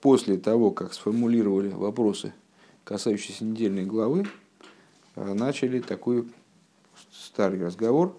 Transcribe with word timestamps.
после 0.00 0.36
того, 0.36 0.70
как 0.70 0.92
сформулировали 0.92 1.68
вопросы, 1.68 2.32
касающиеся 2.84 3.44
недельной 3.44 3.84
главы, 3.84 4.26
начали 5.16 5.80
такой 5.80 6.26
старый 7.12 7.64
разговор 7.64 8.16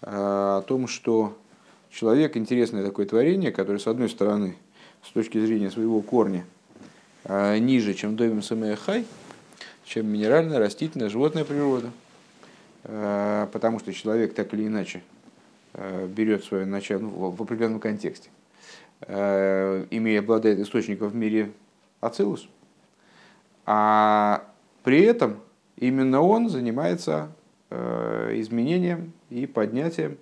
о 0.00 0.62
том, 0.62 0.88
что 0.88 1.36
человек 1.90 2.36
интересное 2.36 2.84
такое 2.84 3.06
творение, 3.06 3.52
которое, 3.52 3.78
с 3.78 3.86
одной 3.86 4.08
стороны, 4.08 4.56
с 5.06 5.10
точки 5.10 5.38
зрения 5.44 5.70
своего 5.70 6.00
корня, 6.00 6.44
ниже, 7.28 7.94
чем 7.94 8.16
Довим 8.16 8.42
Самеяхай, 8.42 9.04
чем 9.84 10.06
минеральная, 10.06 10.58
растительная, 10.58 11.10
животная 11.10 11.44
природа. 11.44 11.90
Потому 12.82 13.78
что 13.78 13.92
человек 13.92 14.34
так 14.34 14.54
или 14.54 14.66
иначе 14.66 15.02
берет 15.74 16.44
свое 16.44 16.64
начало 16.64 17.00
ну, 17.00 17.30
в 17.30 17.42
определенном 17.42 17.78
контексте– 17.78 18.30
Э, 18.41 18.41
имея 19.08 20.20
обладает 20.20 20.60
источником 20.60 21.08
в 21.08 21.14
мире 21.14 21.52
Ацилус, 22.00 22.48
а 23.64 24.44
при 24.82 25.02
этом 25.02 25.40
именно 25.76 26.20
он 26.20 26.48
занимается 26.48 27.32
э, 27.70 28.32
изменением 28.34 29.12
и 29.30 29.46
поднятием 29.46 30.18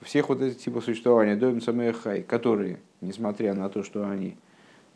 всех 0.00 0.28
вот 0.28 0.40
этих 0.40 0.58
типов 0.58 0.84
существования, 0.84 1.36
Дойм 1.36 1.60
Самэхай, 1.60 2.22
которые, 2.22 2.78
несмотря 3.00 3.54
на 3.54 3.68
то, 3.68 3.82
что 3.82 4.08
они 4.08 4.36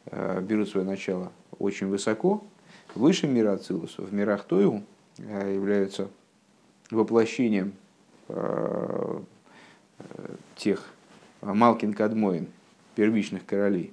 э, 0.06 0.40
берут 0.40 0.68
свое 0.68 0.86
начало 0.86 1.32
очень 1.58 1.88
высоко, 1.88 2.42
выше 2.94 3.26
мира 3.26 3.52
Ацилус, 3.52 3.98
в 3.98 4.12
мирах 4.12 4.44
Тойу 4.44 4.82
являются 5.18 6.08
воплощением 6.90 7.74
тех 10.56 10.86
Малкин 11.42 11.92
Кадмоин, 11.92 12.48
первичных 12.94 13.44
королей, 13.46 13.92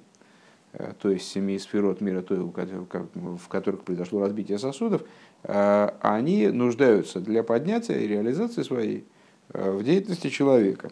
э, 0.72 0.92
то 1.00 1.10
есть 1.10 1.28
семи 1.28 1.58
сферот 1.58 2.00
мира, 2.00 2.24
в 2.28 3.48
которых 3.48 3.82
произошло 3.82 4.20
разбитие 4.20 4.58
сосудов, 4.58 5.02
э, 5.42 5.90
они 6.00 6.48
нуждаются 6.48 7.20
для 7.20 7.42
поднятия 7.42 7.98
и 8.00 8.06
реализации 8.06 8.62
своей 8.62 9.04
э, 9.52 9.70
в 9.70 9.82
деятельности 9.82 10.28
человека. 10.28 10.90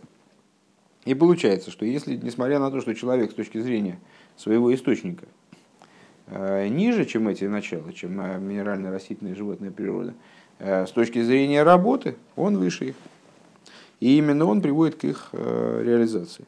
И 1.05 1.15
получается, 1.15 1.71
что 1.71 1.85
если, 1.87 2.17
несмотря 2.17 2.59
на 2.59 2.71
то, 2.71 2.81
что 2.81 2.95
человек 2.95 3.31
с 3.31 3.35
точки 3.35 3.59
зрения 3.59 3.99
своего 4.37 4.75
источника 4.75 5.27
ниже, 6.31 7.07
чем 7.07 7.29
эти 7.29 7.45
начала, 7.45 7.91
чем 7.95 8.17
минерально-растительная 8.47 9.35
животная 9.35 9.71
природа, 9.71 10.13
с 10.59 10.91
точки 10.91 11.23
зрения 11.23 11.63
работы 11.63 12.17
он 12.37 12.59
выше 12.59 12.91
их. 12.91 12.97
И 14.01 14.19
именно 14.19 14.45
он 14.45 14.61
приводит 14.61 14.97
к 14.97 15.05
их 15.05 15.31
реализации. 15.33 16.45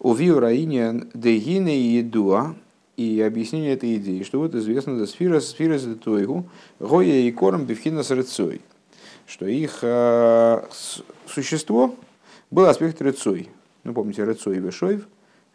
Увиу 0.00 0.38
раиня 0.38 1.06
дегине 1.12 1.76
и 1.76 2.02
дуа, 2.02 2.54
и 2.96 3.20
объяснение 3.20 3.72
этой 3.72 3.96
идеи, 3.96 4.22
что 4.22 4.38
вот 4.38 4.54
известно, 4.54 4.98
да 4.98 5.06
сфера 5.06 5.40
за 5.78 5.96
тойгу, 5.96 6.48
гоя 6.78 7.06
и 7.06 7.30
корм 7.32 7.64
бифхина 7.64 8.02
с 8.02 8.10
рыцой, 8.10 8.60
что 9.26 9.46
их 9.46 9.78
э, 9.82 10.62
существо 11.26 11.96
было 12.50 12.70
аспект 12.70 13.00
рыцой. 13.02 13.48
Ну, 13.84 13.92
помните, 13.92 14.24
рыцой 14.24 14.56
и 14.56 14.60
вешоев, 14.60 15.06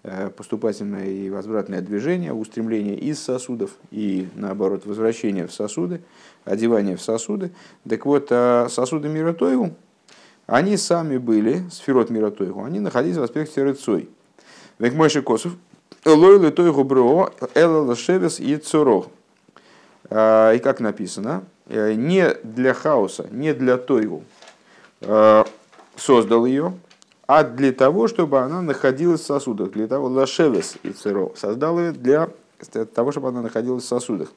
э, 0.03 0.29
поступательное 0.29 1.07
и 1.07 1.29
возвратное 1.29 1.81
движение, 1.81 2.33
устремление 2.33 2.97
из 2.97 3.21
сосудов 3.21 3.71
и, 3.91 4.27
наоборот, 4.35 4.85
возвращение 4.85 5.47
в 5.47 5.53
сосуды, 5.53 6.01
одевание 6.45 6.97
в 6.97 7.01
сосуды. 7.01 7.51
Так 7.87 8.05
вот, 8.05 8.27
э, 8.29 8.67
сосуды 8.69 9.07
мира 9.07 9.35
они 10.47 10.75
сами 10.75 11.17
были, 11.17 11.63
сферот 11.71 12.09
мира 12.09 12.33
они 12.65 12.81
находились 12.81 13.17
в 13.17 13.23
аспекте 13.23 13.63
рыцой– 13.63 14.09
Век 14.83 14.95
Мойши 14.95 15.21
Косов, 15.21 15.53
Лойлы 16.03 16.51
той 16.51 16.73
губро, 16.73 17.31
Эла 17.53 17.83
Лашевес 17.83 18.41
и 18.41 18.57
Цурох. 18.57 19.07
И 20.09 20.59
как 20.61 20.81
написано, 20.81 21.45
«Э, 21.67 21.93
не 21.93 22.33
для 22.43 22.73
хаоса, 22.73 23.25
не 23.31 23.53
для 23.53 23.77
тойгу 23.77 24.25
э, 24.99 25.45
создал 25.95 26.45
ее, 26.45 26.73
а 27.27 27.45
для 27.45 27.71
того, 27.71 28.09
чтобы 28.09 28.41
она 28.41 28.61
находилась 28.61 29.21
в 29.21 29.25
сосудах, 29.25 29.71
для 29.71 29.87
того, 29.87 30.07
лашевес 30.07 30.75
и 30.83 30.89
циро, 30.89 31.31
создал 31.37 31.79
ее 31.79 31.93
для 31.93 32.27
того, 32.93 33.13
чтобы 33.13 33.29
она 33.29 33.41
находилась 33.41 33.85
в 33.85 33.87
сосудах. 33.87 34.33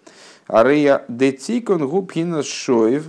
Ария 0.48 1.04
детикон 1.08 1.88
губхина 1.88 2.44
шоев, 2.44 3.04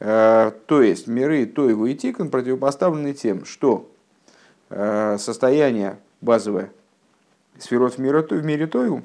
э, 0.00 0.52
то 0.64 0.80
есть 0.80 1.08
миры 1.08 1.44
Тойгу 1.44 1.84
и 1.84 1.94
Тикон 1.94 2.30
противопоставлены 2.30 3.12
тем, 3.12 3.44
что 3.44 3.86
состояние 4.70 5.98
базовая 6.20 6.72
сферот 7.58 7.94
в, 7.94 7.98
мире, 7.98 8.20
в 8.22 8.44
мире 8.44 8.66
Тойу, 8.66 9.02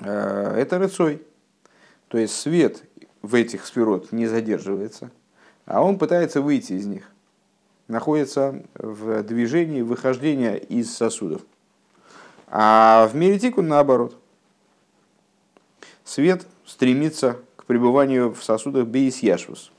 э, 0.00 0.54
это 0.56 0.78
рыцой. 0.78 1.22
То 2.08 2.18
есть 2.18 2.34
свет 2.34 2.82
в 3.22 3.34
этих 3.34 3.66
сферот 3.66 4.12
не 4.12 4.26
задерживается, 4.26 5.10
а 5.66 5.82
он 5.82 5.98
пытается 5.98 6.40
выйти 6.40 6.72
из 6.72 6.86
них, 6.86 7.10
находится 7.88 8.62
в 8.74 9.22
движении 9.22 9.82
выхождения 9.82 10.56
из 10.56 10.94
сосудов. 10.94 11.42
А 12.48 13.08
в 13.12 13.14
мире 13.14 13.38
Тикун 13.38 13.68
наоборот. 13.68 14.16
Свет 16.04 16.44
стремится 16.66 17.38
к 17.54 17.66
пребыванию 17.66 18.34
в 18.34 18.42
сосудах 18.42 18.86
Бейс 18.86 19.20
Яшвус. 19.20 19.70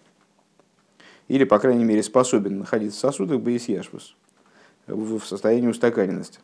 Или, 1.28 1.44
по 1.44 1.60
крайней 1.60 1.84
мере, 1.84 2.04
способен 2.04 2.60
находиться 2.60 2.98
в 2.98 3.02
сосудах 3.02 3.42
Бейс 3.42 3.68
Яшвус 3.68 4.16
в 4.92 5.22
состоянии 5.22 5.68
устаканенности. 5.68 6.40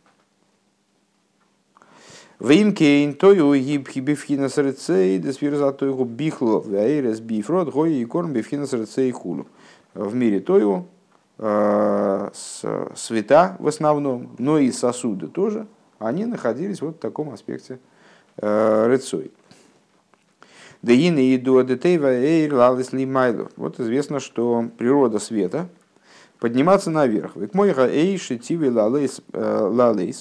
Веймкейн 2.39 3.15
тою 3.15 3.55
гибхи 3.55 3.99
бифхина 3.99 4.49
срецей, 4.49 5.17
десфирза 5.17 5.71
тойгу 5.71 6.05
бихло, 6.05 6.61
вейрес 6.61 7.19
бифрод, 7.19 7.71
гой 7.71 7.95
и 7.95 8.05
корм 8.05 8.31
бифхина 8.31 8.67
срецей 8.67 9.11
хулу. 9.11 9.47
В 9.95 10.13
мире 10.13 10.39
тою 10.39 10.85
э, 11.39 12.29
света 12.95 13.57
в 13.57 13.67
основном, 13.67 14.35
но 14.37 14.59
и 14.59 14.71
сосуды 14.71 15.27
тоже, 15.27 15.65
они 15.97 16.25
находились 16.25 16.81
вот 16.81 16.97
в 16.97 16.99
таком 16.99 17.31
аспекте 17.31 17.79
э, 18.37 18.85
рыцой. 18.85 19.31
Деины 20.83 21.33
и 21.33 21.37
дуадетейва 21.39 22.13
эйр 22.13 22.53
лалис 22.53 22.93
лимайлов. 22.93 23.51
Вот 23.55 23.79
известно, 23.79 24.19
что 24.19 24.69
природа 24.77 25.17
света– 25.17 25.69
подниматься 26.39 26.91
наверх. 26.91 27.35
Век 27.35 27.53
мойха 27.53 27.87
эйши 27.87 28.37
тиви 28.37 28.69
лалейс, 28.69 29.21
э, 29.33 30.11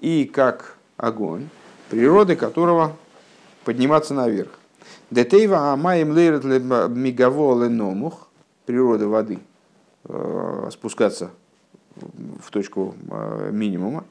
и 0.00 0.24
как 0.24 0.76
огонь, 0.96 1.48
природы 1.90 2.36
которого 2.36 2.96
подниматься 3.64 4.14
наверх. 4.14 4.50
Детейва 5.10 5.72
амаем 5.72 6.12
лейрет 6.12 6.44
мигаво 6.44 7.64
леномух, 7.64 8.28
природа 8.66 9.08
воды, 9.08 9.38
э, 10.04 10.68
спускаться 10.72 11.30
в 11.94 12.50
точку 12.50 12.94
э, 13.10 13.50
минимума, 13.52 14.04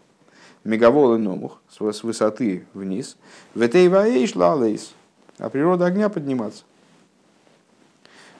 мегаво 0.63 1.15
леномух, 1.15 1.59
с 1.69 2.03
высоты 2.03 2.65
вниз. 2.73 3.17
Ветейва 3.55 4.07
эйш 4.07 4.35
лалейс, 4.35 4.93
а 5.39 5.49
природа 5.49 5.87
огня 5.87 6.09
подниматься. 6.09 6.63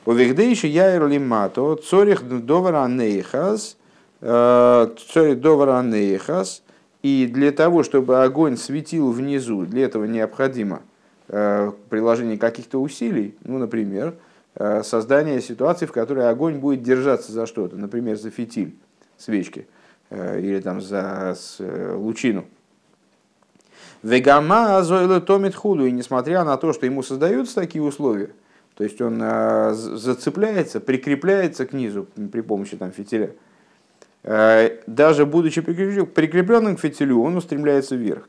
Увигдейши 0.06 0.67
яйр 0.67 1.07
лимато, 1.07 1.75
цорих 1.75 2.23
довара 2.23 2.88
нейхас, 2.88 3.78
э, 4.22 4.88
цорих 4.97 5.39
довара 5.39 5.84
нейхас, 5.84 6.63
и 7.03 7.28
для 7.31 7.51
того, 7.51 7.84
чтобы 7.84 8.23
огонь 8.23 8.57
светил 8.57 9.12
внизу, 9.12 9.66
для 9.66 9.85
этого 9.85 10.06
необходимо 10.06 10.81
э, 11.28 11.72
приложение 11.89 12.39
каких-то 12.39 12.81
усилий, 12.81 13.35
ну, 13.44 13.59
например, 13.59 14.16
э, 14.56 14.81
создание 14.84 15.39
ситуации, 15.39 15.85
в 15.85 15.91
которой 15.91 16.28
огонь 16.28 16.57
будет 16.57 16.81
держаться 16.81 17.31
за 17.31 17.45
что-то, 17.45 17.75
например, 17.75 18.18
за 18.18 18.31
фитиль 18.31 18.75
свечки 19.18 19.68
или 20.09 20.59
там 20.59 20.81
за 20.81 21.38
лучину. 21.95 22.44
Вегама 24.03 24.78
азойло 24.78 25.21
томит 25.21 25.56
худу, 25.56 25.86
и 25.86 25.92
несмотря 25.92 26.44
на 26.44 26.57
то, 26.57 26.74
что 26.74 26.86
ему 26.86 27.01
создаются 27.01 27.56
такие 27.56 27.81
условия, 27.83 28.31
то 28.81 28.86
есть 28.86 29.00
он 29.00 29.19
а, 29.22 29.74
зацепляется, 29.75 30.80
прикрепляется 30.80 31.68
к 31.68 31.74
низу 31.74 32.07
при 32.31 32.42
помощи 32.42 32.75
там, 32.75 32.92
фитиля. 32.92 33.36
А, 34.24 34.72
даже 34.88 35.28
будучи 35.28 35.62
прикрепленным 35.62 36.75
к 36.75 36.80
фитилю, 36.80 37.22
он 37.22 37.38
устремляется 37.38 37.95
вверх. 37.95 38.28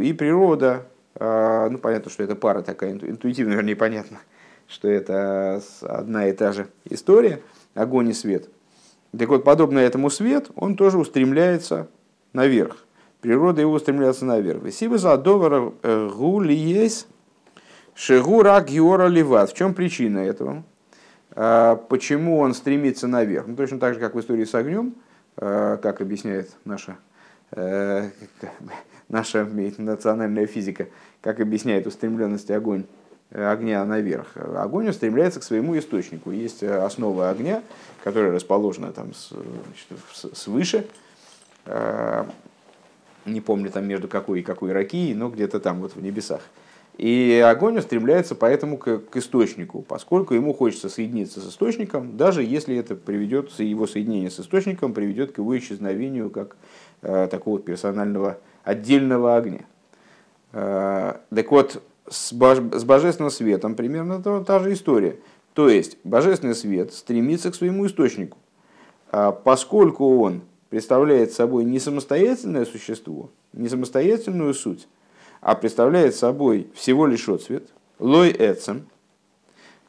И 0.00 0.12
природа, 0.12 0.84
а, 1.14 1.68
ну 1.70 1.78
понятно, 1.78 2.10
что 2.10 2.24
это 2.24 2.34
пара 2.34 2.62
такая, 2.62 2.90
интуитивно, 2.90 3.52
вернее, 3.52 3.76
понятно, 3.76 4.18
что 4.66 4.88
это 4.88 5.62
одна 5.82 6.26
и 6.26 6.32
та 6.32 6.50
же 6.50 6.66
история, 6.86 7.40
огонь 7.74 8.08
и 8.08 8.12
свет. 8.14 8.48
Так 9.16 9.28
вот, 9.28 9.44
подобно 9.44 9.78
этому 9.78 10.10
свет, 10.10 10.50
он 10.56 10.74
тоже 10.74 10.98
устремляется 10.98 11.86
наверх. 12.32 12.78
Природа 13.20 13.60
его 13.60 13.74
устремляется 13.74 14.24
наверх. 14.24 14.68
Сиба 14.72 14.98
за 14.98 15.16
довара 15.16 15.72
э, 15.84 16.10
гули 16.12 16.52
есть 16.52 17.06
Шигура 17.94 18.60
Геора 18.60 19.06
Леват. 19.06 19.50
В 19.50 19.54
чем 19.54 19.72
причина 19.72 20.18
этого? 20.18 20.64
А, 21.36 21.76
почему 21.76 22.38
он 22.38 22.54
стремится 22.54 23.06
наверх? 23.06 23.46
Ну, 23.46 23.56
точно 23.56 23.78
так 23.78 23.94
же, 23.94 24.00
как 24.00 24.14
в 24.14 24.20
истории 24.20 24.44
с 24.44 24.54
огнем, 24.54 24.94
а, 25.36 25.76
как 25.76 26.00
объясняет 26.00 26.50
наша 26.64 26.96
наша 29.08 29.44
национальная 29.44 30.46
физика, 30.46 30.88
как 31.20 31.38
объясняет 31.38 31.86
устремленность 31.86 32.50
огонь, 32.50 32.84
огня 33.30 33.84
наверх. 33.84 34.36
Огонь 34.36 34.88
устремляется 34.88 35.38
к 35.38 35.44
своему 35.44 35.78
источнику. 35.78 36.32
Есть 36.32 36.64
основа 36.64 37.30
огня, 37.30 37.62
которая 38.02 38.32
расположена 38.32 38.92
там 38.92 39.12
значит, 39.14 40.36
свыше, 40.36 40.88
не 43.24 43.40
помню 43.40 43.70
там 43.70 43.86
между 43.86 44.08
какой 44.08 44.40
и 44.40 44.42
какой 44.42 44.72
ракией, 44.72 45.14
но 45.14 45.28
где-то 45.28 45.60
там 45.60 45.80
вот 45.80 45.94
в 45.94 46.02
небесах. 46.02 46.40
И 46.96 47.42
огонь 47.44 47.78
устремляется 47.78 48.36
поэтому 48.36 48.78
к, 48.78 48.98
к 48.98 49.16
источнику, 49.16 49.82
поскольку 49.82 50.34
ему 50.34 50.54
хочется 50.54 50.88
соединиться 50.88 51.40
с 51.40 51.48
источником, 51.48 52.16
даже 52.16 52.44
если 52.44 52.76
это 52.76 52.94
приведет, 52.94 53.50
его 53.58 53.86
соединение 53.88 54.30
с 54.30 54.38
источником 54.38 54.94
приведет 54.94 55.32
к 55.32 55.38
его 55.38 55.58
исчезновению 55.58 56.30
как 56.30 56.56
э, 57.02 57.26
такого 57.28 57.58
персонального 57.58 58.38
отдельного 58.62 59.36
огня. 59.36 59.64
Э, 60.52 61.14
так 61.34 61.50
вот, 61.50 61.82
с, 62.08 62.32
бож, 62.32 62.58
с 62.58 62.84
божественным 62.84 63.30
светом 63.30 63.74
примерно 63.74 64.22
та, 64.22 64.44
та 64.44 64.60
же 64.60 64.72
история. 64.72 65.16
То 65.52 65.68
есть, 65.68 65.98
божественный 66.04 66.54
свет 66.54 66.92
стремится 66.92 67.50
к 67.50 67.56
своему 67.56 67.86
источнику. 67.86 68.38
А 69.10 69.32
поскольку 69.32 70.20
он 70.20 70.42
представляет 70.70 71.32
собой 71.32 71.64
не 71.64 71.80
самостоятельное 71.80 72.64
существо, 72.64 73.30
не 73.52 73.68
самостоятельную 73.68 74.54
суть, 74.54 74.86
а 75.44 75.54
представляет 75.54 76.14
собой 76.14 76.68
всего 76.74 77.06
лишь 77.06 77.28
отцвет, 77.28 77.68
лой 77.98 78.34
эцем, 78.36 78.86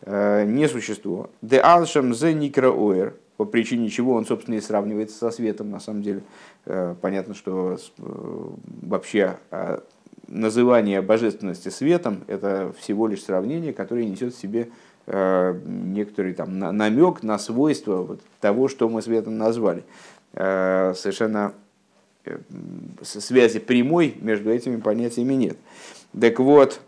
э, 0.02 0.44
не 0.44 0.68
существо, 0.68 1.30
де 1.42 1.60
алшам 1.60 2.14
зе 2.14 2.34
никроуэр, 2.34 3.16
по 3.38 3.46
причине 3.46 3.90
чего 3.90 4.16
он, 4.16 4.26
собственно, 4.26 4.56
и 4.56 4.62
сравнивается 4.62 5.18
со 5.18 5.32
светом, 5.32 5.72
на 5.72 5.80
самом 5.80 6.02
деле. 6.02 6.24
Э, 6.66 6.94
понятно, 7.00 7.34
что 7.34 7.78
э, 7.78 8.04
вообще 8.82 9.38
называние 10.28 11.02
божественности 11.02 11.70
светом– 11.70 12.26
это 12.28 12.74
всего 12.78 13.08
лишь 13.08 13.24
сравнение, 13.24 13.72
которое 13.72 14.06
несет 14.06 14.34
в 14.34 14.40
себе 14.40 14.70
некоторый 15.08 16.34
там 16.34 16.58
намек 16.58 17.22
на 17.22 17.38
свойства 17.38 17.98
вот 17.98 18.22
того, 18.42 18.68
что 18.68 18.90
мы 18.90 19.04
светом 19.04 19.38
назвали. 19.38 19.84
Совершенно 20.34 21.54
связи 23.02 23.60
прямой 23.60 24.16
между 24.20 24.52
этими 24.52 24.78
понятиями 24.78 25.34
нет. 25.34 25.58
Так 26.20 26.40
вот, 26.40 26.80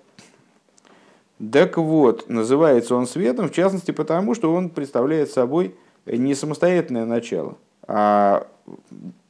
так 1.52 1.78
вот, 1.78 2.30
называется 2.30 2.96
он 2.96 3.06
светом, 3.06 3.50
в 3.50 3.54
частности, 3.54 3.92
потому 3.92 4.34
что 4.34 4.54
он 4.54 4.70
представляет 4.70 5.30
собой 5.30 5.76
не 6.06 6.34
самостоятельное 6.34 7.06
начало, 7.06 7.58
а 7.88 8.48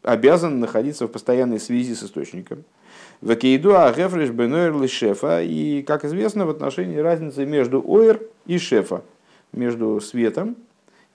обязан 0.04 0.60
находиться 0.60 1.08
в 1.08 1.12
постоянной 1.12 1.60
связи 1.60 1.94
с 1.94 2.04
источником. 2.04 2.64
В 3.20 3.36
Кейду 3.36 3.78
Агефриш 3.78 4.30
Бенойр 4.30 4.88
Шефа, 4.88 5.42
и, 5.42 5.82
как 5.82 6.06
известно, 6.06 6.46
в 6.46 6.50
отношении 6.50 6.98
разницы 6.98 7.46
между 7.46 7.84
Ойр 7.86 8.22
и 8.46 8.58
Шефа, 8.58 9.04
между 9.52 10.00
светом 10.00 10.56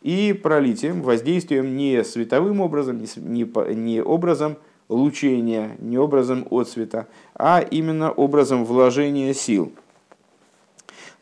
и 0.03 0.33
пролитием, 0.33 1.00
воздействием 1.03 1.77
не 1.77 2.03
световым 2.05 2.61
образом, 2.61 3.03
не 3.17 4.00
образом 4.03 4.56
лучения, 4.88 5.76
не 5.79 5.99
образом 5.99 6.46
отцвета, 6.50 7.06
а 7.34 7.61
именно 7.61 8.11
образом 8.11 8.64
вложения 8.64 9.32
сил. 9.34 9.73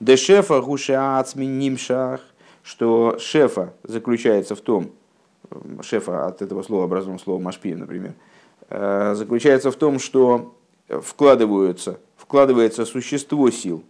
Дешефа 0.01 0.61
гушеацми 0.61 1.45
нимшах, 1.45 2.21
что 2.63 3.19
шефа 3.19 3.75
заключается 3.83 4.55
в 4.55 4.61
том, 4.61 4.91
шефа 5.83 6.27
от 6.27 6.43
этого 6.43 6.63
слова 6.63 6.85
образован 6.85 7.19
слово 7.19 7.41
машпи, 7.41 7.75
например, 7.75 8.15
э, 8.69 9.15
заключается 9.15 9.71
в 9.71 9.77
том, 9.77 9.99
что 9.99 10.55
вкладываются, 10.89 12.01
вкладывается 12.17 12.85
существо 12.85 13.51
сил, 13.51 13.85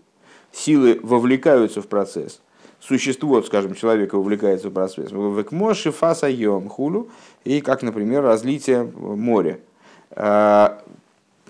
силы 0.52 0.99
вовлекаются 1.02 1.81
в 1.82 1.87
процесс, 1.87 2.40
существо, 2.81 3.43
скажем, 3.43 3.75
человека 3.75 4.17
вовлекается 4.17 4.71
в 4.71 4.73
процесс. 4.73 5.12
Векмоши 5.12 5.93
фаса 5.93 6.29
йом 6.29 6.69
хулю, 6.69 7.09
и 7.44 7.61
как, 7.61 7.82
например, 7.82 8.23
разлитие 8.23 8.85
моря. 8.85 9.61
А, 10.12 10.82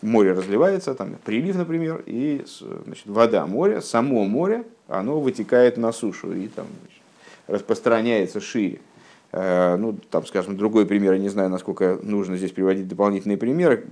море 0.02 0.32
разливается, 0.32 0.94
там 0.94 1.16
прилив, 1.24 1.56
например, 1.56 2.02
и 2.06 2.44
значит, 2.84 3.06
вода 3.06 3.46
моря, 3.46 3.80
само 3.80 4.24
море, 4.24 4.64
оно 4.88 5.20
вытекает 5.20 5.76
на 5.76 5.92
сушу 5.92 6.32
и 6.32 6.48
там 6.48 6.66
значит, 6.80 7.02
распространяется 7.46 8.40
шире. 8.40 8.80
А, 9.32 9.76
ну, 9.76 9.96
там, 10.10 10.26
скажем, 10.26 10.56
другой 10.56 10.86
пример, 10.86 11.12
я 11.12 11.18
не 11.18 11.28
знаю, 11.28 11.50
насколько 11.50 11.98
нужно 12.02 12.36
здесь 12.36 12.50
приводить 12.50 12.88
дополнительные 12.88 13.38
примеры, 13.38 13.86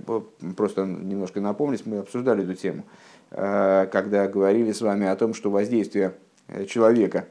просто 0.57 0.85
немножко 0.85 1.39
напомнить, 1.39 1.85
мы 1.85 1.99
обсуждали 1.99 2.43
эту 2.43 2.55
тему, 2.55 2.83
а, 3.31 3.85
когда 3.87 4.27
говорили 4.27 4.71
с 4.71 4.81
вами 4.81 5.07
о 5.07 5.15
том, 5.15 5.33
что 5.33 5.49
воздействие 5.49 6.13
человека 6.67 7.25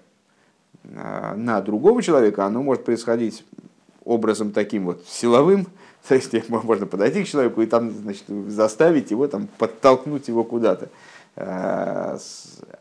на 0.84 1.60
другого 1.60 2.02
человека, 2.02 2.46
оно 2.46 2.62
может 2.62 2.84
происходить 2.84 3.44
образом 4.04 4.52
таким 4.52 4.86
вот 4.86 5.04
силовым, 5.06 5.66
то 6.08 6.14
есть 6.14 6.32
можно 6.48 6.86
подойти 6.86 7.24
к 7.24 7.28
человеку 7.28 7.62
и 7.62 7.66
там 7.66 7.90
значит, 7.90 8.24
заставить 8.48 9.10
его, 9.10 9.28
там, 9.28 9.48
подтолкнуть 9.58 10.28
его 10.28 10.44
куда-то. 10.44 10.88
А, 11.36 12.18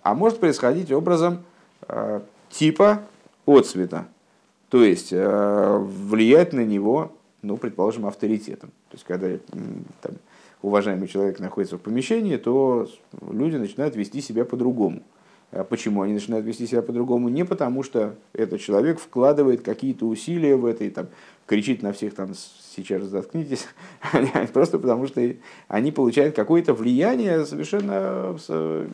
а 0.01 0.15
может 0.15 0.39
происходить 0.39 0.91
образом 0.91 1.43
а, 1.81 2.23
типа 2.49 3.03
отцвета. 3.45 4.05
То 4.69 4.83
есть 4.83 5.09
а, 5.13 5.77
влиять 5.77 6.53
на 6.53 6.65
него, 6.65 7.11
ну, 7.41 7.57
предположим, 7.57 8.05
авторитетом. 8.05 8.71
То 8.89 8.95
есть 8.95 9.03
когда 9.03 9.27
там, 10.01 10.13
уважаемый 10.61 11.07
человек 11.07 11.39
находится 11.39 11.77
в 11.77 11.81
помещении, 11.81 12.37
то 12.37 12.87
люди 13.29 13.57
начинают 13.57 13.95
вести 13.95 14.21
себя 14.21 14.45
по-другому. 14.45 15.03
Почему 15.69 16.01
они 16.01 16.13
начинают 16.13 16.45
вести 16.45 16.67
себя 16.67 16.81
по-другому? 16.81 17.29
Не 17.29 17.45
потому, 17.45 17.81
что 17.81 18.15
этот 18.33 18.59
человек 18.59 18.99
вкладывает 18.99 19.61
какие-то 19.61 20.05
усилия 20.05 20.57
в 20.57 20.65
это 20.65 20.83
и 20.83 20.89
там, 20.89 21.07
кричит 21.45 21.81
на 21.81 21.93
всех 21.93 22.13
там 22.13 22.33
сейчас 22.75 23.03
заткнитесь, 23.03 23.65
просто 24.53 24.77
потому 24.77 25.07
что 25.07 25.21
они 25.69 25.91
получают 25.91 26.35
какое-то 26.35 26.73
влияние 26.73 27.45
совершенно, 27.45 28.37
э, 28.49 28.87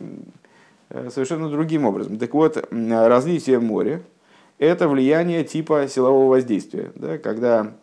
совершенно 1.10 1.50
другим 1.50 1.84
образом. 1.84 2.18
Так 2.18 2.32
вот, 2.34 2.68
разлитие 2.70 3.58
моря– 3.58 4.02
это 4.58 4.88
влияние 4.88 5.42
типа 5.42 5.88
силового 5.88 6.30
воздействия, 6.30 6.92
да, 6.94 7.18
когда 7.18 7.74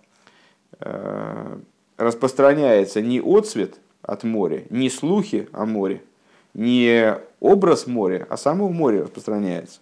э, 0.80 1.58
распространяется 1.98 3.02
не 3.02 3.20
отцвет 3.20 3.80
от 4.02 4.24
моря, 4.24 4.64
не 4.70 4.90
слухи 4.90 5.50
о 5.52 5.66
море, 5.66 6.02
не 6.54 7.18
образ 7.42 7.88
моря, 7.88 8.26
а 8.30 8.38
само 8.38 8.70
море 8.70 9.02
распространяется. 9.02 9.82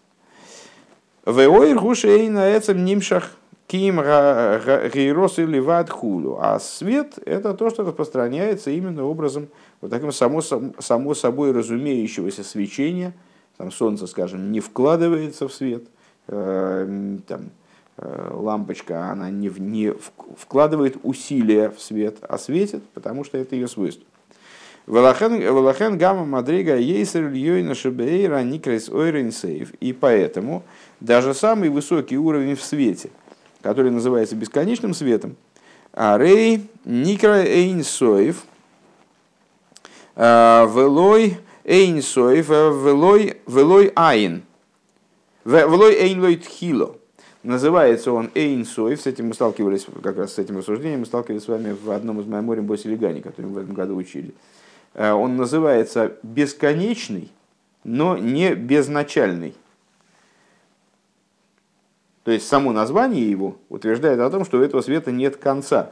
Веойр 1.25 1.79
гушейна 1.79 2.57
эцем 2.57 2.83
нимшах 2.83 3.31
Ким 3.67 3.97
гейрос 3.97 5.37
или 5.37 5.59
вадхулю. 5.59 6.39
А 6.41 6.59
свет– 6.59 7.19
это 7.25 7.53
то, 7.53 7.69
что 7.69 7.83
распространяется 7.83 8.71
именно 8.71 9.03
образом 9.03 9.47
вот 9.79 9.91
таким 9.91 10.11
само, 10.11 10.41
само 10.41 11.13
собой 11.13 11.51
разумеющегося 11.51 12.43
свечения. 12.43 13.13
Там 13.57 13.71
солнце, 13.71 14.07
скажем, 14.07 14.51
не 14.51 14.59
вкладывается 14.59 15.47
в 15.47 15.53
свет. 15.53 15.83
Э, 16.27 17.17
там, 17.27 17.51
э, 17.97 18.31
лампочка, 18.33 19.11
она 19.11 19.29
не, 19.29 19.49
не 19.49 19.93
вкладывает 20.35 20.97
усилия 21.03 21.69
в 21.69 21.79
свет, 21.79 22.17
а 22.21 22.39
светит, 22.39 22.81
потому 22.95 23.23
что 23.23 23.37
это 23.37 23.55
ее 23.55 23.67
свойство. 23.67 24.05
Велахен 24.89 25.97
гамма 25.97 26.25
мадрига 26.25 26.75
ейсер 26.75 27.29
льёйна 27.29 27.75
шебейра 27.75 28.41
никрес 28.43 28.89
ойрен 28.89 29.31
сейв. 29.31 29.73
И 29.79 29.93
поэтому 29.93 30.63
даже 30.99 31.33
самый 31.33 31.69
высокий 31.69 32.17
уровень 32.17 32.55
в 32.55 32.63
свете– 32.63 33.09
который 33.61 33.91
называется 33.91 34.35
бесконечным 34.35 34.93
светом, 34.93 35.35
а 35.93 36.17
рей 36.17 36.69
никра 36.85 37.43
эйнсоев, 37.43 38.43
а, 40.15 40.65
велой 40.65 41.37
эйнсоев, 41.65 42.47
а, 42.49 42.69
велой, 42.69 43.37
велой 43.47 43.91
айн, 43.95 44.43
велой 45.45 45.95
эйнлой 45.95 46.37
тхило. 46.37 46.95
Называется 47.41 48.11
он 48.11 48.29
Эйнсоев, 48.35 48.99
с 48.99 49.07
этим 49.07 49.27
мы 49.27 49.33
сталкивались, 49.33 49.85
как 50.03 50.17
раз 50.17 50.33
с 50.33 50.39
этим 50.39 50.57
рассуждением, 50.57 50.99
мы 50.99 51.05
сталкивались 51.05 51.43
с 51.43 51.47
вами 51.47 51.71
в 51.71 51.89
одном 51.89 52.19
из 52.19 52.25
меморий 52.25 52.61
Босилигани, 52.61 53.21
который 53.21 53.45
мы 53.45 53.53
в 53.53 53.57
этом 53.59 53.73
году 53.73 53.95
учили. 53.95 54.33
А, 54.33 54.58
он 54.93 55.37
называется 55.37 56.13
бесконечный, 56.23 57.31
но 57.83 58.17
не 58.17 58.53
безначальный. 58.55 59.55
То 62.23 62.31
есть 62.31 62.47
само 62.47 62.71
название 62.71 63.29
его 63.29 63.57
утверждает 63.69 64.19
о 64.19 64.29
том, 64.29 64.45
что 64.45 64.59
у 64.59 64.61
этого 64.61 64.81
света 64.81 65.11
нет 65.11 65.37
конца. 65.37 65.89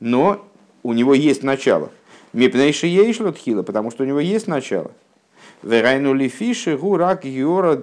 Но 0.00 0.44
у 0.82 0.92
него 0.92 1.14
есть 1.14 1.42
начало. 1.42 1.90
Мипнейши 2.32 2.86
ейшло 2.86 3.32
тхила, 3.32 3.62
потому 3.62 3.90
что 3.90 4.02
у 4.02 4.06
него 4.06 4.20
есть 4.20 4.46
начало. 4.46 4.90
Верайну 5.62 6.14
лифиши 6.14 6.76
гурак 6.76 7.24
геора. 7.24 7.74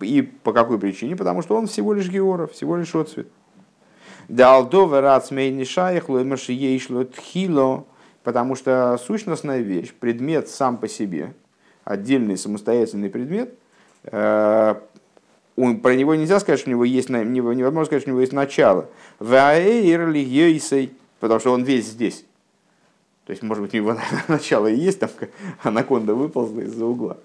И 0.00 0.22
по 0.22 0.52
какой 0.52 0.78
причине? 0.78 1.16
Потому 1.16 1.42
что 1.42 1.56
он 1.56 1.66
всего 1.66 1.92
лишь 1.92 2.08
геора, 2.08 2.46
всего 2.46 2.76
лишь 2.76 2.94
отцвет. 2.94 3.28
Далдова 4.28 5.00
рацмейни 5.00 5.64
шаях 5.64 6.08
лоймаши 6.08 6.52
ейшло 6.52 7.04
тхило, 7.04 7.84
потому 8.24 8.56
что 8.56 8.98
сущностная 8.98 9.60
вещь, 9.60 9.92
предмет 9.92 10.48
сам 10.48 10.78
по 10.78 10.88
себе, 10.88 11.34
отдельный 11.84 12.36
самостоятельный 12.36 13.10
предмет, 13.10 13.54
э, 14.04 14.74
он, 15.56 15.78
про 15.80 15.94
него 15.94 16.16
нельзя 16.16 16.40
сказать, 16.40 16.58
что 16.58 16.70
у 16.70 16.72
него 16.72 16.84
есть, 16.84 17.10
невозможно 17.10 17.84
сказать, 17.84 18.02
что 18.02 18.10
у 18.10 18.14
него 18.14 18.22
есть 18.22 18.32
начало. 18.32 18.88
Потому 21.20 21.40
что 21.40 21.52
он 21.52 21.62
весь 21.62 21.86
здесь. 21.86 22.24
То 23.24 23.30
есть, 23.30 23.42
может 23.42 23.62
быть, 23.62 23.72
у 23.74 23.76
него 23.76 23.96
начало 24.28 24.66
и 24.66 24.76
есть, 24.76 24.98
там 24.98 25.10
анаконда 25.62 26.14
выползла 26.14 26.60
из-за 26.60 26.84
угла. 26.84 27.18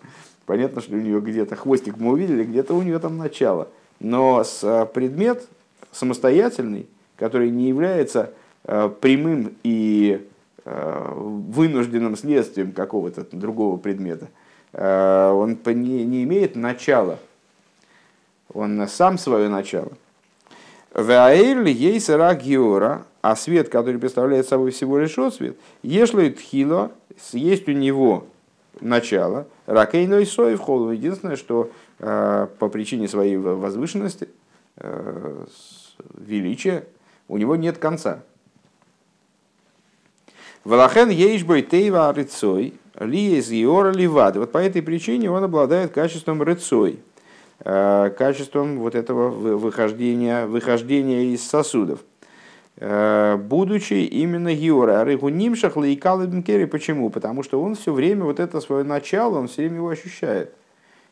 Понятно, 0.46 0.82
что 0.82 0.94
у 0.94 1.00
нее 1.00 1.20
где-то 1.22 1.56
хвостик 1.56 1.98
мы 1.98 2.14
увидели, 2.14 2.44
где-то 2.44 2.74
у 2.74 2.82
нее 2.82 3.00
там 3.00 3.18
начало. 3.18 3.68
Но 4.00 4.44
с 4.44 4.62
а, 4.64 4.86
предмет 4.86 5.48
самостоятельный, 5.92 6.88
который 7.18 7.50
не 7.50 7.68
является 7.68 8.32
а, 8.64 8.90
прямым 8.90 9.56
и 9.64 10.26
вынужденным 10.72 12.16
следствием 12.16 12.72
какого-то 12.72 13.26
другого 13.32 13.78
предмета, 13.78 14.30
он 14.74 15.58
не, 15.66 16.06
не 16.06 16.24
имеет 16.24 16.56
начала. 16.56 17.20
Он 18.54 18.88
сам 18.88 19.18
свое 19.18 19.50
начало. 19.50 19.92
Ваэйрли 20.94 21.70
ейсера 21.70 22.34
геора, 22.34 23.06
а 23.22 23.36
свет, 23.36 23.70
который 23.70 24.00
представляет 24.00 24.48
собой 24.48 24.72
всего 24.72 24.98
лишь 24.98 25.14
свет, 25.34 25.58
если 25.84 26.30
тхило, 26.30 26.92
есть 27.32 27.68
у 27.68 27.72
него 27.72 28.26
начало, 28.82 29.48
ракейной 29.66 30.26
сой 30.26 30.56
в 30.56 30.62
холу. 30.62 30.92
Единственное, 30.92 31.36
что 31.36 31.70
э, 32.00 32.48
по 32.58 32.70
причине 32.70 33.08
своей 33.08 33.38
возвышенности, 33.38 34.30
э, 34.78 35.46
величия, 36.16 36.86
у 37.28 37.38
него 37.38 37.56
нет 37.56 37.78
конца. 37.78 38.24
Валахен 40.70 41.10
ейшбой 41.10 41.62
тейва 41.62 42.14
рыцой, 42.14 42.74
ли 43.00 43.38
из 43.38 43.52
иора 43.52 43.92
ливад. 43.92 44.38
Вот 44.38 44.52
по 44.52 44.60
этой 44.60 44.82
причине 44.82 45.30
он 45.32 45.44
обладает 45.44 45.92
качеством 45.92 46.42
рыцой, 46.42 47.00
Э, 47.62 48.10
качеством 48.18 48.80
вот 48.80 48.96
этого 48.96 49.30
выхождения, 49.30 50.46
выхождения 50.46 51.34
из 51.34 51.46
сосудов. 51.46 52.00
Э, 52.78 53.36
будучи 53.36 53.94
именно 53.96 54.54
Геора, 54.54 55.02
Арыгу 55.02 55.28
Нимшах 55.28 55.76
Лейкал 55.76 56.26
Кери. 56.42 56.66
Почему? 56.66 57.10
Потому 57.10 57.44
что 57.44 57.62
он 57.62 57.76
все 57.76 57.92
время 57.92 58.24
вот 58.24 58.40
это 58.40 58.62
свое 58.62 58.86
начало, 58.86 59.40
он 59.40 59.50
все 59.50 59.64
время 59.64 59.78
его 59.78 59.90
ощущает. 59.90 60.54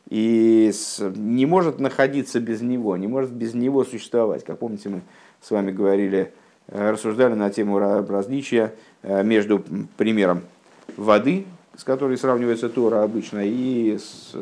И 0.08 0.72
не 1.16 1.44
может 1.44 1.80
находиться 1.80 2.40
без 2.40 2.62
него, 2.62 2.96
не 2.96 3.08
может 3.08 3.30
без 3.30 3.52
него 3.52 3.84
существовать. 3.84 4.42
Как 4.42 4.58
помните, 4.58 4.88
мы 4.88 5.02
с 5.42 5.50
вами 5.50 5.70
говорили, 5.70 6.32
э, 6.68 6.92
рассуждали 6.92 7.34
на 7.34 7.50
тему 7.50 7.78
различия 7.78 8.72
между 9.02 9.64
примером 9.96 10.42
воды, 10.96 11.46
с 11.76 11.84
которой 11.84 12.18
сравнивается 12.18 12.68
Тора 12.68 13.02
обычно, 13.02 13.40
и 13.44 13.96
с 13.98 14.34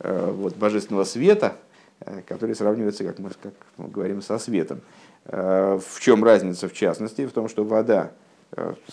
Э, 0.00 0.30
вот, 0.30 0.56
божественного 0.56 1.04
света, 1.04 1.56
э, 2.00 2.20
который 2.26 2.54
сравнивается, 2.54 3.04
как 3.04 3.18
мы, 3.18 3.30
как 3.30 3.54
мы 3.76 3.88
говорим, 3.88 4.20
со 4.20 4.38
светом. 4.38 4.80
Э, 5.24 5.78
в 5.78 6.00
чем 6.00 6.24
разница, 6.24 6.68
в 6.68 6.74
частности, 6.74 7.26
в 7.26 7.32
том, 7.32 7.48
что 7.48 7.64
вода, 7.64 8.12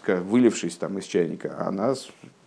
вылившись 0.08 0.76
там 0.78 0.98
из 0.98 1.06
чайника, 1.06 1.68
она 1.68 1.94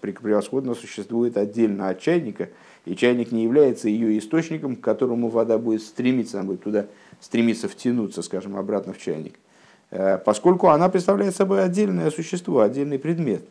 превосходно 0.00 0.74
существует 0.74 1.36
отдельно 1.36 1.90
от 1.90 2.00
чайника, 2.00 2.48
и 2.86 2.96
чайник 2.96 3.32
не 3.32 3.44
является 3.44 3.88
ее 3.88 4.18
источником, 4.18 4.76
к 4.76 4.80
которому 4.80 5.28
вода 5.28 5.58
будет 5.58 5.82
стремиться, 5.82 6.38
она 6.40 6.46
будет 6.46 6.62
туда 6.62 6.86
стремиться 7.20 7.68
втянуться, 7.68 8.22
скажем, 8.22 8.56
обратно 8.56 8.92
в 8.94 8.98
чайник, 8.98 9.34
поскольку 10.24 10.68
она 10.68 10.88
представляет 10.88 11.36
собой 11.36 11.62
отдельное 11.62 12.10
существо, 12.10 12.60
отдельный 12.60 12.98
предмет. 12.98 13.44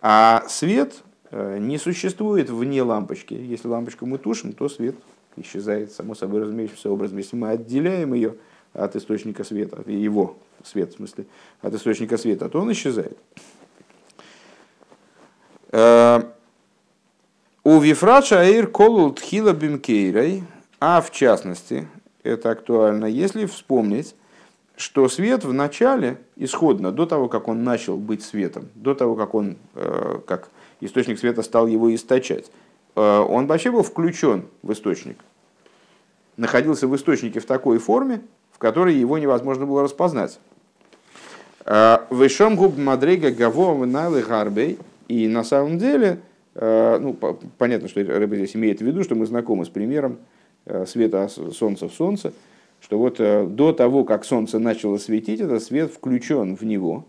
А 0.00 0.44
свет 0.48 1.02
Э, 1.36 1.58
не 1.58 1.78
существует 1.78 2.48
вне 2.48 2.80
лампочки. 2.84 3.34
Если 3.34 3.66
лампочку 3.66 4.06
мы 4.06 4.18
тушим, 4.18 4.52
то 4.52 4.68
свет 4.68 4.94
исчезает, 5.34 5.90
само 5.90 6.14
собой 6.14 6.42
разумеющимся 6.42 6.90
образом. 6.90 7.18
Если 7.18 7.34
мы 7.34 7.48
отделяем 7.50 8.14
ее 8.14 8.36
от 8.72 8.94
источника 8.94 9.42
света, 9.42 9.82
его 9.90 10.36
свет, 10.62 10.92
в 10.92 10.96
смысле, 10.96 11.26
от 11.60 11.74
источника 11.74 12.18
света, 12.18 12.48
то 12.48 12.60
он 12.60 12.70
исчезает. 12.70 13.18
Э, 15.72 16.22
у 17.64 17.80
Вифрача 17.80 18.38
Аир 18.38 18.68
Колул 18.68 19.12
Тхила 19.12 19.52
Бимкейрой, 19.52 20.44
а 20.78 21.00
в 21.00 21.10
частности, 21.10 21.88
это 22.22 22.52
актуально, 22.52 23.06
если 23.06 23.46
вспомнить, 23.46 24.14
что 24.76 25.08
свет 25.08 25.44
в 25.44 25.52
начале, 25.52 26.18
исходно, 26.36 26.90
до 26.90 27.06
того, 27.06 27.28
как 27.28 27.48
он 27.48 27.62
начал 27.62 27.96
быть 27.96 28.22
светом, 28.22 28.68
до 28.74 28.94
того, 28.94 29.14
как 29.14 29.34
он, 29.34 29.56
э, 29.74 30.18
как 30.26 30.48
источник 30.80 31.18
света 31.18 31.42
стал 31.42 31.66
его 31.66 31.94
источать, 31.94 32.50
э, 32.96 33.00
он 33.00 33.46
вообще 33.46 33.70
был 33.70 33.82
включен 33.82 34.46
в 34.62 34.72
источник. 34.72 35.18
Находился 36.36 36.88
в 36.88 36.96
источнике 36.96 37.38
в 37.38 37.46
такой 37.46 37.78
форме, 37.78 38.22
в 38.50 38.58
которой 38.58 38.94
его 38.94 39.16
невозможно 39.18 39.64
было 39.64 39.84
распознать. 39.84 40.40
Э, 41.64 41.98
Вышом 42.10 42.56
губ 42.56 42.76
мадрега 42.76 43.30
гаво 43.30 43.84
найлы 43.84 44.22
гарбей. 44.22 44.78
И 45.06 45.28
на 45.28 45.44
самом 45.44 45.78
деле, 45.78 46.20
ну, 46.54 47.14
понятно, 47.58 47.88
что 47.88 48.00
рыба 48.00 48.36
здесь 48.36 48.56
имеет 48.56 48.78
в 48.78 48.80
виду, 48.80 49.04
что 49.04 49.14
мы 49.14 49.26
знакомы 49.26 49.66
с 49.66 49.68
примером 49.68 50.16
света 50.86 51.28
солнца 51.28 51.90
в 51.90 51.92
солнце, 51.92 52.32
что 52.84 52.98
вот 52.98 53.16
до 53.16 53.72
того, 53.72 54.04
как 54.04 54.24
солнце 54.24 54.58
начало 54.58 54.98
светить, 54.98 55.40
этот 55.40 55.62
свет 55.62 55.90
включен 55.90 56.54
в 56.54 56.62
него, 56.62 57.06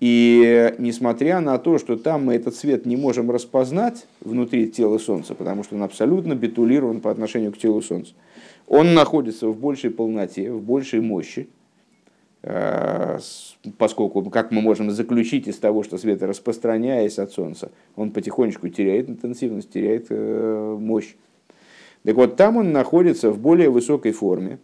и 0.00 0.74
несмотря 0.78 1.40
на 1.40 1.58
то, 1.58 1.76
что 1.78 1.96
там 1.96 2.24
мы 2.24 2.34
этот 2.34 2.56
свет 2.56 2.86
не 2.86 2.96
можем 2.96 3.30
распознать 3.30 4.06
внутри 4.22 4.66
тела 4.68 4.96
Солнца, 4.96 5.34
потому 5.34 5.62
что 5.62 5.76
он 5.76 5.82
абсолютно 5.82 6.34
битулирован 6.34 7.02
по 7.02 7.10
отношению 7.10 7.52
к 7.52 7.58
телу 7.58 7.82
Солнца, 7.82 8.14
он 8.66 8.94
находится 8.94 9.48
в 9.48 9.58
большей 9.58 9.90
полноте, 9.90 10.50
в 10.50 10.62
большей 10.62 11.02
мощи, 11.02 11.50
э, 12.42 13.18
поскольку, 13.76 14.22
как 14.30 14.52
мы 14.52 14.62
можем 14.62 14.90
заключить 14.90 15.46
из 15.48 15.58
того, 15.58 15.82
что 15.82 15.98
свет, 15.98 16.22
распространяясь 16.22 17.18
от 17.18 17.32
Солнца, 17.32 17.70
он 17.94 18.10
потихонечку 18.10 18.70
теряет 18.70 19.10
интенсивность, 19.10 19.70
теряет 19.70 20.06
э, 20.08 20.76
мощь. 20.80 21.14
Так 22.04 22.16
вот, 22.16 22.36
там 22.36 22.56
он 22.56 22.72
находится 22.72 23.30
в 23.30 23.38
более 23.38 23.68
высокой 23.68 24.12
форме. 24.12 24.58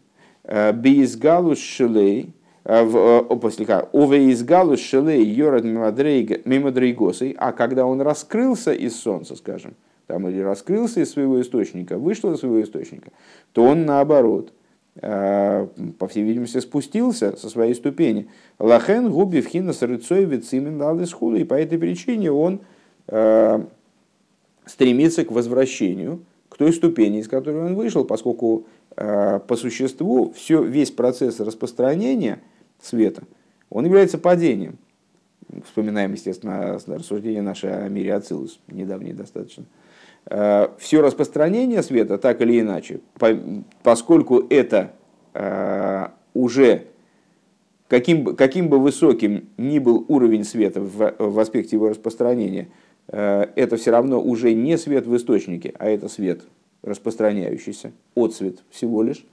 Э, 0.47 0.73
Бейсгалус 0.73 1.59
шелей, 1.59 2.33
Э, 2.69 2.85
э, 2.85 3.37
послика, 3.37 3.89
уве 3.93 4.29
из 4.33 4.43
галус 4.43 4.81
шелей 4.81 5.23
йорад 5.23 5.63
мимадрейгосой, 5.63 7.37
а 7.39 7.53
когда 7.53 7.87
он 7.87 8.01
раскрылся 8.01 8.73
из 8.73 8.97
солнца, 8.97 9.37
скажем, 9.37 9.75
там, 10.09 10.27
или 10.29 10.41
раскрылся 10.41 11.01
из 11.01 11.13
своего 11.13 11.41
источника, 11.41 11.97
вышел 11.97 12.33
из 12.33 12.41
своего 12.41 12.61
источника, 12.61 13.13
то 13.53 13.63
он 13.63 13.87
наоборот, 13.87 14.53
э, 14.97 15.69
по 15.97 16.09
всей 16.09 16.25
видимости, 16.25 16.59
спустился 16.59 17.37
со 17.37 17.49
своей 17.49 17.77
ступени. 17.77 18.27
Лахен 18.59 19.13
губи 19.13 19.43
вхина 19.43 19.73
с 19.73 19.83
рыцой 19.83 20.25
вицимен 20.25 20.83
и 21.37 21.45
по 21.45 21.55
этой 21.55 21.79
причине 21.79 22.33
он 22.33 22.63
стремится 24.67 25.25
к 25.25 25.31
возвращению, 25.31 26.25
к 26.49 26.57
той 26.57 26.73
ступени, 26.73 27.21
из 27.21 27.29
которой 27.29 27.67
он 27.67 27.77
вышел, 27.77 28.05
поскольку 28.05 28.65
по 28.97 29.57
существу 29.57 30.33
все, 30.33 30.63
весь 30.63 30.91
процесс 30.91 31.39
распространения– 31.41 32.41
света, 32.81 33.23
он 33.71 33.85
является 33.85 34.19
падением. 34.19 34.79
Вспоминаем, 35.65 36.13
естественно, 36.13 36.79
рассуждение 36.87 37.43
наше 37.43 37.69
о 37.69 37.89
мире 37.89 38.15
Ацилус, 38.15 38.59
недавнее 38.69 39.15
достаточно. 39.15 39.65
Э, 40.27 40.69
Все 40.79 41.01
распространение 41.01 41.83
света, 41.83 42.19
так 42.19 42.41
или 42.41 42.61
иначе, 42.61 43.01
поскольку 43.83 44.45
это 44.51 44.93
э, 45.35 46.09
уже 46.35 46.87
каким, 47.87 48.35
каким 48.35 48.69
бы 48.69 48.81
высоким 48.81 49.49
ни 49.57 49.79
был 49.79 50.05
уровень 50.09 50.45
света 50.45 50.81
в, 50.81 51.15
в 51.17 51.39
аспекте 51.39 51.77
его 51.77 51.91
распространения, 51.91 52.69
э, 53.07 53.47
это 53.55 53.77
все 53.77 53.93
равно 53.93 54.21
уже 54.21 54.53
не 54.53 54.77
свет 54.77 55.07
в 55.07 55.15
источнике, 55.17 55.75
а 55.79 55.89
это 55.89 56.09
свет 56.09 56.43
распространяющийся, 56.83 57.93
отсвет 58.15 58.59
всего 58.71 59.03
лишь. 59.03 59.25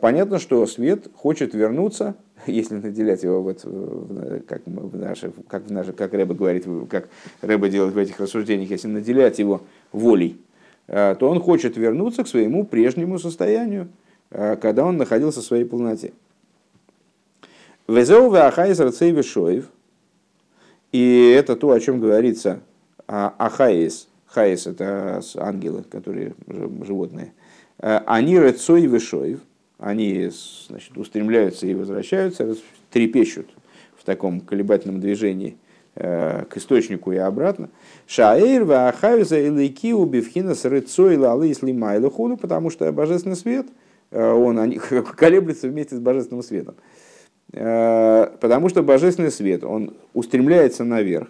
Понятно, 0.00 0.38
что 0.38 0.66
свет 0.66 1.08
хочет 1.14 1.54
вернуться 1.54 2.16
если 2.46 2.74
наделять 2.76 3.22
его, 3.22 3.42
вот, 3.42 3.62
как, 4.46 4.62
в 4.66 4.96
наше, 4.96 5.32
как, 5.48 5.64
в 5.64 5.72
наше, 5.72 5.92
как 5.92 6.12
Рэба 6.12 6.34
говорит, 6.34 6.66
как 6.90 7.08
Рэба 7.40 7.68
делает 7.68 7.94
в 7.94 7.98
этих 7.98 8.18
рассуждениях, 8.20 8.70
если 8.70 8.88
наделять 8.88 9.38
его 9.38 9.62
волей, 9.92 10.40
э, 10.88 11.14
то 11.18 11.28
он 11.28 11.40
хочет 11.40 11.76
вернуться 11.76 12.24
к 12.24 12.28
своему 12.28 12.64
прежнему 12.64 13.18
состоянию, 13.18 13.88
э, 14.30 14.56
когда 14.56 14.84
он 14.84 14.96
находился 14.96 15.40
в 15.40 15.44
своей 15.44 15.64
полноте. 15.64 16.12
וזהו 17.88 18.32
החיות 18.32 18.78
רצוא 18.78 19.14
и 20.92 21.34
это 21.36 21.56
то, 21.56 21.70
о 21.70 21.80
чем 21.80 22.00
говорится 22.00 22.60
ахайс, 23.06 24.08
хайс 24.32 24.66
это 24.66 25.20
ангелы, 25.36 25.82
которые 25.82 26.34
животные, 26.46 27.32
э, 27.78 28.00
они 28.06 28.38
рецой 28.38 28.86
вешоев, 28.86 29.40
они 29.78 30.30
значит, 30.68 30.96
устремляются 30.96 31.66
и 31.66 31.74
возвращаются, 31.74 32.56
трепещут 32.90 33.48
в 33.96 34.04
таком 34.04 34.40
колебательном 34.40 35.00
движении 35.00 35.56
э, 35.94 36.44
к 36.48 36.56
источнику 36.56 37.12
и 37.12 37.16
обратно. 37.16 37.68
Шаэйр 38.06 38.64
ваахавиза 38.64 39.38
илайки 39.40 39.92
убивхина 39.92 40.54
с 40.54 40.64
рыцой 40.64 41.16
лалы 41.16 41.50
и 41.50 41.54
слимайлу 41.54 42.10
худу, 42.10 42.36
потому 42.36 42.70
что 42.70 42.90
божественный 42.90 43.36
свет, 43.36 43.66
э, 44.10 44.30
он 44.30 44.58
они, 44.58 44.76
колеблется 45.16 45.68
вместе 45.68 45.96
с 45.96 46.00
божественным 46.00 46.42
светом. 46.42 46.74
Потому 47.50 48.70
что 48.70 48.82
божественный 48.82 49.30
свет, 49.30 49.62
он 49.62 49.94
устремляется 50.14 50.84
наверх, 50.84 51.28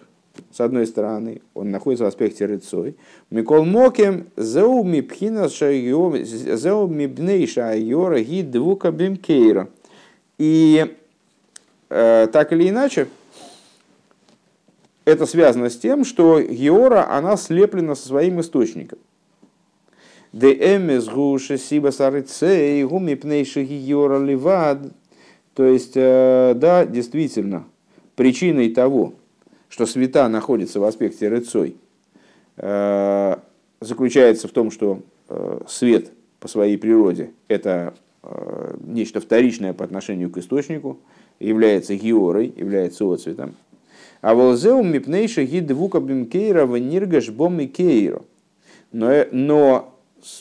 с 0.51 0.59
одной 0.59 0.87
стороны, 0.87 1.41
он 1.53 1.71
находится 1.71 2.05
в 2.05 2.07
аспекте 2.07 2.45
рыцой. 2.45 2.95
Микол 3.29 3.65
мокем 3.65 4.27
зеу 4.35 4.83
мипхина 4.83 5.47
зеу 5.47 6.87
мибней 6.87 7.47
шайора 7.47 8.19
ги 8.21 8.41
двука 8.41 8.91
бимкейра. 8.91 9.69
И 10.37 10.95
э, 11.89 12.27
так 12.31 12.51
или 12.51 12.69
иначе, 12.69 13.07
это 15.05 15.25
связано 15.25 15.69
с 15.69 15.77
тем, 15.77 16.05
что 16.05 16.39
Геора, 16.41 17.11
она 17.11 17.37
слеплена 17.37 17.95
со 17.95 18.07
своим 18.07 18.39
источником. 18.39 18.99
Де 20.31 20.53
эмес 20.53 21.07
гуше 21.07 21.59
сиба 21.59 21.91
сарыцей 21.91 22.83
гуми 22.83 23.13
пнейши 23.13 23.63
Геора 23.63 24.17
ливад. 24.17 24.79
То 25.53 25.65
есть, 25.65 25.93
э, 25.95 26.53
да, 26.55 26.85
действительно, 26.85 27.65
причиной 28.15 28.71
того, 28.71 29.13
что 29.73 29.87
света 29.87 30.29
находится 30.29 30.79
в 30.79 30.83
аспекте 30.83 31.29
рыцой, 31.29 31.77
э, 32.57 33.35
заключается 33.81 34.47
в 34.47 34.51
том, 34.51 34.69
что 34.69 35.01
э, 35.29 35.61
свет 35.67 36.11
по 36.39 36.47
своей 36.47 36.77
природе– 36.77 37.31
это 37.47 37.95
э, 38.21 38.75
нечто 38.85 39.19
вторичное 39.19 39.73
по 39.73 39.83
отношению 39.83 40.29
к 40.29 40.37
источнику, 40.37 40.99
является 41.39 41.95
георой, 41.95 42.53
является 42.55 43.11
отцветом. 43.11 43.55
А 44.21 44.35
волзеум 44.35 44.91
мипнейша 44.91 45.43
гидвука 45.43 45.99
бимкейра 45.99 46.67
ваниргаш 46.67 47.31
бом 47.31 47.59
и 47.59 47.65
кейро. 47.65 48.21
Но, 48.91 49.25
но 49.31 49.97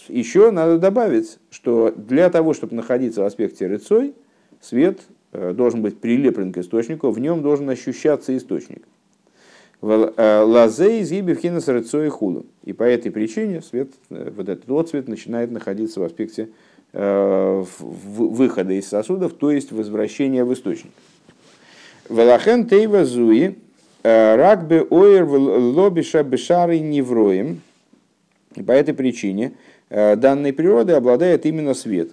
еще 0.08 0.50
надо 0.50 0.78
добавить, 0.78 1.38
что 1.48 1.90
для 1.96 2.28
того, 2.28 2.52
чтобы 2.52 2.76
находиться 2.76 3.22
в 3.22 3.24
аспекте 3.24 3.66
рыцой, 3.66 4.12
свет 4.60 5.00
должен 5.32 5.80
быть 5.80 6.00
прилеплен 6.00 6.52
к 6.52 6.58
источнику, 6.58 7.10
в 7.10 7.18
нем 7.18 7.40
должен 7.40 7.70
ощущаться 7.70 8.36
источник. 8.36 8.82
Э, 9.82 10.42
Лазе 10.44 11.00
из 11.00 11.10
Ебевхина 11.10 11.60
с 11.60 11.68
и 11.68 12.08
худу. 12.08 12.46
И 12.64 12.72
по 12.72 12.84
этой 12.84 13.10
причине 13.10 13.62
свет, 13.62 13.90
э, 14.10 14.30
вот 14.34 14.48
этот 14.48 14.70
отцвет 14.70 15.08
начинает 15.08 15.50
находиться 15.50 15.98
в 15.98 16.04
аспекте 16.04 16.50
э, 16.92 17.64
выхода 17.80 18.74
из 18.74 18.88
сосудов, 18.88 19.32
то 19.32 19.50
есть 19.50 19.72
возвращения 19.72 20.44
в 20.44 20.52
источник. 20.52 20.92
Велахен 22.08 22.68
тейва 22.68 23.04
зуи 23.04 23.58
ракбе 24.04 24.82
ойр 24.82 25.24
лобиша 25.24 26.22
бешары 26.22 26.78
невроем. 26.78 27.60
По 28.66 28.72
этой 28.72 28.94
причине 28.94 29.52
данной 29.88 30.52
природы 30.52 30.92
обладает 30.92 31.46
именно 31.46 31.74
свет, 31.74 32.10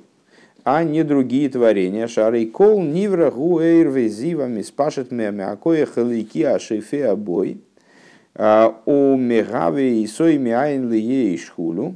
а 0.64 0.84
не 0.84 1.04
другие 1.04 1.50
творения. 1.50 2.08
Шары 2.08 2.46
кол 2.46 2.82
нивра 2.82 3.32
гуэйр 3.32 3.90
везива 3.90 4.48
миспашет 4.48 5.12
меме 5.12 5.46
акоя 5.46 5.86
халики 5.86 6.44
ашифе 6.44 7.08
обой. 7.08 7.62
А, 8.36 8.82
у 8.86 9.18
мегаве 9.18 10.02
и 10.02 10.08
сойми 10.08 10.52
айн 10.52 10.90
лие 10.92 11.38
шхулу. 11.38 11.96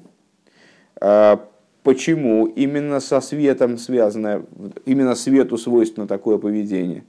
А, 0.99 1.47
почему 1.83 2.47
именно 2.47 2.99
со 2.99 3.21
светом 3.21 3.77
связано, 3.77 4.45
именно 4.85 5.15
свету 5.15 5.57
свойственно 5.57 6.07
такое 6.07 6.37
поведение? 6.37 7.03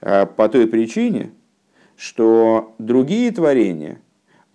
А, 0.00 0.26
по 0.26 0.48
той 0.48 0.66
причине, 0.66 1.32
что 1.96 2.74
другие 2.78 3.30
творения, 3.30 4.00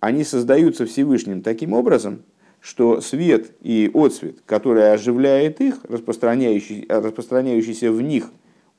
они 0.00 0.24
создаются 0.24 0.86
Всевышним 0.86 1.42
таким 1.42 1.72
образом, 1.72 2.22
что 2.60 3.00
свет 3.00 3.52
и 3.60 3.90
отсвет, 3.94 4.36
который 4.46 4.92
оживляет 4.92 5.60
их, 5.60 5.80
распространяющий, 5.88 6.86
распространяющийся 6.88 7.90
в 7.90 8.02
них 8.02 8.30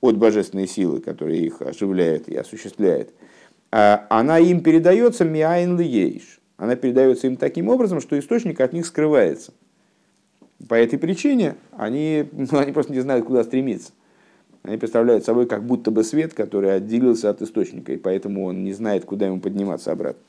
от 0.02 0.18
божественной 0.18 0.68
силы, 0.68 1.02
которая 1.02 1.36
их 1.36 1.62
оживляет 1.62 2.30
и 2.30 2.36
осуществляет, 2.36 3.14
а, 3.72 4.06
она 4.10 4.40
им 4.40 4.62
передается 4.62 5.26
миайн 5.26 5.80
лиейш. 5.80 6.40
Она 6.58 6.76
передается 6.76 7.26
им 7.26 7.38
таким 7.38 7.70
образом, 7.70 8.02
что 8.02 8.18
источник 8.20 8.60
от 8.62 8.74
них 8.74 8.86
скрывается. 8.86 9.54
По 10.70 10.76
этой 10.76 11.00
причине 11.00 11.56
они, 11.72 12.28
ну, 12.32 12.60
они 12.60 12.72
просто 12.72 12.94
не 12.94 13.00
знают, 13.00 13.26
куда 13.26 13.44
стремиться. 13.44 13.94
Они 14.64 14.78
представляют 14.78 15.26
собой 15.26 15.48
как 15.48 15.66
будто 15.66 15.90
бы 15.90 16.04
свет, 16.04 16.36
который 16.36 16.76
отделился 16.76 17.32
от 17.32 17.42
источника, 17.42 17.94
и 17.94 17.98
поэтому 17.98 18.46
он 18.46 18.64
не 18.64 18.74
знает, 18.74 19.06
куда 19.06 19.26
ему 19.26 19.40
подниматься 19.40 19.92
обратно. 19.92 20.22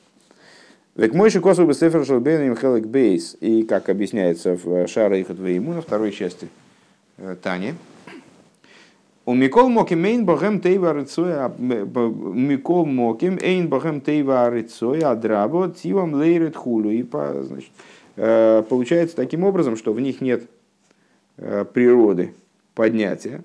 Век 0.95 1.15
мой 1.15 1.31
шикосу 1.31 1.65
бы 1.65 1.73
сефер 1.73 2.05
шалбен 2.05 2.55
хелек 2.55 2.85
бейс, 2.85 3.35
и 3.39 3.63
как 3.63 3.89
объясняется 3.89 4.55
в 4.55 4.87
Шара 4.87 5.17
и 5.17 5.23
Хатвейму 5.23 5.73
на 5.73 5.81
второй 5.81 6.11
части 6.11 6.49
э, 7.17 7.35
Тани. 7.41 7.73
У 9.25 9.33
Микол 9.33 9.69
Моким 9.69 10.05
Эйн 10.05 10.23
Богем 10.23 10.59
Тейва 10.59 10.93
Рыцоя, 10.93 11.51
Микол 11.57 12.85
Моким 12.85 13.39
Эйн 13.41 13.69
Богем 13.69 14.01
Тейва 14.01 14.47
Рыцоя, 14.51 15.11
Адрабо, 15.11 15.71
Тивам 15.71 16.13
Лейрет 16.13 16.55
Хулу. 16.55 16.91
И 16.91 17.01
значит, 17.01 17.71
э, 18.15 18.61
получается 18.69 19.15
таким 19.15 19.45
образом, 19.45 19.77
что 19.77 19.93
в 19.93 19.99
них 19.99 20.21
нет 20.21 20.43
э, 21.37 21.65
природы 21.73 22.35
поднятия, 22.75 23.43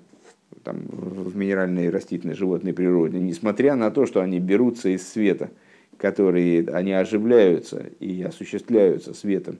там, 0.63 0.81
в 0.87 1.35
минеральной 1.35 1.89
растительной 1.89 2.35
животной 2.35 2.73
природе, 2.73 3.17
несмотря 3.17 3.73
на 3.73 3.89
то, 3.89 4.05
что 4.05 4.21
они 4.21 4.39
берутся 4.39 4.89
из 4.89 5.11
света– 5.11 5.49
которые 5.99 6.65
они 6.69 6.93
оживляются 6.93 7.85
и 7.99 8.23
осуществляются 8.23 9.13
светом, 9.13 9.57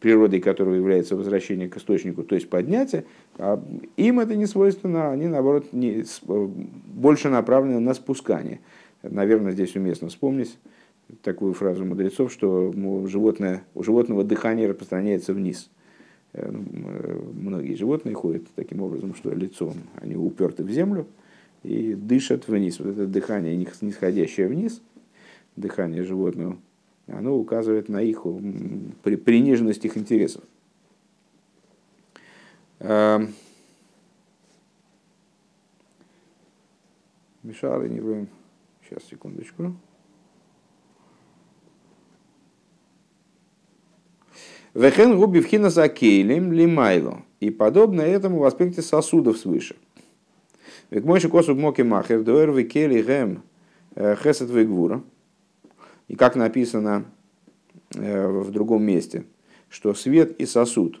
природой 0.00 0.40
которого 0.40 0.74
является 0.74 1.16
возвращение 1.16 1.68
к 1.68 1.76
источнику, 1.76 2.22
то 2.22 2.34
есть 2.34 2.48
поднятие, 2.48 3.04
а 3.38 3.62
им 3.96 4.20
это 4.20 4.34
не 4.34 4.46
свойственно, 4.46 5.12
они, 5.12 5.26
наоборот, 5.26 5.72
не, 5.72 6.04
больше 6.26 7.28
направлены 7.28 7.78
на 7.80 7.94
спускание. 7.94 8.60
Наверное, 9.02 9.52
здесь 9.52 9.76
уместно 9.76 10.08
вспомнить 10.08 10.58
такую 11.22 11.52
фразу 11.52 11.84
мудрецов, 11.84 12.32
что 12.32 12.72
животное, 13.06 13.62
у 13.74 13.82
животного 13.82 14.24
дыхание 14.24 14.68
распространяется 14.68 15.34
вниз. 15.34 15.70
Э, 16.32 16.50
э, 16.50 17.20
многие 17.34 17.74
животные 17.74 18.14
ходят 18.14 18.44
таким 18.54 18.80
образом, 18.80 19.14
что 19.14 19.30
лицом 19.30 19.74
они 19.96 20.16
уперты 20.16 20.64
в 20.64 20.70
землю 20.70 21.06
и 21.62 21.94
дышат 21.94 22.48
вниз. 22.48 22.80
Вот 22.80 22.88
это 22.88 23.06
дыхание 23.06 23.54
нисходящее 23.56 24.48
вниз– 24.48 24.80
дыхания 25.56 26.04
животного, 26.04 26.58
оно 27.06 27.36
указывает 27.36 27.88
на 27.88 28.02
их 28.02 28.22
при, 29.02 29.16
приниженность 29.16 29.84
их 29.84 29.96
интересов. 29.96 30.44
Эм, 32.78 33.34
Мишары 37.46 37.88
не 37.88 38.00
вроем. 38.00 38.28
Сейчас, 38.82 39.04
секундочку. 39.04 39.72
Вехен 44.74 45.16
губи 45.16 45.40
вхина 45.40 45.70
за 45.70 45.88
кейлем 45.88 46.52
лимайло. 46.52 47.22
И 47.38 47.50
подобно 47.50 48.02
этому 48.02 48.38
в 48.40 48.44
аспекте 48.44 48.82
сосудов 48.82 49.38
свыше. 49.38 49.76
Век 50.90 51.04
мойши 51.04 51.28
косу 51.28 51.54
моки 51.54 51.82
махер 51.82 52.24
дуэр 52.24 52.50
векели 52.50 53.00
гэм 53.00 53.42
э, 53.94 54.16
хесет 54.16 54.50
вегвура. 54.50 55.02
И 56.08 56.14
как 56.14 56.36
написано 56.36 57.04
э, 57.94 58.28
в 58.28 58.50
другом 58.50 58.84
месте, 58.84 59.24
что 59.68 59.94
свет 59.94 60.40
и 60.40 60.46
сосуд 60.46 61.00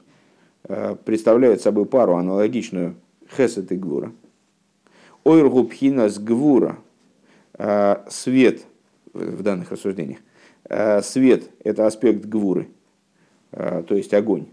э, 0.64 0.96
представляют 1.04 1.62
собой 1.62 1.86
пару 1.86 2.16
аналогичную 2.16 2.96
хесет 3.36 3.70
и 3.70 3.76
гвура. 3.76 4.12
Ойргубхина 5.24 6.08
с 6.08 6.18
гвура, 6.18 6.78
э, 7.54 8.04
свет 8.08 8.62
в 9.12 9.42
данных 9.42 9.70
рассуждениях, 9.70 10.18
свет– 11.02 11.48
это 11.64 11.86
аспект 11.86 12.26
гвуры, 12.26 12.68
то 13.50 13.86
есть 13.94 14.12
огонь, 14.12 14.46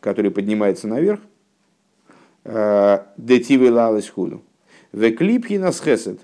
который 0.00 0.30
поднимается 0.30 0.88
наверх, 0.88 1.20
детивы 3.18 3.70
лалась 3.70 4.08
худу. 4.08 4.40
Веклипхина 4.92 5.72
с 5.72 5.82
хесет, 5.82 6.20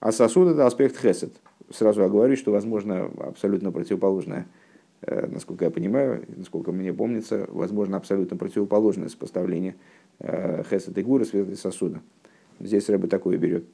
а 0.00 0.12
сосуд– 0.12 0.48
это 0.50 0.66
аспект 0.66 1.00
хесет– 1.00 1.32
сразу 1.70 2.04
оговорюсь, 2.04 2.38
что 2.38 2.52
возможно 2.52 3.10
абсолютно 3.18 3.72
противоположное, 3.72 4.46
э, 5.02 5.26
насколько 5.26 5.64
я 5.64 5.70
понимаю, 5.70 6.24
насколько 6.28 6.72
мне 6.72 6.92
помнится, 6.92 7.46
возможно 7.48 7.96
абсолютно 7.96 8.36
противоположное 8.36 9.08
сопоставление 9.08 9.76
э, 10.18 10.62
хесед 10.68 10.96
и 10.96 11.02
гура, 11.02 11.24
света 11.24 11.52
и 11.52 11.56
сосуда. 11.56 12.00
Здесь 12.60 12.88
Рэба 12.88 13.08
такое 13.08 13.36
берет. 13.36 13.64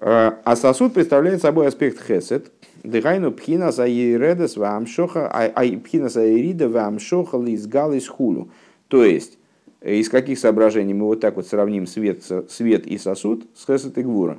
Э, 0.00 0.32
а 0.44 0.56
сосуд 0.56 0.94
представляет 0.94 1.40
собой 1.42 1.66
аспект 1.66 2.00
хесед. 2.00 2.50
Дыхайну 2.82 3.32
пхина 3.32 3.72
за 3.72 3.86
ередес 3.86 4.56
вамшоха, 4.56 5.28
а 5.28 5.62
пхина 5.78 6.08
за 6.08 6.22
ерида 6.22 6.68
вамшоха 6.68 7.38
лизгал 7.38 7.92
из 7.92 8.06
хулу. 8.08 8.50
То 8.88 9.04
есть, 9.04 9.38
Из 9.84 10.08
каких 10.08 10.38
соображений 10.38 10.94
мы 10.94 11.04
вот 11.04 11.20
так 11.20 11.36
вот 11.36 11.46
сравним 11.46 11.86
свет, 11.86 12.24
свет 12.48 12.86
и 12.86 12.96
сосуд 12.96 13.44
с 13.54 13.66
хесед 13.66 13.98
и 13.98 14.02
гвура? 14.02 14.38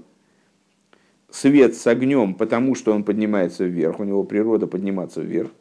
Свет 1.35 1.75
с 1.75 1.85
огнем, 1.85 2.33
потому 2.33 2.75
что 2.75 2.93
он 2.93 3.03
поднимается 3.03 3.65
вверх, 3.65 3.99
у 3.99 4.05
него 4.05 4.23
природа 4.23 4.67
подниматься 4.67 5.19
вверх. 5.19 5.51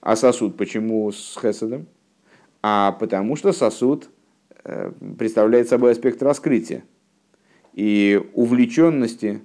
А 0.00 0.14
сосуд 0.14 0.56
почему 0.56 1.10
с 1.10 1.36
хеседом? 1.36 1.86
А 2.62 2.92
потому 2.92 3.34
что 3.34 3.50
сосуд 3.52 4.08
э, 4.62 4.92
представляет 5.18 5.68
собой 5.68 5.90
аспект 5.90 6.22
раскрытия 6.22 6.84
и 7.72 8.22
увлеченности 8.32 9.40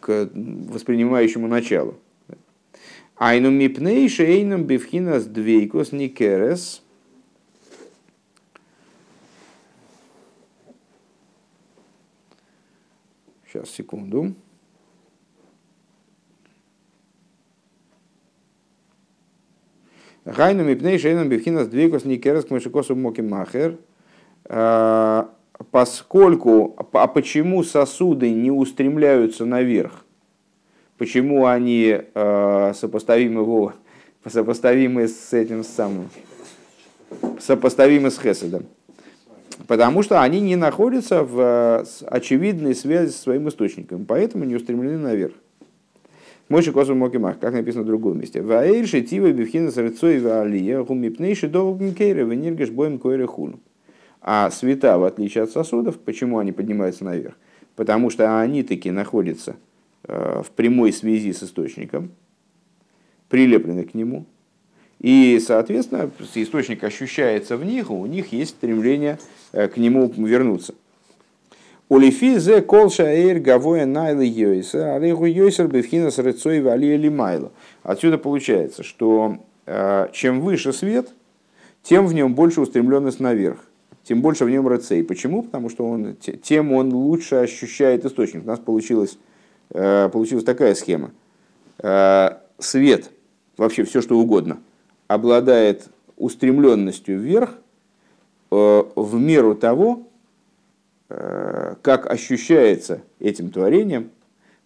к 0.00 0.30
воспринимающему 0.32 1.46
началу. 1.46 1.96
Айну 3.16 3.50
мипней 3.50 4.08
шейном 4.08 4.64
бифхинас 4.64 5.26
двейкос 5.26 5.92
никерес. 5.92 6.82
Сейчас, 13.52 13.68
секунду. 13.68 14.34
Гайну 20.24 20.64
мипней 20.64 20.98
шейном 20.98 21.28
бифхинас 21.28 21.68
двейкос 21.68 22.06
никерес 22.06 22.46
к 22.46 22.50
мышекосу 22.50 22.96
моки 22.96 23.20
махер. 23.20 23.76
А, 24.46 25.34
поскольку, 25.70 26.74
а 26.92 27.06
почему 27.06 27.62
сосуды 27.62 28.30
не 28.30 28.50
устремляются 28.50 29.44
наверх? 29.44 30.06
Почему 30.96 31.44
они 31.44 32.00
э, 32.14 32.72
сопоставимы, 32.74 33.74
сопоставимы 34.26 35.08
с 35.08 35.34
этим 35.34 35.62
самым, 35.62 36.08
сопоставимы 37.38 38.10
с 38.10 38.18
Хеседом? 38.18 38.64
Потому 39.66 40.02
что 40.02 40.22
они 40.22 40.40
не 40.40 40.56
находятся 40.56 41.22
в 41.22 41.84
очевидной 42.06 42.74
связи 42.74 43.10
со 43.10 43.18
своим 43.18 43.48
источником, 43.48 44.04
поэтому 44.04 44.44
не 44.44 44.56
устремлены 44.56 44.98
наверх. 44.98 45.34
Мойши 46.48 46.72
косу 46.72 46.94
мокимах, 46.94 47.38
как 47.38 47.54
написано 47.54 47.84
в 47.84 47.86
другом 47.86 48.20
месте. 48.20 48.42
Ваэйши 48.42 49.02
тива 49.02 49.32
бифхина 49.32 49.70
с 49.70 49.76
рыцой 49.76 50.20
ваалия 50.20 50.82
гумипнейши 50.82 51.48
довг 51.48 51.80
мкейра 51.80 52.24
венергеш 52.24 52.70
боем 52.70 52.98
койре 52.98 53.26
хуну. 53.26 53.60
А 54.20 54.50
света, 54.50 54.98
в 54.98 55.04
отличие 55.04 55.44
от 55.44 55.50
сосудов, 55.50 55.98
почему 55.98 56.38
они 56.38 56.52
поднимаются 56.52 57.04
наверх? 57.04 57.34
Потому 57.74 58.10
что 58.10 58.38
они 58.38 58.62
таки 58.62 58.90
находятся 58.90 59.56
э, 60.04 60.42
в 60.44 60.50
прямой 60.50 60.92
связи 60.92 61.32
с 61.32 61.42
источником, 61.42 62.10
прилеплены 63.28 63.84
к 63.84 63.94
нему. 63.94 64.26
И, 65.02 65.42
соответственно, 65.44 66.08
источник 66.34 66.84
ощущается 66.84 67.56
в 67.56 67.64
них, 67.64 67.90
у 67.90 68.06
них 68.06 68.32
есть 68.32 68.52
стремление 68.52 69.18
э, 69.50 69.66
к 69.66 69.76
нему 69.76 70.08
вернуться. 70.16 70.74
Улифи 71.88 72.38
зе 72.38 72.62
колша 72.62 73.12
эйр 73.12 73.40
гавоя 73.40 73.84
найлы 73.84 74.24
йойсер, 74.24 74.86
алейху 74.86 75.24
йойсер 75.26 75.66
бевхина 75.66 76.12
с 76.12 76.18
рыцой 76.18 76.62
валия 76.62 76.96
лимайла. 76.96 77.50
Отсюда 77.82 78.16
получается, 78.16 78.84
что 78.84 79.38
э, 79.66 80.06
чем 80.12 80.40
выше 80.40 80.72
свет, 80.72 81.08
тем 81.82 82.06
в 82.06 82.14
нем 82.14 82.34
больше 82.34 82.60
устремленность 82.60 83.20
наверх 83.20 83.58
тем 84.04 84.20
больше 84.20 84.44
в 84.44 84.50
нем 84.50 84.66
рацей. 84.66 85.04
Почему? 85.04 85.44
Потому 85.44 85.68
что 85.68 85.86
он, 85.86 86.16
тем 86.16 86.72
он 86.72 86.92
лучше 86.92 87.36
ощущает 87.36 88.04
источник. 88.04 88.42
У 88.42 88.46
нас 88.48 88.58
получилась, 88.58 89.16
э, 89.70 90.08
получилась 90.12 90.44
такая 90.44 90.74
схема. 90.74 91.12
Свет, 92.58 93.10
вообще 93.56 93.84
все 93.84 94.02
что 94.02 94.18
угодно, 94.18 94.58
обладает 95.14 95.88
устремленностью 96.16 97.18
вверх 97.18 97.54
э, 98.50 98.82
в 98.96 99.14
меру 99.18 99.54
того, 99.54 100.08
как 101.82 102.10
ощущается 102.10 103.02
этим 103.20 103.50
творением 103.50 104.12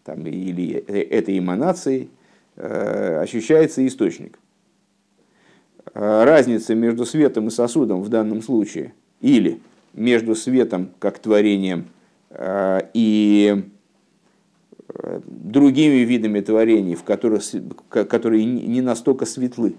там, 0.04 0.24
или 0.24 0.74
этой 0.74 1.40
эманацией, 1.40 2.09
ощущается 2.54 3.85
источник. 3.85 4.38
Разница 5.92 6.76
между 6.76 7.04
светом 7.04 7.48
и 7.48 7.50
сосудом 7.50 8.00
в 8.00 8.09
данном 8.11 8.42
случае– 8.42 8.94
или 9.20 9.61
между 9.94 10.35
светом 10.35 10.90
как 10.98 11.18
творением 11.18 11.87
э, 12.30 12.80
и 12.92 13.64
э, 14.88 15.20
другими 15.26 16.04
видами 16.04 16.40
творений, 16.40 16.94
в 16.94 17.02
которых, 17.02 17.42
которые 17.88 18.44
не 18.44 18.80
настолько 18.80 19.24
светлы, 19.26 19.70
э, 19.70 19.74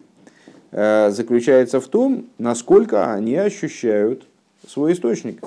заключается 0.71 1.80
в 1.80 1.88
том, 1.88 2.27
насколько 2.38 3.13
они 3.13 3.36
ощущают 3.36 4.27
свой 4.67 4.93
источник. 4.93 5.41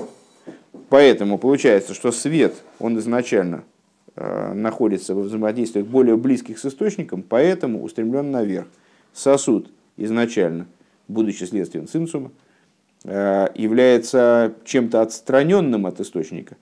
Поэтому 0.88 1.38
получается, 1.38 1.94
что 1.94 2.10
свет, 2.10 2.54
он 2.78 2.98
изначально 2.98 3.64
находится 4.16 5.14
в 5.14 5.20
взаимодействиях 5.20 5.86
более 5.86 6.16
близких 6.16 6.58
с 6.58 6.64
источником, 6.64 7.22
поэтому 7.22 7.82
устремлен 7.82 8.30
наверх. 8.30 8.66
Сосуд 9.12 9.70
изначально, 9.96 10.66
будучи 11.06 11.44
следствием 11.44 11.86
цинцума, 11.86 12.30
Э, 13.04 13.48
является 13.54 14.52
чем-то 14.64 15.00
отстраненным 15.00 15.86
от 15.86 16.00
источника, 16.00 16.56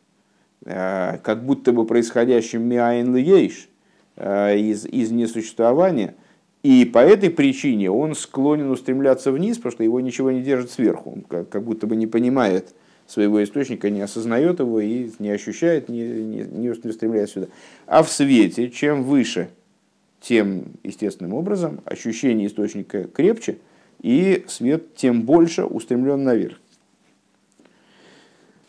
э, 0.64 1.18
как 1.18 1.44
будто 1.44 1.72
бы 1.72 1.84
происходящим 1.84 2.62
миайн 2.62 3.16
э, 3.16 4.56
из, 4.56 4.86
из 4.86 5.10
несуществования, 5.10 6.14
и 6.62 6.84
по 6.84 6.98
этой 6.98 7.30
причине 7.30 7.90
он 7.90 8.14
склонен 8.14 8.70
устремляться 8.70 9.32
вниз, 9.32 9.56
потому 9.56 9.72
что 9.72 9.84
его 9.84 10.00
ничего 10.00 10.30
не 10.30 10.42
держит 10.42 10.70
сверху, 10.70 11.12
он 11.12 11.22
как, 11.22 11.48
как 11.48 11.62
будто 11.62 11.86
бы 11.86 11.96
не 11.96 12.06
понимает 12.06 12.74
своего 13.06 13.42
источника, 13.42 13.90
не 13.90 14.00
осознает 14.00 14.60
его 14.60 14.80
и 14.80 15.10
не 15.18 15.30
ощущает, 15.30 15.88
не, 15.88 16.02
не, 16.02 16.42
не 16.42 16.68
устремляется 16.70 17.34
сюда. 17.34 17.46
А 17.86 18.02
в 18.02 18.10
свете, 18.10 18.70
чем 18.70 19.04
выше, 19.04 19.48
тем 20.20 20.64
естественным 20.82 21.34
образом 21.34 21.80
ощущение 21.84 22.46
источника 22.48 23.04
крепче– 23.04 23.58
и 24.02 24.44
свет 24.48 24.94
тем 24.94 25.22
больше 25.22 25.64
устремлен 25.64 26.24
наверх. 26.24 26.60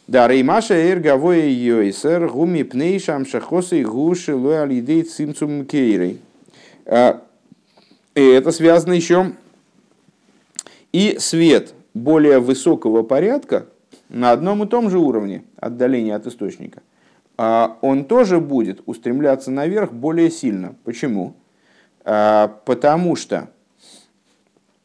Да, 0.07 0.27
реймаша 0.27 0.73
эрговое 0.73 1.49
йойсер 1.49 2.27
гуми 2.29 2.63
пнейшам 2.63 3.27
шахосы 3.27 3.83
гуши 3.83 4.35
лой 4.35 4.63
алидей 4.63 5.03
цимцум 5.03 5.65
кейрей. 5.65 6.19
И 8.19 8.21
это 8.21 8.51
связано 8.51 8.91
еще 8.91 9.31
и 10.91 11.15
свет 11.19 11.73
более 11.93 12.39
высокого 12.39 13.01
порядка 13.01 13.67
на 14.09 14.33
одном 14.33 14.61
и 14.61 14.67
том 14.67 14.89
же 14.89 14.99
уровне 14.99 15.45
отдаления 15.55 16.17
от 16.17 16.27
источника, 16.27 16.81
а 17.37 17.77
он 17.81 18.03
тоже 18.03 18.41
будет 18.41 18.81
устремляться 18.85 19.51
наверх 19.51 19.93
более 19.93 20.29
сильно. 20.29 20.75
Почему? 20.83 21.33
А, 22.03 22.59
потому 22.65 23.15
что 23.15 23.51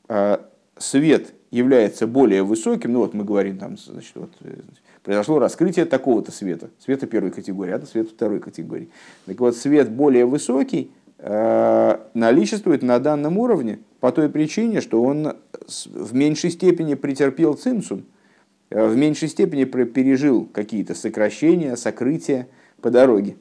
а, 0.07 0.49
свет 0.79 1.35
является 1.51 2.07
более 2.07 2.45
высоким, 2.45 2.93
ну 2.93 3.01
вот 3.01 3.15
мы 3.15 3.25
говорим, 3.25 3.59
там, 3.59 3.77
значит, 3.77 4.13
вот, 4.15 4.31
э, 4.43 4.61
произошло 5.03 5.41
раскрытие 5.41 5.87
такого-то 5.87 6.31
света, 6.31 6.71
света 6.79 7.09
первой 7.09 7.33
категории, 7.33 7.73
а 7.73 7.77
это 7.79 7.87
свет 7.87 8.11
второй 8.11 8.39
категории. 8.39 8.91
Так 9.27 9.41
вот, 9.41 9.57
свет 9.57 9.91
более 9.91 10.25
высокий 10.25 10.93
наличествует 11.27 12.83
на 12.83 12.99
данном 12.99 13.39
уровне 13.39 13.79
по 14.05 14.13
той 14.13 14.29
причине, 14.29 14.83
что 14.83 15.03
он 15.03 15.33
в 15.95 16.15
меньшей 16.15 16.51
степени 16.51 16.93
претерпел 16.93 17.55
цинцум, 17.55 18.05
э, 18.69 18.87
в 18.87 18.95
меньшей 18.95 19.29
степени 19.29 19.65
пережил 19.65 20.47
какие-то 20.53 20.95
сокращения, 20.95 21.75
сокрытия 21.75 22.49
по 22.83 22.91
дороге. 22.91 23.37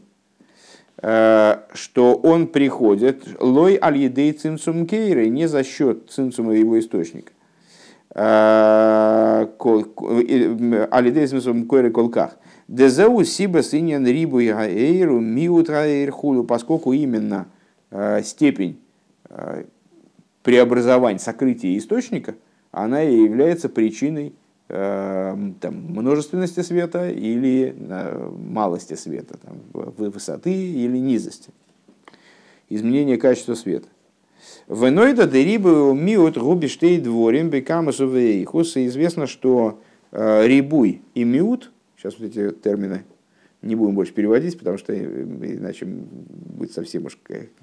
Э, 1.01 1.57
что 1.73 2.15
он 2.15 2.47
приходит 2.47 3.27
лой 3.41 3.77
аль 3.81 3.97
едей 3.97 4.31
цинцум 4.31 4.87
кейры, 4.87 5.27
не 5.27 5.47
за 5.47 5.65
счет 5.65 6.09
цинцума 6.09 6.53
его 6.53 6.79
источника. 6.79 7.33
Э, 8.15 9.45
аль 10.93 11.07
едей 11.07 11.27
цинцум 11.27 11.65
койры 11.65 11.91
колках. 11.91 12.37
Дезеу 12.69 13.21
сиба 13.25 13.63
синьян 13.63 14.07
рибу 14.07 14.39
яэйру 14.39 15.19
миут 15.19 15.69
худу, 16.11 16.45
поскольку 16.45 16.93
именно 16.93 17.47
э, 17.49 17.52
степень 18.23 18.79
преобразования, 20.41 21.19
сокрытия 21.19 21.77
источника, 21.77 22.35
она 22.71 23.03
и 23.03 23.15
является 23.15 23.69
причиной 23.69 24.33
Эм, 24.75 25.53
там, 25.61 25.75
множественности 25.89 26.61
света 26.61 27.07
или 27.07 27.75
э, 27.77 28.31
малости 28.47 28.95
света, 28.95 29.37
там, 29.37 29.57
высоты 29.71 30.51
или 30.51 30.97
низости. 30.97 31.51
Изменение 32.69 33.17
качества 33.17 33.53
света. 33.53 33.87
Венойда 34.67 35.27
дерибы 35.27 35.93
миут 35.93 36.39
губиштей 36.39 36.99
дворим 36.99 37.49
бекамасу 37.49 38.07
вейхус. 38.07 38.75
Известно, 38.77 39.27
что 39.27 39.79
э, 40.11 40.47
рибуй 40.47 41.03
и 41.13 41.23
миут, 41.23 41.71
сейчас 41.95 42.17
вот 42.17 42.29
эти 42.29 42.49
термины 42.51 43.03
не 43.63 43.75
будем 43.75 43.95
больше 43.95 44.13
переводить, 44.13 44.57
потому 44.57 44.77
что 44.77 44.93
э, 44.93 44.99
иначе 45.01 45.85
будет 45.85 46.71
совсем 46.71 47.05
уж 47.05 47.17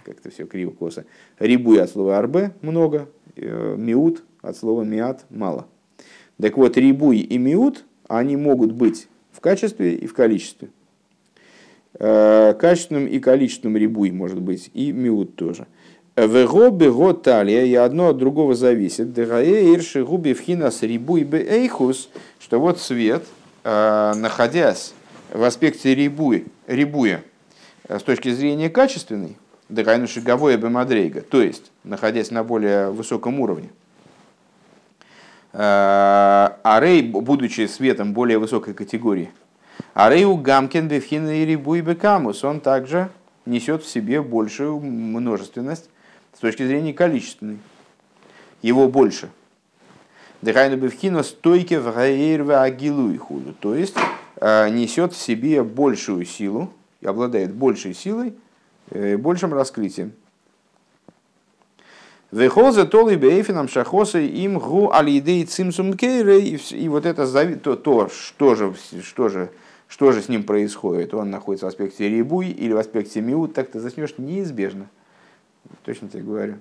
как-то 0.05 0.31
все 0.31 0.47
криво-косо. 0.47 1.05
Рибуй 1.39 1.81
от 1.81 1.91
слова 1.91 2.19
арбе 2.19 2.53
много, 2.63 3.09
миут 3.37 4.23
от 4.43 4.57
слова 4.57 4.83
миат 4.83 5.25
мало. 5.31 5.67
Так 6.41 6.57
вот, 6.57 6.77
рибуй 6.77 7.19
и 7.19 7.39
миут, 7.39 7.85
они 8.09 8.37
могут 8.37 8.73
быть 8.73 9.09
в 9.31 9.41
качестве 9.41 9.95
и 9.95 10.07
в 10.07 10.15
количестве. 10.15 10.71
Э, 11.99 12.55
качественным 12.55 13.07
и 13.07 13.19
количественным 13.19 13.77
рибуй 13.77 14.11
может 14.11 14.41
быть, 14.41 14.71
и 14.75 14.93
миут 14.93 15.37
тоже. 15.37 15.67
Вего 16.17 16.71
бего 16.71 17.13
талия, 17.13 17.65
и 17.65 17.75
одно 17.75 18.09
от 18.09 18.19
другого 18.19 18.55
зависит. 18.55 19.13
Дегае 19.13 19.75
ирши 19.75 20.05
губи 20.05 20.33
вхинас 20.33 20.83
рибуй 20.83 21.25
бе 21.25 21.39
эйхус, 21.39 22.11
что 22.39 22.59
вот 22.59 22.79
свет, 22.79 23.25
э, 23.65 24.13
находясь 24.17 24.95
в 25.33 25.43
аспекте 25.43 25.95
рибуй, 25.95 26.47
рибуя, 26.67 27.23
э, 27.89 27.99
с 27.99 28.03
точки 28.03 28.33
зрения 28.33 28.71
качественной, 28.71 29.37
дегайну 29.69 30.07
шиговое 30.07 30.57
бе 30.57 30.69
мадрейга, 30.69 31.21
то 31.23 31.41
есть 31.43 31.71
находясь 31.85 32.31
на 32.31 32.45
более 32.45 32.91
высоком 32.91 33.41
уровне, 33.41 33.71
а 35.53 36.79
рей, 36.81 37.03
будучи 37.03 37.67
светом 37.67 38.13
более 38.13 38.39
высокой 38.39 38.73
категории, 38.73 39.31
Арейу 39.95 40.37
Гамкин 40.37 40.89
Бевхина 40.89 41.43
и 41.43 41.45
Рибуй 41.45 41.81
Бекамус, 41.81 42.45
он 42.45 42.61
также 42.61 43.11
несет 43.47 43.83
в 43.83 43.89
себе 43.89 44.23
большую 44.23 44.79
множественность 44.81 45.89
с 46.35 46.39
точки 46.39 46.67
зрения 46.67 46.93
количественной. 46.93 47.59
Его 48.63 48.89
больше. 48.89 49.31
Дыхайну 50.43 50.77
Бевхина 50.77 51.23
стойки 51.23 51.75
в 51.75 52.63
Агилу 52.63 53.19
худу. 53.19 53.55
То 53.59 53.75
есть 53.75 53.97
э, 53.97 54.01
несет 54.41 55.13
в 55.13 55.17
себе 55.21 55.63
большую 55.63 56.25
силу 56.25 56.73
и 57.01 57.07
обладает 57.07 57.53
большей 57.53 57.95
силой, 57.95 58.35
э, 58.91 59.17
большим 59.17 59.53
раскрытием. 59.53 60.13
Вехоза 62.31 62.87
толы 62.87 63.17
бейфином 63.17 63.69
шахоса 63.69 64.19
им 64.19 64.59
гу 64.59 64.91
алидей 64.93 65.45
цимсум 65.45 65.95
кейре. 65.95 66.41
И 66.41 66.89
вот 66.89 67.05
это 67.05 67.27
то, 67.57 67.75
то 67.75 68.09
что, 68.09 68.55
же, 68.55 68.75
что 69.03 69.29
же 69.29 69.51
что 69.91 70.13
же 70.13 70.23
с 70.23 70.29
ним 70.29 70.45
происходит? 70.45 71.13
Он 71.15 71.31
находится 71.31 71.67
в 71.67 71.71
аспекте 71.71 72.09
рибуй 72.09 72.49
или 72.49 72.73
в 72.73 72.79
аспекте 72.79 73.21
миут, 73.21 73.55
так 73.55 73.73
ты 73.73 73.81
заснешь 73.81 74.15
неизбежно. 74.19 74.89
Точно 75.85 76.09
тебе 76.09 76.23
говорю. 76.23 76.59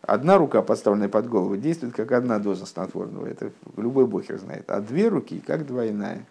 Одна 0.00 0.38
рука, 0.38 0.62
подставленная 0.62 1.10
под 1.10 1.28
голову, 1.28 1.58
действует 1.58 1.94
как 1.94 2.10
одна 2.12 2.38
доза 2.38 2.64
снотворного. 2.64 3.26
Это 3.26 3.52
любой 3.76 4.06
бухер 4.06 4.38
знает. 4.38 4.70
А 4.70 4.80
две 4.80 5.08
руки 5.08 5.42
как 5.46 5.66
двойная. 5.66 6.26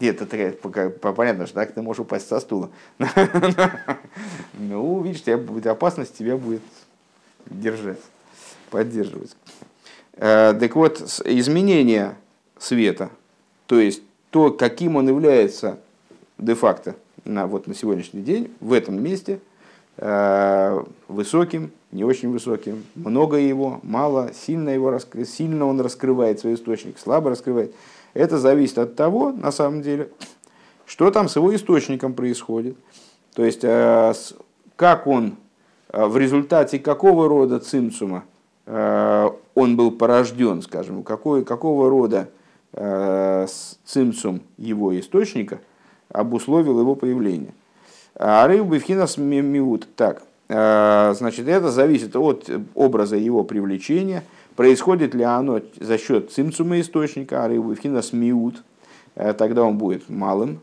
Нет, 0.00 0.22
это 0.22 0.52
понятно, 1.12 1.46
что 1.46 1.54
так 1.54 1.72
ты 1.72 1.82
можешь 1.82 2.00
упасть 2.00 2.28
со 2.28 2.40
стула. 2.40 2.70
Ну, 4.58 5.02
видишь, 5.02 5.22
тебя 5.22 5.38
будет 5.38 5.66
опасность, 5.66 6.16
тебя 6.16 6.36
будет 6.36 6.62
держать, 7.46 8.00
поддерживать. 8.70 9.36
Э, 10.14 10.54
так 10.58 10.76
вот, 10.76 11.00
изменение 11.24 12.16
света, 12.58 13.10
то 13.66 13.80
есть 13.80 14.02
то, 14.30 14.50
каким 14.50 14.96
он 14.96 15.08
является 15.08 15.78
де-факто 16.38 16.96
на, 17.24 17.46
вот, 17.46 17.66
на 17.66 17.74
сегодняшний 17.74 18.22
день, 18.22 18.52
в 18.60 18.72
этом 18.72 19.02
месте, 19.02 19.40
э, 19.96 20.84
высоким, 21.08 21.72
не 21.92 22.04
очень 22.04 22.30
высоким, 22.30 22.84
много 22.94 23.36
его, 23.36 23.80
мало, 23.82 24.32
сильно, 24.34 24.70
его, 24.70 24.98
сильно 25.26 25.66
он 25.66 25.80
раскрывает 25.80 26.40
свой 26.40 26.54
источник, 26.54 26.98
слабо 26.98 27.30
раскрывает. 27.30 27.74
Это 28.14 28.38
зависит 28.38 28.78
от 28.78 28.96
того, 28.96 29.32
на 29.32 29.52
самом 29.52 29.82
деле, 29.82 30.10
что 30.86 31.10
там 31.10 31.28
с 31.28 31.36
его 31.36 31.54
источником 31.54 32.14
происходит. 32.14 32.76
То 33.34 33.44
есть, 33.44 33.60
э, 33.62 34.12
как 34.76 35.06
он, 35.06 35.36
э, 35.92 36.04
в 36.04 36.16
результате 36.16 36.78
какого 36.78 37.28
рода 37.28 37.60
цимцума 37.60 38.24
э, 38.66 39.30
он 39.54 39.76
был 39.76 39.92
порожден, 39.92 40.62
скажем, 40.62 41.02
какой, 41.02 41.44
какого 41.44 41.88
рода 41.90 42.28
цимцум 43.84 44.42
его 44.56 44.96
источника 45.00 45.58
обусловил 46.08 46.78
его 46.78 46.94
появление. 46.94 47.52
А 48.14 48.46
рыбы 48.46 48.78
в 48.78 48.84
миут. 49.18 49.88
Так, 49.96 50.22
значит, 50.46 51.48
это 51.48 51.72
зависит 51.72 52.14
от 52.14 52.48
образа 52.76 53.16
его 53.16 53.42
привлечения. 53.42 54.22
Происходит 54.60 55.14
ли 55.14 55.24
оно 55.24 55.60
за 55.78 55.96
счет 55.98 56.30
цимцума 56.30 56.80
источника, 56.80 57.44
а 57.44 57.48
в 57.48 58.12
миут, 58.12 58.62
э, 59.14 59.32
тогда 59.32 59.62
он 59.62 59.78
будет 59.78 60.08
малым 60.08 60.60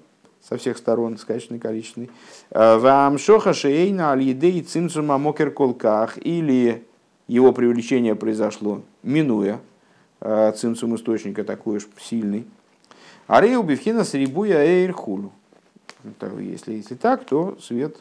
со 0.47 0.57
всех 0.57 0.77
сторон, 0.77 1.17
скачанный, 1.17 1.59
количественный. 1.59 2.09
Вам 2.51 3.17
шоха 3.17 3.53
шейна 3.53 4.11
аль 4.11 4.63
цимцума 4.65 5.17
мокер 5.17 5.51
колках, 5.51 6.17
или 6.17 6.83
его 7.27 7.51
привлечение 7.51 8.15
произошло, 8.15 8.81
минуя 9.03 9.59
Э, 10.19 10.51
цимцум 10.55 10.95
источника 10.95 11.43
такой 11.43 11.77
уж 11.77 11.87
сильный. 11.99 12.45
А 13.27 13.41
рейл 13.41 13.63
бифхина 13.63 14.03
с 14.03 14.13
рибуя 14.13 14.63
эйр 14.63 14.93
хулю. 14.93 15.31
Если, 16.39 16.73
если 16.73 16.95
так, 16.95 17.25
то 17.25 17.57
свет 17.61 17.97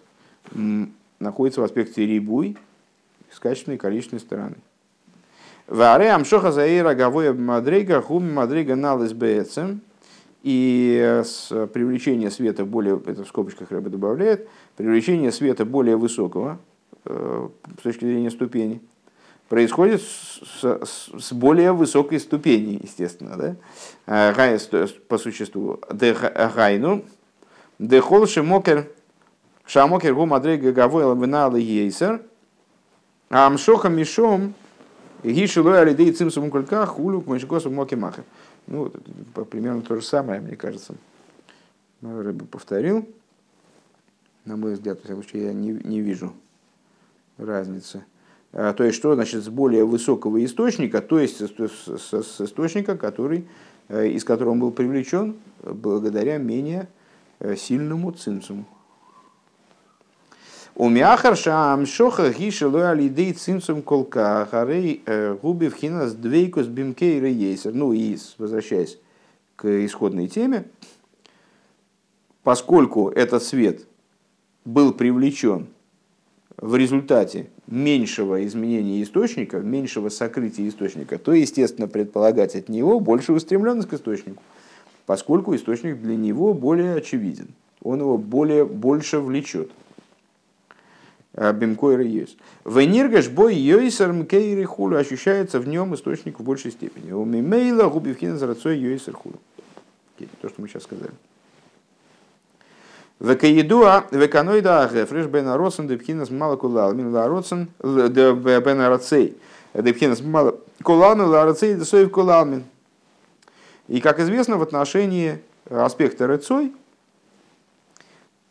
находится 1.18 1.60
в 1.60 1.64
аспекте 1.64 2.06
рибуй 2.06 2.56
с 3.32 3.40
качественной 3.40 3.76
и 3.76 3.80
количественной 3.80 4.20
стороны. 4.20 4.56
Варе 5.66 6.10
амшоха 6.10 6.52
заэйра 6.52 6.94
гавоя 6.94 7.32
мадрейга 7.32 8.00
хум 8.02 8.32
мадрейга 8.32 8.76
налыс 8.76 9.12
бээцем. 9.12 9.80
И 10.42 11.22
с 11.24 11.48
привлечения 11.72 12.30
света 12.30 12.64
более, 12.64 13.00
это 13.04 13.24
в 13.24 13.28
скобочках 13.28 13.72
рыба 13.72 13.90
добавляет, 13.90 14.48
привлечение 14.76 15.32
света 15.32 15.64
более 15.64 15.96
высокого 15.96 16.60
э, 17.04 17.48
с 17.78 17.82
точки 17.82 18.04
зрения 18.04 18.30
ступени– 18.30 18.80
происходит 19.48 20.02
с, 20.02 20.40
с, 20.62 21.10
с 21.18 21.32
более 21.32 21.72
высокой 21.72 22.20
ступени, 22.20 22.80
естественно, 22.82 23.36
да? 24.06 24.32
Гай, 24.32 24.58
по 25.08 25.18
существу. 25.18 25.80
Гайну, 25.90 27.04
дехол 27.78 28.26
шимокер, 28.26 28.90
шамокер 29.66 30.14
гу 30.14 30.26
мадрей 30.26 30.56
гагавой 30.56 31.04
лавинала 31.04 31.56
ейсер, 31.56 32.22
амшоха 33.28 33.88
мишом, 33.88 34.54
гишилой 35.22 35.80
алидей 35.80 36.12
цимсум 36.12 36.50
кулька 36.50 36.86
хулю 36.86 37.20
к 37.20 37.26
мышкосу 37.26 37.70
моки 37.70 37.94
махер. 37.94 38.24
Ну, 38.66 38.90
примерно 39.50 39.82
то 39.82 39.96
же 39.96 40.02
самое, 40.02 40.40
мне 40.40 40.56
кажется. 40.56 40.94
Рыба 42.02 42.44
повторил. 42.44 43.08
На 44.44 44.56
мой 44.56 44.74
взгляд, 44.74 45.00
во 45.04 45.22
я 45.32 45.52
не, 45.52 45.72
не 45.72 46.00
вижу 46.00 46.32
разницы. 47.36 48.04
А, 48.52 48.72
то 48.72 48.84
есть, 48.84 48.96
что 48.96 49.14
значит 49.14 49.44
с 49.44 49.48
более 49.48 49.84
высокого 49.84 50.42
источника, 50.44 51.00
то 51.00 51.18
есть 51.18 51.38
с 51.38 52.40
источника, 52.40 52.96
который, 52.96 53.46
э, 53.88 54.08
из 54.08 54.24
которого 54.24 54.52
он 54.52 54.60
был 54.60 54.70
привлечен 54.70 55.36
благодаря 55.62 56.38
менее 56.38 56.88
э, 57.40 57.56
сильному 57.56 58.12
цинцуму. 58.12 58.66
У 60.78 60.90
мяхарша 60.90 61.72
амшоха 61.72 62.34
гишелу 62.34 62.80
алидей 62.80 63.32
цинцум 63.32 63.80
колка 63.80 64.46
харей 64.50 65.02
э, 65.06 65.34
губи 65.40 65.68
вхинас 65.68 66.12
двейкус 66.12 66.66
бимкейра 66.66 67.30
ейсер. 67.30 67.72
Ну 67.72 67.94
и 67.94 68.18
возвращаясь 68.36 68.98
к 69.56 69.86
исходной 69.86 70.28
теме, 70.28 70.66
поскольку 72.42 73.08
этот 73.08 73.42
свет 73.42 73.86
был 74.66 74.92
привлечен 74.92 75.68
в 76.58 76.76
результате 76.76 77.48
меньшего 77.66 78.44
изменения 78.44 79.02
источника, 79.02 79.60
меньшего 79.60 80.10
сокрытия 80.10 80.68
источника, 80.68 81.16
то, 81.16 81.32
естественно, 81.32 81.88
предполагать 81.88 82.54
от 82.54 82.68
него 82.68 83.00
большую 83.00 83.38
устремленность 83.38 83.88
к 83.88 83.94
источнику, 83.94 84.42
поскольку 85.06 85.56
источник 85.56 86.02
для 86.02 86.16
него 86.16 86.52
более 86.52 86.96
очевиден, 86.96 87.48
он 87.82 88.00
его 88.00 88.18
более, 88.18 88.66
больше 88.66 89.20
влечет. 89.20 89.70
А, 91.36 91.52
Бимкойра 91.52 92.02
есть. 92.02 92.38
Вениргаш 92.64 93.28
бой 93.28 93.54
йойсер 93.54 94.12
мкейри 94.12 94.64
хулю 94.64 94.96
ощущается 94.96 95.60
в 95.60 95.68
нем 95.68 95.94
источник 95.94 96.40
в 96.40 96.42
большей 96.42 96.70
степени. 96.70 97.12
У 97.12 97.24
мимейла 97.24 97.90
губивхина 97.90 98.38
зарацой 98.38 98.78
йойсер 98.78 99.14
хулю. 99.14 99.36
То, 100.40 100.48
что 100.48 100.62
мы 100.62 100.68
сейчас 100.68 100.84
сказали. 100.84 101.10
Векаедуа, 103.20 104.04
веканоида 104.10 104.84
агефреш 104.84 105.26
бен 105.26 105.48
ароцен 105.48 105.86
депхинас 105.86 106.30
мало 106.30 106.56
кулалмин 106.56 107.12
лароцен 107.12 107.68
бен 107.82 108.80
арацей. 108.80 109.36
Депхинас 109.74 110.22
мало 110.22 110.58
кулалмин 110.82 111.26
ларацей 111.26 111.74
десоев 111.74 112.10
кулалмин. 112.10 112.64
И, 113.88 114.00
как 114.00 114.20
известно, 114.20 114.56
в 114.56 114.62
отношении 114.62 115.38
аспекта 115.68 116.26
рецой, 116.26 116.72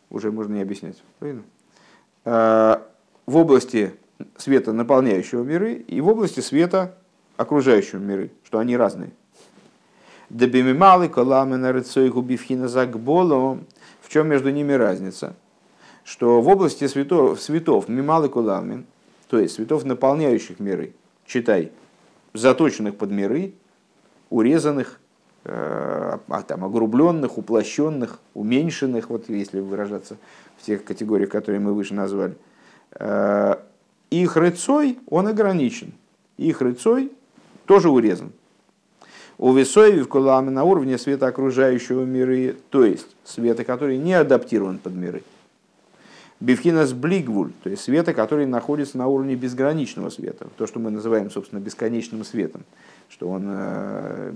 уже 0.08 0.30
можно 0.30 0.54
не 0.54 0.62
объяснять, 0.62 1.02
правильно? 1.18 1.42
Э, 2.26 2.78
в 3.24 3.36
области 3.36 3.94
света, 4.36 4.72
наполняющего 4.72 5.42
миры, 5.42 5.74
и 5.74 6.00
в 6.00 6.08
области 6.08 6.40
света, 6.40 6.96
окружающего 7.36 8.00
миры, 8.00 8.30
что 8.44 8.58
они 8.58 8.76
разные. 8.76 9.12
Дебимималы 10.28 11.08
коламена 11.08 11.72
рецой 11.72 12.10
губивхина 12.10 12.68
загболо 12.68 13.60
в 14.06 14.08
чем 14.08 14.28
между 14.28 14.50
ними 14.50 14.72
разница? 14.72 15.34
Что 16.04 16.40
в 16.40 16.48
области 16.48 16.86
светов, 16.86 17.40
светов 17.40 17.88
мималы 17.88 18.28
куламин, 18.28 18.86
то 19.28 19.40
есть 19.40 19.54
светов, 19.54 19.84
наполняющих 19.84 20.60
миры, 20.60 20.94
читай, 21.26 21.72
заточенных 22.32 22.96
под 22.96 23.10
миры, 23.10 23.54
урезанных, 24.30 25.00
а, 25.48 26.42
там, 26.46 26.64
огрубленных, 26.64 27.38
уплощенных, 27.38 28.18
уменьшенных, 28.34 29.10
вот 29.10 29.28
если 29.28 29.60
выражаться 29.60 30.16
в 30.58 30.62
тех 30.62 30.84
категориях, 30.84 31.30
которые 31.30 31.60
мы 31.60 31.72
выше 31.72 31.94
назвали. 31.94 32.36
Их 34.10 34.36
рыцой, 34.36 34.98
он 35.08 35.26
ограничен. 35.26 35.92
Их 36.36 36.60
рыцой 36.60 37.12
тоже 37.66 37.90
урезан. 37.90 38.32
У 39.38 39.52
Весоеви 39.52 40.00
в 40.00 40.08
Куламе 40.08 40.50
на 40.50 40.64
уровне 40.64 40.96
света 40.96 41.26
окружающего 41.26 42.04
миры, 42.04 42.56
то 42.70 42.84
есть 42.84 43.06
света, 43.24 43.64
который 43.64 43.98
не 43.98 44.14
адаптирован 44.14 44.78
под 44.78 44.94
миры. 44.94 45.22
Бифхинас 46.40 46.92
блигвуль, 46.92 47.52
то 47.62 47.70
есть 47.70 47.82
света, 47.82 48.14
который 48.14 48.46
находится 48.46 48.98
на 48.98 49.08
уровне 49.08 49.34
безграничного 49.36 50.10
света, 50.10 50.46
то, 50.56 50.66
что 50.66 50.78
мы 50.78 50.90
называем, 50.90 51.30
собственно, 51.30 51.60
бесконечным 51.60 52.24
светом, 52.24 52.64
что 53.08 53.28
он 53.28 53.44
э, 53.48 54.32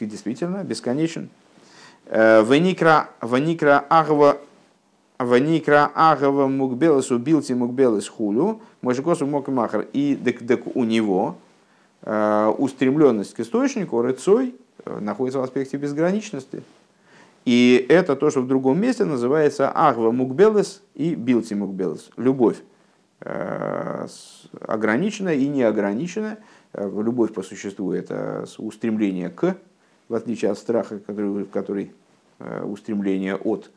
действительно 0.00 0.64
бесконечен. 0.64 1.28
Э, 2.06 2.42
ваникра 2.42 3.08
агва 3.88 4.38
Ваникра 5.18 5.90
Агава 5.94 6.46
Мукбелес 6.46 7.10
убилти 7.10 7.52
Мукбелес 7.52 8.08
хулю, 8.08 8.60
Мojикосу 8.82 9.26
Мокмахар. 9.26 9.86
И 9.92 10.14
дек, 10.14 10.42
дек 10.42 10.76
у 10.76 10.84
него 10.84 11.36
э, 12.02 12.54
устремленность 12.56 13.34
к 13.34 13.40
источнику, 13.40 14.00
рыцой, 14.00 14.54
находится 14.84 15.40
в 15.40 15.42
аспекте 15.42 15.76
безграничности. 15.76 16.62
И 17.44 17.84
это 17.88 18.14
то, 18.14 18.30
что 18.30 18.42
в 18.42 18.46
другом 18.46 18.80
месте 18.80 19.04
называется 19.04 19.70
Агва 19.70 20.12
Мукбелес 20.12 20.82
и 20.94 21.16
Билти 21.16 21.54
Мукбелес. 21.54 22.10
Любовь 22.16 22.58
ограниченная 24.60 25.34
и 25.34 25.48
неограниченная. 25.48 26.38
Любовь 26.74 27.32
по 27.32 27.42
существу 27.42 27.92
это 27.92 28.46
устремление 28.58 29.30
к, 29.30 29.56
в 30.08 30.14
отличие 30.14 30.50
от 30.50 30.58
страха, 30.58 30.98
который, 30.98 31.44
который 31.46 31.92
устремление 32.38 33.36
от. 33.36 33.70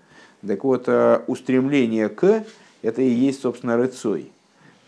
Так 0.45 0.63
вот, 0.63 0.85
э, 0.87 1.21
устремление 1.27 2.09
к– 2.09 2.43
это 2.81 3.01
и 3.01 3.09
есть, 3.09 3.41
собственно, 3.41 3.77
рыцой. 3.77 4.31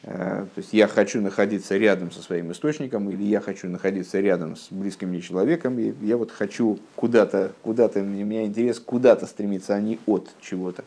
Э, 0.01 0.45
то 0.53 0.59
есть 0.59 0.73
я 0.73 0.87
хочу 0.87 1.21
находиться 1.21 1.77
рядом 1.77 2.11
со 2.11 2.21
своим 2.21 2.51
источником, 2.51 3.09
или 3.11 3.23
я 3.23 3.39
хочу 3.39 3.69
находиться 3.69 4.19
рядом 4.19 4.55
с 4.55 4.67
близким 4.71 5.09
мне 5.09 5.21
человеком, 5.21 5.77
и 5.77 5.93
я 6.01 6.17
вот 6.17 6.31
хочу 6.31 6.79
куда-то, 6.95 7.53
куда-то, 7.61 7.99
у 7.99 8.03
меня 8.03 8.45
интерес 8.45 8.79
куда-то 8.79 9.27
стремиться, 9.27 9.75
а 9.75 9.79
не 9.79 9.99
от 10.07 10.29
чего-то. 10.41 10.83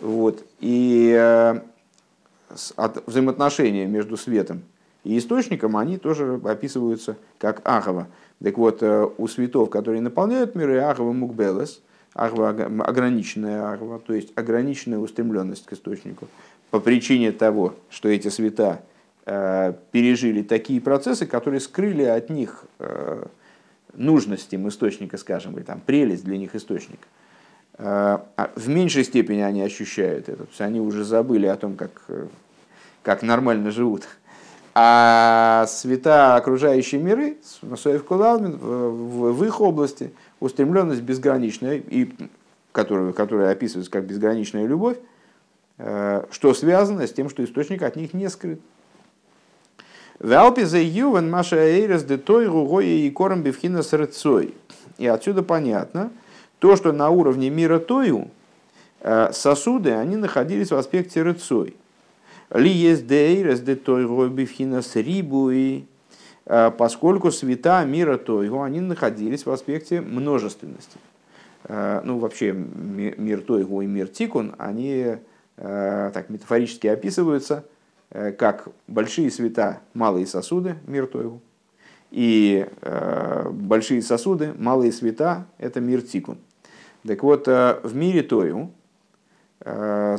Вот. 0.00 0.44
И 0.60 1.14
э, 1.18 1.60
от 2.76 3.06
взаимоотношения 3.06 3.86
между 3.86 4.18
светом 4.18 4.62
и 5.08 5.18
источником, 5.18 5.76
они 5.76 5.98
тоже 5.98 6.40
описываются 6.44 7.16
как 7.38 7.60
ахова. 7.64 8.06
Так 8.42 8.56
вот, 8.58 8.82
у 8.82 9.26
светов, 9.26 9.70
которые 9.70 10.00
наполняют 10.00 10.54
миры, 10.54 10.78
ахова 10.78 11.12
мукбелес– 11.12 11.80
ахва, 12.18 12.50
ограниченная 12.50 13.72
ахва, 13.72 14.00
то 14.00 14.12
есть 14.12 14.32
ограниченная 14.34 14.98
устремленность 14.98 15.64
к 15.64 15.72
источнику, 15.72 16.28
по 16.70 16.80
причине 16.80 17.32
того, 17.32 17.74
что 17.90 18.08
эти 18.08 18.28
света 18.28 18.82
э, 19.24 19.72
пережили 19.92 20.42
такие 20.42 20.80
процессы, 20.80 21.26
которые 21.26 21.60
скрыли 21.60 22.02
от 22.02 22.28
них 22.28 22.64
э, 22.80 23.24
нужность 23.94 24.52
им 24.52 24.68
источника, 24.68 25.16
скажем, 25.16 25.56
или 25.56 25.62
там 25.62 25.80
прелесть 25.80 26.24
для 26.24 26.36
них 26.36 26.54
источника. 26.54 27.06
Э, 27.74 28.18
в 28.56 28.68
меньшей 28.68 29.04
степени 29.04 29.40
они 29.40 29.62
ощущают 29.62 30.28
это, 30.28 30.44
то 30.44 30.48
есть 30.48 30.60
они 30.60 30.80
уже 30.80 31.04
забыли 31.04 31.46
о 31.46 31.56
том, 31.56 31.76
как, 31.76 32.02
как 33.02 33.22
нормально 33.22 33.70
живут. 33.70 34.08
А 34.74 35.66
света 35.68 36.36
окружающие 36.36 37.00
миры, 37.00 37.38
Соев 37.76 38.04
Кулалмин, 38.04 38.58
в, 38.58 39.44
их 39.44 39.60
области– 39.60 40.12
устремленность 40.40 41.02
безграничная, 41.02 41.76
и, 41.76 42.10
которую, 42.72 43.12
которая 43.12 43.52
описывается 43.52 43.90
как 43.90 44.04
безграничная 44.04 44.66
любовь, 44.66 44.96
э, 45.78 46.24
что 46.30 46.54
связано 46.54 47.06
с 47.06 47.12
тем, 47.12 47.28
что 47.28 47.44
источник 47.44 47.82
от 47.82 47.96
них 47.96 48.14
не 48.14 48.28
скрыт. 48.28 48.60
Валпи 50.20 50.62
ювен 50.62 51.30
маша 51.30 51.56
эйрес 51.56 52.02
де 52.02 52.18
той 52.18 52.46
ругоя 52.46 52.86
и 52.86 53.08
кором 53.10 53.42
бифхина 53.42 53.82
с 53.82 53.96
И 54.98 55.06
отсюда 55.06 55.42
понятно, 55.44 56.10
то, 56.58 56.74
что 56.74 56.90
на 56.92 57.10
уровне 57.10 57.50
мира 57.50 57.78
тою 57.78 58.28
э, 59.00 59.30
сосуды, 59.32 59.92
они 59.92 60.16
находились 60.16 60.72
в 60.72 60.76
аспекте 60.76 61.22
рыцой. 61.22 61.76
Ли 62.54 62.70
есть 62.70 63.06
дейрес 63.06 63.60
де 63.60 63.76
той 63.76 64.04
ругоя 64.04 64.28
бифхина 64.28 64.82
с 64.82 64.96
рибуи, 64.96 65.86
Э, 66.48 66.70
поскольку 66.70 67.30
света 67.30 67.84
мира 67.84 68.16
Тойгу, 68.16 68.62
они 68.62 68.80
находились 68.80 69.44
в 69.44 69.50
аспекте 69.50 70.00
множественности. 70.00 70.98
Э, 71.64 72.00
ну, 72.02 72.18
вообще, 72.18 72.52
мир 72.52 73.42
Тойгу 73.42 73.82
и 73.82 73.86
мир 73.86 74.08
Тикун, 74.08 74.54
они 74.56 75.18
э, 75.58 76.10
так 76.14 76.30
метафорически 76.30 76.86
описываются 76.86 77.64
как 78.38 78.68
большие 78.86 79.30
света, 79.30 79.80
малые 79.92 80.26
сосуды, 80.26 80.76
мир 80.86 81.06
Тойгу, 81.06 81.42
и 82.10 82.66
большие 83.50 84.00
сосуды, 84.00 84.54
малые 84.56 84.92
света– 84.92 85.46
это 85.58 85.82
мир 85.82 86.00
Тикун. 86.00 86.38
Так 87.06 87.22
вот, 87.22 87.46
в 87.46 87.90
мире 87.92 88.22
Тою 88.22 88.70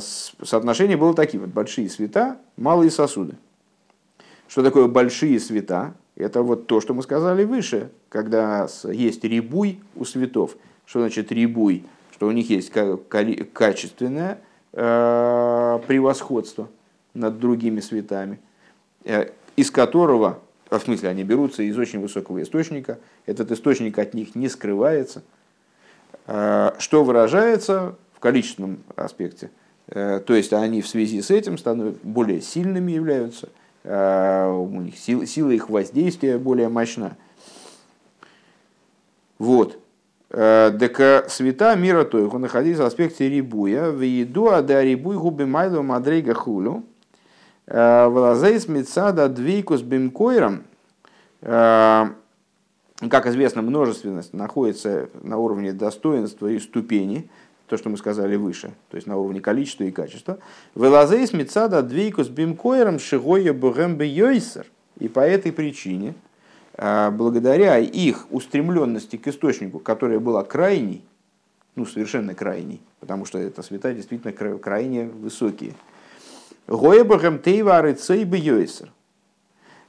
соотношение 0.00 0.96
было 0.96 1.14
таким. 1.14 1.40
Вот 1.40 1.50
большие 1.50 1.88
света, 1.88 2.38
малые 2.56 2.90
сосуды. 2.90 3.34
Что 4.48 4.62
такое 4.62 4.86
большие 4.88 5.38
света? 5.40 5.94
Это 6.16 6.42
вот 6.42 6.66
то, 6.66 6.80
что 6.80 6.92
мы 6.92 7.02
сказали 7.02 7.44
выше, 7.44 7.90
когда 8.08 8.68
есть 8.84 9.24
рибуй 9.24 9.80
у 9.96 10.04
светов. 10.04 10.56
Что 10.84 11.00
значит 11.00 11.32
рибуй? 11.32 11.84
Что 12.12 12.26
у 12.26 12.32
них 12.32 12.50
есть 12.50 12.72
качественное 13.52 14.40
э, 14.72 15.80
превосходство 15.86 16.68
над 17.14 17.38
другими 17.38 17.80
светами, 17.80 18.40
э, 19.04 19.30
из 19.56 19.70
которого, 19.70 20.40
в 20.68 20.78
смысле, 20.80 21.08
они 21.08 21.22
берутся 21.22 21.62
из 21.62 21.78
очень 21.78 22.00
высокого 22.00 22.42
источника, 22.42 22.98
этот 23.26 23.52
источник 23.52 23.98
от 23.98 24.12
них 24.14 24.34
не 24.34 24.48
скрывается, 24.48 25.22
э, 26.26 26.72
что 26.78 27.04
выражается 27.04 27.96
в 28.20 28.22
количественном 28.22 28.84
аспекте. 28.94 29.50
То 29.88 30.22
есть 30.28 30.52
они 30.52 30.82
в 30.82 30.86
связи 30.86 31.20
с 31.20 31.32
этим 31.32 31.58
становятся 31.58 31.98
более 32.04 32.40
сильными 32.40 32.92
являются– 32.92 33.48
Э, 33.82 34.50
у 34.50 34.80
них 34.80 34.98
сила, 34.98 35.26
сила 35.26 35.50
их 35.50 35.70
воздействия 35.70 36.38
более 36.38 36.68
мощна. 36.68 37.16
Вот. 39.38 39.78
Э, 40.30 41.24
света 41.28 41.74
мира 41.76 42.04
то 42.04 42.18
их 42.24 42.32
находились 42.32 42.78
в 42.78 42.84
аспекте 42.84 43.28
рибуя, 43.28 43.90
в 43.90 44.02
еду 44.02 44.50
а 44.50 44.62
да 44.62 44.82
рибуй 44.82 45.16
губи 45.16 45.44
майлу 45.44 45.82
мадрейга 45.82 46.34
хулю, 46.34 46.84
э, 47.66 48.06
влазейс 48.06 48.68
мецада 48.68 49.28
двейкус 49.28 49.82
бимкойром, 49.82 50.64
как 51.42 53.24
известно, 53.24 53.62
множественность 53.62 54.34
находится 54.34 55.08
на 55.22 55.38
уровне 55.38 55.72
достоинства 55.72 56.48
и 56.48 56.58
ступени, 56.58 57.30
то, 57.70 57.76
что 57.76 57.88
мы 57.88 57.96
сказали 57.96 58.34
выше, 58.34 58.72
то 58.90 58.96
есть 58.96 59.06
на 59.06 59.16
уровне 59.16 59.40
количества 59.40 59.84
и 59.84 59.92
качества. 59.92 60.40
Велазейс 60.74 61.32
мецада 61.32 61.82
двейкус 61.82 62.28
бимкоером 62.28 62.98
шигоя 62.98 63.52
бугэм 63.52 64.02
йойсер. 64.02 64.66
И 64.98 65.06
по 65.06 65.20
этой 65.20 65.52
причине, 65.52 66.14
а, 66.74 67.12
благодаря 67.12 67.78
их 67.78 68.26
устремленности 68.32 69.16
к 69.16 69.28
источнику, 69.28 69.78
которая 69.78 70.18
была 70.18 70.42
крайней, 70.42 71.04
ну, 71.76 71.86
совершенно 71.86 72.34
крайней, 72.34 72.80
потому 72.98 73.24
что 73.24 73.38
это 73.38 73.62
света 73.62 73.94
действительно 73.94 74.32
крайне 74.58 75.04
высокие. 75.04 75.74
Гоя 76.66 77.04
бугэм 77.04 77.38
тейвары 77.38 77.94
цей 77.94 78.24
йойсер. 78.24 78.90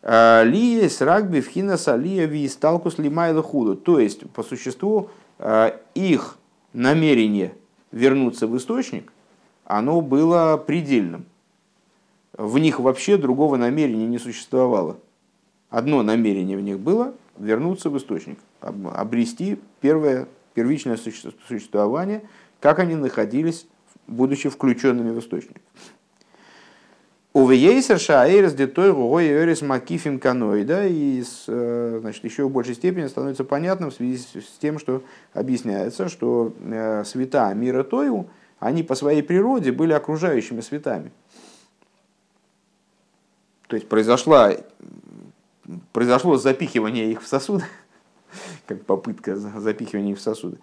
А, 0.04 0.44
Лия 0.44 0.88
с 0.88 1.02
рагби 1.02 1.42
в 1.42 1.48
хинаса 1.48 1.96
лия 1.96 2.28
ви 2.28 2.48
сталкус 2.48 3.00
лимайла 3.00 3.42
худу. 3.42 3.76
То 3.76 4.00
есть, 4.00 4.30
по 4.30 4.44
существу, 4.44 5.10
а, 5.40 5.76
их 5.96 6.38
намерение– 6.74 7.56
вернуться 7.92 8.48
в 8.48 8.58
источник, 8.58 9.12
оно 9.66 10.02
было 10.02 10.58
предельным. 10.58 11.26
В 12.34 12.58
них 12.58 12.80
вообще 12.80 13.18
другого 13.18 13.58
намерения 13.58 14.08
не 14.08 14.18
существовало. 14.18 14.98
Одно 15.70 16.02
намерение 16.04 16.58
в 16.58 16.62
них 16.62 16.80
было– 16.80 17.14
вернуться 17.38 17.90
в 17.90 17.98
источник, 17.98 18.40
обрести 18.60 19.60
первое, 19.80 20.28
первичное 20.54 20.98
существование, 21.48 22.24
как 22.60 22.80
они 22.80 22.96
находились, 22.96 23.68
будучи 24.08 24.50
включенными 24.50 25.12
в 25.12 25.20
источник. 25.20 25.62
Увейсер 27.34 27.98
шаэрс 27.98 28.54
детой 28.54 28.92
гугой 28.92 29.30
эрис 29.30 29.62
макифим 29.62 30.20
каноида. 30.20 30.88
И 30.88 31.24
э, 31.48 31.98
значит, 32.02 32.24
еще 32.26 32.44
в 32.44 32.52
большей 32.52 32.76
степени 32.76 33.08
становится 33.08 33.46
понятным 33.46 33.90
в 33.90 33.94
связи 33.94 34.18
с 34.18 34.58
тем, 34.60 34.80
что 34.80 35.02
объясняется, 35.34 36.10
что 36.10 36.54
э, 36.62 37.04
света 37.06 37.54
мира 37.54 37.84
Тою, 37.84 38.28
они 38.60 38.84
по 38.84 38.96
своей 38.96 39.24
природе 39.24 39.72
были 39.72 39.94
окружающими 39.94 40.60
светами. 40.60 41.12
То 43.68 43.78
есть 43.78 43.88
произошла 43.88 44.54
произошло 45.94 46.38
запихивание 46.38 47.12
их 47.12 47.22
в 47.22 47.28
сосуды, 47.28 47.64
как 48.68 48.84
попытка 48.86 49.38
запихивания 49.38 50.12
их 50.12 50.20
в 50.20 50.22
сосуды. 50.22 50.58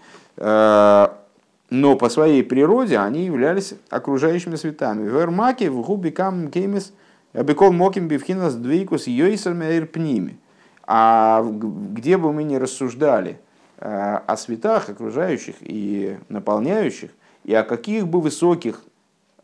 Но 1.70 1.96
по 1.96 2.08
своей 2.08 2.42
природе 2.42 2.98
они 2.98 3.26
являлись 3.26 3.74
окружающими 3.90 4.56
светами. 4.56 5.08
Вермаки 5.08 5.68
в 5.68 5.82
губикам 5.82 6.50
кеймис 6.50 6.92
бекол 7.34 7.72
моким 7.72 8.08
бифхинас 8.08 8.54
двейкус 8.54 9.06
йойсер 9.06 9.86
пними. 9.86 10.38
А 10.84 11.44
где 11.44 12.16
бы 12.16 12.32
мы 12.32 12.44
ни 12.44 12.56
рассуждали 12.56 13.38
э, 13.78 14.20
о 14.26 14.36
светах 14.38 14.88
окружающих 14.88 15.56
и 15.60 16.16
наполняющих, 16.30 17.10
и 17.44 17.52
о 17.54 17.62
каких 17.62 18.08
бы 18.08 18.22
высоких 18.22 18.82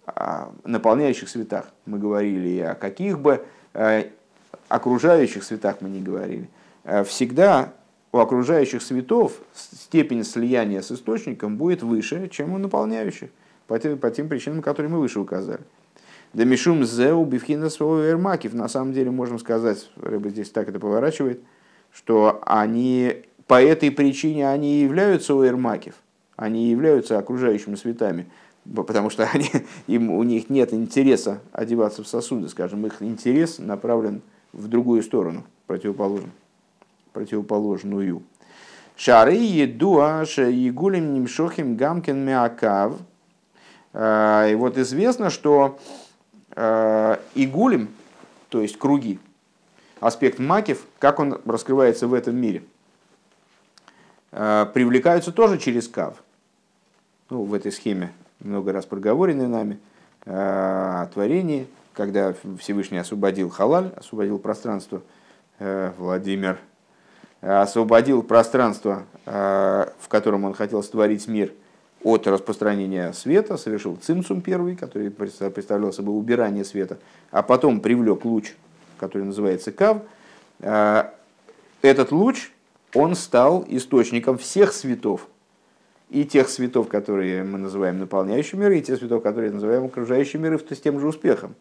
а, 0.07 0.53
наполняющих 0.65 1.29
светах 1.29 1.67
мы 1.87 1.99
говорили, 1.99 2.49
и 2.49 2.61
о 2.61 2.75
каких 2.75 3.19
бы 3.19 3.45
э, 3.73 4.11
окружающих 4.69 5.45
светах 5.45 5.77
мы 5.81 5.89
не 5.89 6.01
говорили, 6.01 6.49
э, 6.85 7.05
всегда 7.05 7.73
у 8.15 8.19
окружающих 8.19 8.81
светов 8.81 9.33
степень 9.53 10.23
слияния 10.23 10.83
с 10.83 10.93
источником 10.93 11.57
будет 11.57 11.83
выше, 11.83 12.29
чем 12.29 12.53
у 12.53 12.59
наполняющих, 12.59 13.31
по 13.67 13.77
по 13.77 14.11
тем 14.13 14.29
причинам, 14.29 14.63
которые 14.63 14.89
мы 14.89 15.01
выше 15.01 15.19
указали. 15.19 15.63
Да 16.33 16.45
мишум 16.45 16.85
зеу 16.85 17.25
бифхина 17.25 17.65
эрмакив. 17.65 18.55
На 18.55 18.69
самом 18.69 18.93
деле, 18.93 19.11
можем 19.11 19.41
сказать, 19.41 19.91
рыба 19.97 20.29
здесь 20.29 20.51
так 20.51 20.69
это 20.69 20.79
поворачивает, 20.79 21.41
что 21.93 22.41
они 22.47 23.25
по 23.49 23.61
этой 23.61 23.91
причине 23.91 24.49
они 24.49 24.79
являются 24.79 25.35
уэрмакив, 25.35 25.97
они 26.37 26.71
являются 26.71 27.19
окружающими 27.19 27.75
светами, 27.75 28.27
потому 28.77 29.11
что 29.11 29.29
они, 29.33 29.51
им, 29.89 30.13
у 30.13 30.23
них 30.23 30.51
нет 30.51 30.73
интереса 30.73 31.41
одеваться 31.51 32.05
в 32.05 32.07
сосуды, 32.07 32.49
скажем, 32.49 32.87
их 32.87 33.03
интерес 33.03 33.59
направлен 33.59 34.23
в 34.53 34.69
другую 34.69 35.03
сторону, 35.03 35.43
противоположную. 35.67 36.31
Противоположную. 37.15 38.23
Шары 38.97 39.35
едуа 39.35 40.25
егулим 40.25 41.15
нимшохим 41.15 41.77
гамкин 41.77 42.25
мякав. 42.25 42.99
А, 43.95 44.47
и 44.49 44.55
вот 44.55 44.77
известно, 44.77 45.31
что 45.31 45.79
а, 46.51 47.21
игулим, 47.35 47.89
то 48.51 48.61
есть 48.61 48.79
круги, 48.79 49.19
аспект 50.01 50.39
макив, 50.39 50.85
как 50.99 51.19
он 51.21 51.41
раскрывается 51.47 52.07
в 52.07 52.13
этом 52.13 52.37
мире, 52.37 52.63
а, 54.33 54.67
привлекаются 54.67 55.33
тоже 55.33 55.59
через 55.59 55.89
кав. 55.89 56.23
Ну, 57.31 57.45
в 57.45 57.55
этой 57.55 57.73
схеме 57.73 58.13
много 58.41 58.73
раз 58.73 58.85
проговоренной 58.85 59.49
нами, 59.49 59.79
о 60.27 61.07
творении, 61.13 61.67
когда 61.93 62.35
Всевышний 62.59 62.99
освободил 62.99 63.51
халаль, 63.51 63.93
освободил 63.97 64.39
пространство, 64.39 65.03
э, 65.59 65.93
Владимир 65.99 66.59
освободил 67.45 68.23
пространство, 68.23 69.05
э, 69.27 69.87
в 69.99 70.09
котором 70.09 70.45
он 70.45 70.55
хотел 70.55 70.83
створить 70.83 71.29
мир 71.29 71.53
от 72.03 72.27
распространения 72.27 73.13
света, 73.13 73.57
совершил 73.57 73.97
цимсум 73.97 74.41
первый, 74.41 74.77
который 74.77 75.11
представлял 75.11 75.93
собой 75.93 76.17
убирание 76.17 76.65
света, 76.65 76.99
а 77.31 77.43
потом 77.43 77.81
привлек 77.81 78.25
луч, 78.25 78.55
который 78.99 79.25
называется 79.25 79.73
кав. 79.73 79.99
Э, 80.61 81.11
этот 81.83 82.13
луч, 82.13 82.51
он 82.95 83.15
стал 83.15 83.65
источником 83.69 84.39
всех 84.39 84.73
светов, 84.73 85.29
и 86.11 86.25
тех 86.25 86.49
светов, 86.49 86.89
которые 86.89 87.43
мы 87.43 87.59
называем 87.59 87.99
наполняющими 87.99 88.61
миры, 88.61 88.79
и 88.79 88.83
тех 88.83 88.99
светов, 88.99 89.23
которые 89.23 89.51
называем 89.51 89.85
окружающими 89.85 90.43
миры, 90.43 90.59
с 90.59 90.81
тем 90.81 91.01
же 91.01 91.09
успехом. 91.09 91.55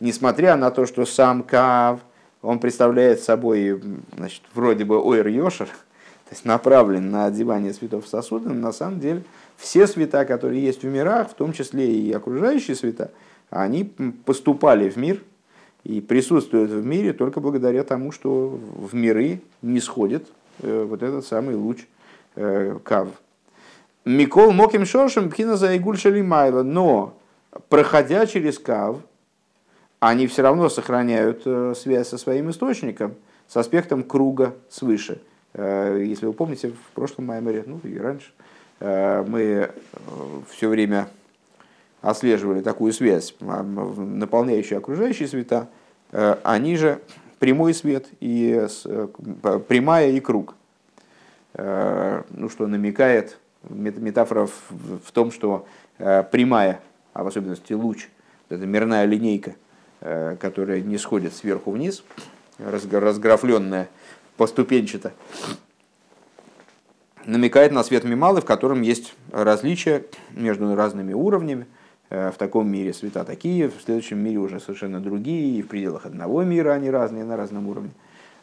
Несмотря 0.00 0.56
на 0.56 0.70
то, 0.70 0.86
что 0.86 1.04
сам 1.04 1.42
Кав, 1.42 2.00
он 2.44 2.58
представляет 2.58 3.20
собой, 3.20 3.80
значит, 4.16 4.42
вроде 4.54 4.84
бы 4.84 5.02
ойр 5.02 5.26
йошер, 5.28 5.66
то 5.66 6.30
есть 6.30 6.44
направлен 6.44 7.10
на 7.10 7.26
одевание 7.26 7.72
светов 7.72 8.04
в 8.04 8.08
сосуды, 8.08 8.48
но 8.50 8.54
на 8.54 8.72
самом 8.72 9.00
деле 9.00 9.24
все 9.56 9.86
света, 9.86 10.24
которые 10.24 10.62
есть 10.62 10.82
в 10.82 10.86
мирах, 10.86 11.30
в 11.30 11.34
том 11.34 11.52
числе 11.52 11.92
и 11.92 12.12
окружающие 12.12 12.76
света, 12.76 13.10
они 13.50 13.84
поступали 14.24 14.88
в 14.88 14.96
мир 14.96 15.22
и 15.84 16.00
присутствуют 16.00 16.70
в 16.70 16.84
мире 16.84 17.12
только 17.12 17.40
благодаря 17.40 17.84
тому, 17.84 18.12
что 18.12 18.58
в 18.76 18.94
миры 18.94 19.40
не 19.62 19.80
сходит 19.80 20.26
э, 20.60 20.84
вот 20.88 21.02
этот 21.02 21.26
самый 21.26 21.54
луч 21.54 21.86
э, 22.36 22.78
Кав. 22.84 23.08
Микол 24.04 24.52
Моким 24.52 24.84
Шошем 24.84 25.30
Пхина 25.30 25.56
за 25.56 25.74
Игуль 25.74 25.98
Майла. 26.22 26.62
Но, 26.62 27.16
проходя 27.68 28.26
через 28.26 28.58
Кав, 28.58 28.98
они 30.08 30.26
все 30.26 30.42
равно 30.42 30.68
сохраняют 30.68 31.42
э, 31.46 31.72
связь 31.74 32.08
со 32.08 32.18
своим 32.18 32.50
источником, 32.50 33.14
с 33.48 33.56
аспектом 33.56 34.02
круга 34.02 34.54
свыше. 34.68 35.22
Э, 35.54 36.02
если 36.04 36.26
вы 36.26 36.34
помните, 36.34 36.72
в 36.72 36.94
прошлом 36.94 37.26
Маймере, 37.26 37.64
ну 37.66 37.80
и 37.82 37.98
раньше, 37.98 38.30
э, 38.80 39.24
мы 39.26 39.70
все 40.50 40.68
время 40.68 41.08
отслеживали 42.02 42.60
такую 42.60 42.92
связь, 42.92 43.34
наполняющую 43.40 44.76
окружающие 44.76 45.26
света, 45.26 45.68
они 46.10 46.76
же 46.76 47.00
прямой 47.38 47.72
свет 47.72 48.08
и 48.20 48.66
прямая 49.68 50.10
и 50.10 50.20
круг. 50.20 50.54
Ну, 51.56 52.48
что 52.50 52.66
намекает 52.66 53.38
метафора 53.70 54.46
в 54.68 55.12
том, 55.12 55.32
что 55.32 55.66
прямая, 55.96 56.82
а 57.14 57.24
в 57.24 57.26
особенности 57.28 57.72
луч, 57.72 58.08
это 58.50 58.66
мирная 58.66 59.06
линейка, 59.06 59.54
которая 60.00 60.80
не 60.80 60.98
сходит 60.98 61.34
сверху 61.34 61.70
вниз, 61.70 62.04
разграфленная 62.58 63.88
поступенчато, 64.36 65.12
намекает 67.24 67.72
на 67.72 67.82
свет 67.82 68.04
Мималы, 68.04 68.40
в 68.40 68.44
котором 68.44 68.82
есть 68.82 69.14
различия 69.32 70.04
между 70.30 70.74
разными 70.74 71.12
уровнями. 71.12 71.66
Э, 72.10 72.30
в 72.30 72.36
таком 72.36 72.68
мире 72.68 72.92
света 72.92 73.24
такие, 73.24 73.68
в 73.68 73.80
следующем 73.82 74.18
мире 74.18 74.38
уже 74.38 74.60
совершенно 74.60 75.00
другие, 75.00 75.58
и 75.58 75.62
в 75.62 75.68
пределах 75.68 76.04
одного 76.04 76.42
мира 76.42 76.72
они 76.72 76.90
разные 76.90 77.24
на 77.24 77.36
разном 77.36 77.68
уровне. 77.68 77.90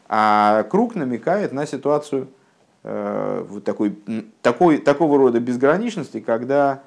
А 0.08 0.64
круг 0.64 0.94
намекает 0.94 1.52
на 1.52 1.66
ситуацию– 1.66 2.28
Э, 2.84 3.44
вот 3.48 3.62
такой, 3.64 3.96
такой, 4.40 4.78
такого 4.78 5.16
рода 5.16 5.38
безграничности, 5.38 6.20
когда 6.20 6.82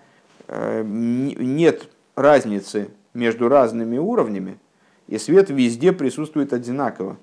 э, 0.47 0.83
нет 0.85 1.87
разницы 2.15 2.89
между 3.15 3.49
разными 3.49 3.97
уровнями, 3.97 4.59
и 5.07 5.17
свет 5.17 5.49
везде 5.49 5.91
присутствует 5.93 6.53
одинаково, 6.53 7.17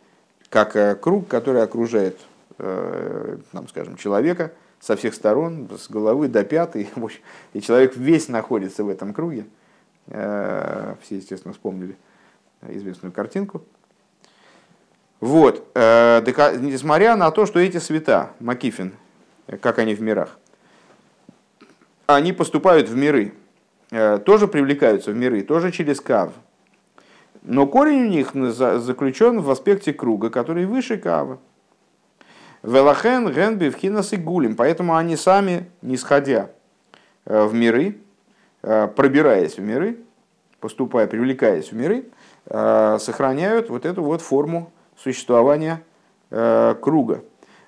как 0.49 0.77
э, 0.77 0.95
круг, 0.95 1.29
который 1.29 1.63
окружает, 1.63 2.19
там, 2.59 3.67
скажем, 3.69 3.97
человека 3.97 4.53
со 4.79 4.95
всех 4.95 5.15
сторон, 5.15 5.69
с 5.77 5.91
головы 5.91 6.29
до 6.29 6.45
пятой, 6.45 6.89
и 7.55 7.61
человек 7.61 7.97
весь 7.97 8.29
находится 8.29 8.85
в 8.85 8.89
этом 8.89 9.13
круге. 9.15 9.47
Все, 10.07 10.97
естественно, 11.11 11.55
вспомнили 11.55 11.97
известную 12.69 13.13
картинку– 13.13 13.63
вот, 15.23 15.71
э, 15.77 16.21
несмотря 16.59 17.15
на 17.15 17.31
то, 17.31 17.47
что 17.47 17.61
эти 17.61 17.77
света, 17.77 18.33
Макифин, 18.41 18.93
как 19.61 19.79
они 19.79 19.95
в 19.95 20.03
мирах, 20.03 20.37
они 22.07 22.33
поступают 22.33 22.89
в 22.89 22.97
миры, 22.97 23.27
э, 23.27 23.33
тоже 24.25 24.49
привлекаются 24.49 25.13
в 25.13 25.17
миры, 25.17 25.43
тоже 25.43 25.71
через 25.71 26.01
кав. 26.01 26.33
Но 27.43 27.67
корень 27.67 28.07
у 28.07 28.09
них 28.09 28.31
заключен 28.33 29.41
в 29.41 29.51
аспекте 29.51 29.93
круга, 29.93 30.31
который 30.31 30.65
выше 30.67 30.97
кава. 30.97 31.39
Велахен, 32.63 33.33
Генби, 33.33 33.69
Вхинас 33.69 34.13
и 34.13 34.17
Гулим. 34.17 34.57
Поэтому 34.57 34.97
они 34.97 35.17
сами, 35.17 35.69
не 35.83 35.97
сходя 35.97 36.51
э, 37.27 37.45
в 37.45 37.55
миры, 37.55 37.99
пробираясь 38.61 39.59
в 39.59 39.61
миры, 39.61 39.99
поступая, 40.61 41.09
привлекаясь 41.09 41.73
в 41.73 41.75
миры, 41.75 42.05
сохраняют 42.47 43.71
вот 43.71 43.85
эту 43.85 44.05
вот 44.05 44.21
форму 44.21 44.71
существования 44.97 45.83
э, 46.31 46.75
круга. 46.81 47.23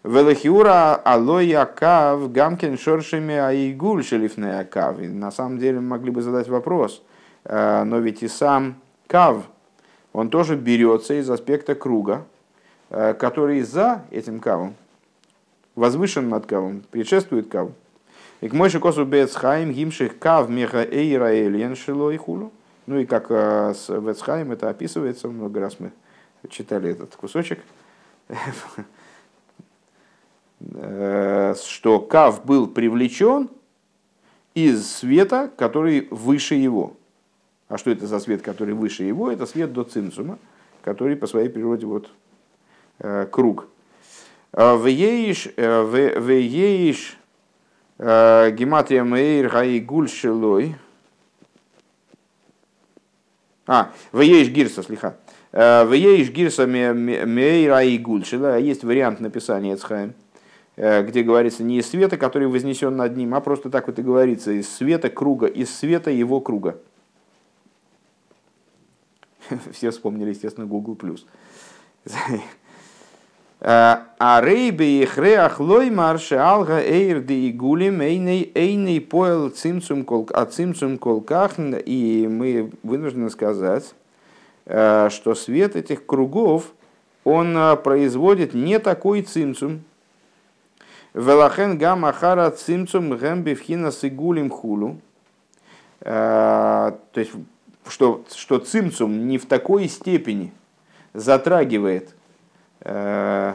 Велахиура 0.05 0.97
алоя 0.97 1.65
кав 1.65 2.31
гамкин 2.31 2.77
шоршими 2.77 3.37
аигуль 3.37 4.05
шелифная 4.05 4.65
кав. 4.65 4.99
На 5.01 5.31
самом 5.31 5.59
деле 5.59 5.81
могли 5.81 6.11
бы 6.11 6.21
задать 6.21 6.47
вопрос, 6.47 7.03
э, 7.45 7.85
но 7.85 7.99
ведь 8.01 8.23
и 8.23 8.29
сам 8.29 8.75
кав, 9.07 9.45
он 10.13 10.29
тоже 10.29 10.57
берется 10.57 11.15
из 11.15 11.31
аспекта 11.31 11.75
круга, 11.75 12.27
э, 12.91 13.15
который 13.15 13.63
за 13.63 14.03
этим 14.11 14.41
кавом, 14.41 14.75
возвышен 15.75 16.29
над 16.29 16.45
кавом, 16.45 16.83
предшествует 16.91 17.49
каву. 17.49 17.73
И 18.43 18.51
к 18.51 18.53
мойши 18.53 18.81
косу 18.81 19.07
бецхайм 19.07 19.73
гимших 19.73 20.19
кав 20.19 20.51
меха 20.51 20.83
эйра 20.83 21.33
эльен 21.33 21.77
шило 21.77 22.11
и 22.11 22.19
хулу. 22.19 22.53
Ну 22.87 22.99
и 22.99 23.07
как 23.07 23.31
с 23.31 23.89
Вецхайм 23.89 24.53
это 24.53 24.69
описывается, 24.69 25.29
много 25.29 25.61
раз 25.61 25.81
мы 25.81 25.93
читали 26.51 26.91
этот 26.91 27.17
кусочек, 27.17 27.61
что 30.67 32.01
Кав 32.01 32.45
был 32.45 32.67
привлечен 32.67 33.51
из 34.55 34.91
света, 34.91 35.51
который 35.57 36.09
выше 36.11 36.55
его. 36.55 36.95
А 37.69 37.77
что 37.77 37.91
это 37.91 38.07
за 38.07 38.19
свет, 38.21 38.43
который 38.43 38.75
выше 38.75 39.05
его? 39.05 39.31
Это 39.31 39.47
свет 39.47 39.73
до 39.73 39.85
цинцума, 39.85 40.39
который 40.83 41.17
по 41.17 41.27
своей 41.27 41.49
природе 41.49 41.87
вот 41.87 42.11
круг. 43.31 43.69
Вееш, 44.53 45.49
вееш, 45.57 47.19
гематрия 47.99 49.03
мейр 49.05 49.49
гаигуль 49.49 50.09
шелой. 50.09 50.77
А, 53.67 53.91
вееш 54.13 54.49
гирса, 54.49 54.83
слиха. 54.83 55.17
Вееш 55.53 56.31
гирса 56.31 56.67
мейр 56.67 57.71
гаигуль 57.71 58.25
шелой. 58.25 58.63
Есть 58.63 58.85
вариант 58.85 59.21
написания 59.21 59.75
Эцхайм 59.75 60.15
где 60.77 61.23
говорится 61.23 61.63
не 61.63 61.79
из 61.79 61.89
света, 61.89 62.17
который 62.17 62.49
вознесен 62.49 62.97
над 62.97 63.17
ним, 63.17 63.35
а 63.35 63.41
просто 63.41 63.71
так 63.71 63.87
вот 63.87 63.99
и 63.99 64.03
говорится, 64.03 64.51
из 64.51 64.69
света 64.69 65.09
круга, 65.09 65.47
из 65.47 65.75
света 65.75 66.11
его 66.11 66.41
круга. 66.41 66.79
Все 69.73 69.91
вспомнили, 69.91 70.31
естественно, 70.31 70.67
Google+. 70.67 70.97
А 73.67 74.41
рейбе 74.43 75.03
и 75.03 75.07
хреах 75.07 75.59
лой 75.59 75.89
марше 75.89 76.35
алга 76.35 76.81
эйр 76.81 77.23
де 77.23 77.49
игулим 77.49 78.03
эйней 78.03 78.53
эйней 78.55 79.01
поэл 79.01 79.49
цимцум 79.49 80.05
кол 80.05 80.29
а 80.35 80.45
цимцум 80.45 80.99
колках 80.99 81.53
и 81.59 82.29
мы 82.31 82.73
вынуждены 82.83 83.31
сказать, 83.31 83.95
э, 84.67 85.09
что 85.11 85.35
свет 85.35 85.77
этих 85.77 86.05
кругов 86.05 86.73
он 87.25 87.57
э, 87.57 87.77
производит 87.77 88.53
не 88.53 88.79
такой 88.79 89.23
цимцум. 89.23 89.85
Велахен 91.15 91.79
гам 91.79 92.05
ахара 92.05 92.51
цимцум 92.51 93.17
гэм 93.17 93.43
бифхина 93.43 93.91
сигулим 93.93 94.51
хулу. 94.51 95.01
Э, 96.01 96.93
то 97.13 97.21
есть, 97.21 97.33
что, 97.89 98.25
что 98.35 98.59
цимцум 98.59 99.27
не 99.27 99.39
в 99.39 99.47
такой 99.47 99.89
степени 99.89 100.53
затрагивает 101.15 102.15
Э, 102.85 103.55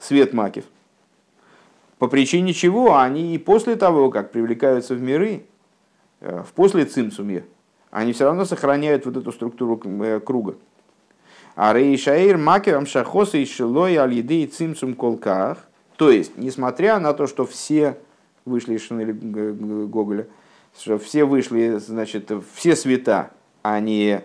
свет 0.00 0.32
макив. 0.32 0.64
По 1.98 2.08
причине 2.08 2.52
чего 2.52 2.98
они 2.98 3.34
и 3.34 3.38
после 3.38 3.76
того, 3.76 4.10
как 4.10 4.32
привлекаются 4.32 4.94
в 4.94 5.00
миры, 5.00 5.44
э, 6.20 6.42
в 6.42 6.52
после 6.52 6.84
цимсуме, 6.86 7.44
они 7.92 8.12
все 8.12 8.24
равно 8.24 8.44
сохраняют 8.44 9.06
вот 9.06 9.16
эту 9.16 9.30
структуру 9.30 9.80
круга. 10.20 10.56
А 11.54 11.72
рейшаир 11.72 12.36
макивам 12.36 12.84
шахоса 12.84 13.38
и 13.38 13.46
шилой 13.46 13.94
аль 13.94 14.14
и 14.14 14.46
цимсум 14.46 14.94
колках. 14.94 15.68
То 15.96 16.10
есть, 16.10 16.36
несмотря 16.36 16.98
на 16.98 17.12
то, 17.12 17.26
что 17.26 17.46
все 17.46 17.96
вышли 18.44 18.74
из 18.74 18.82
Шинели 18.82 19.12
Гоголя, 19.12 20.26
что 20.78 20.98
все 20.98 21.24
вышли, 21.24 21.78
значит, 21.78 22.30
все 22.54 22.76
света, 22.76 23.30
они 23.62 24.20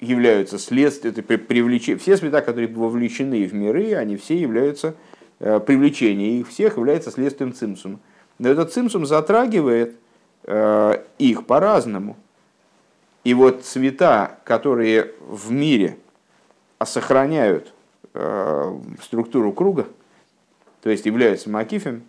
являются 0.00 0.58
следствием, 0.58 1.14
это 1.16 1.98
все 1.98 2.16
света, 2.16 2.40
которые 2.42 2.68
вовлечены 2.68 3.46
в 3.46 3.54
миры, 3.54 3.94
они 3.94 4.16
все 4.16 4.36
являются, 4.38 4.94
э, 5.40 5.58
привлечение 5.60 6.38
их 6.40 6.48
всех 6.48 6.76
является 6.76 7.10
следствием 7.10 7.52
цимсума. 7.52 7.98
Но 8.38 8.48
этот 8.48 8.72
цимсум 8.72 9.04
затрагивает 9.04 9.96
э, 10.44 11.02
их 11.18 11.46
по-разному. 11.46 12.16
И 13.24 13.34
вот 13.34 13.64
цвета, 13.64 14.38
которые 14.44 15.12
в 15.20 15.50
мире 15.50 15.98
сохраняют 16.84 17.74
э, 18.14 18.78
структуру 19.02 19.52
круга, 19.52 19.86
то 20.82 20.90
есть 20.90 21.06
являются 21.06 21.50
макифем, 21.50 22.04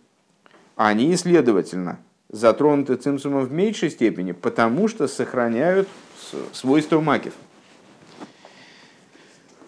они, 0.76 1.16
следовательно, 1.16 2.00
затронуты 2.30 2.96
цимсумом 2.96 3.46
в 3.46 3.52
меньшей 3.52 3.90
степени, 3.90 4.32
потому 4.32 4.88
что 4.88 5.08
сохраняют 5.08 5.88
свойства 6.54 7.02
макифа. 7.02 7.36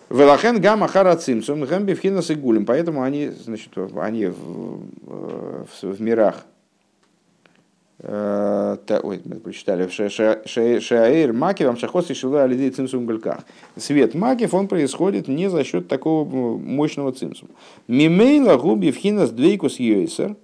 Велахен 0.10 0.60
гамма 0.60 0.90
харацимсум 0.90 1.64
гэм 1.64 1.86
бифхинас 1.86 2.32
и 2.32 2.36
гулем. 2.36 2.66
Поэтому 2.66 3.02
они, 3.02 3.30
значит, 3.30 3.72
они 3.96 4.26
в, 4.26 4.82
в, 5.04 5.84
в 5.84 6.02
мирах 6.02 6.46
ой, 8.04 9.22
мы 9.24 9.36
прочитали, 9.36 9.88
Шаэйр 9.88 11.34
Маки, 11.34 11.64
вам 11.64 11.78
шахос 11.78 12.10
и 12.10 12.14
шилуя 12.14 12.44
алидей 12.44 12.72
цимсум 12.72 13.06
гальках. 13.06 13.42
Свет 13.76 14.16
Макив, 14.16 14.54
он 14.54 14.68
происходит 14.68 15.28
не 15.28 15.50
за 15.50 15.64
счет 15.64 15.88
такого 15.88 16.58
мощного 16.58 17.12
цимсума. 17.12 17.52
Мимейла 17.88 18.58
губи 18.58 18.92
вхинас 18.92 19.30
двейкус 19.30 19.80
йойсер, 19.80 20.36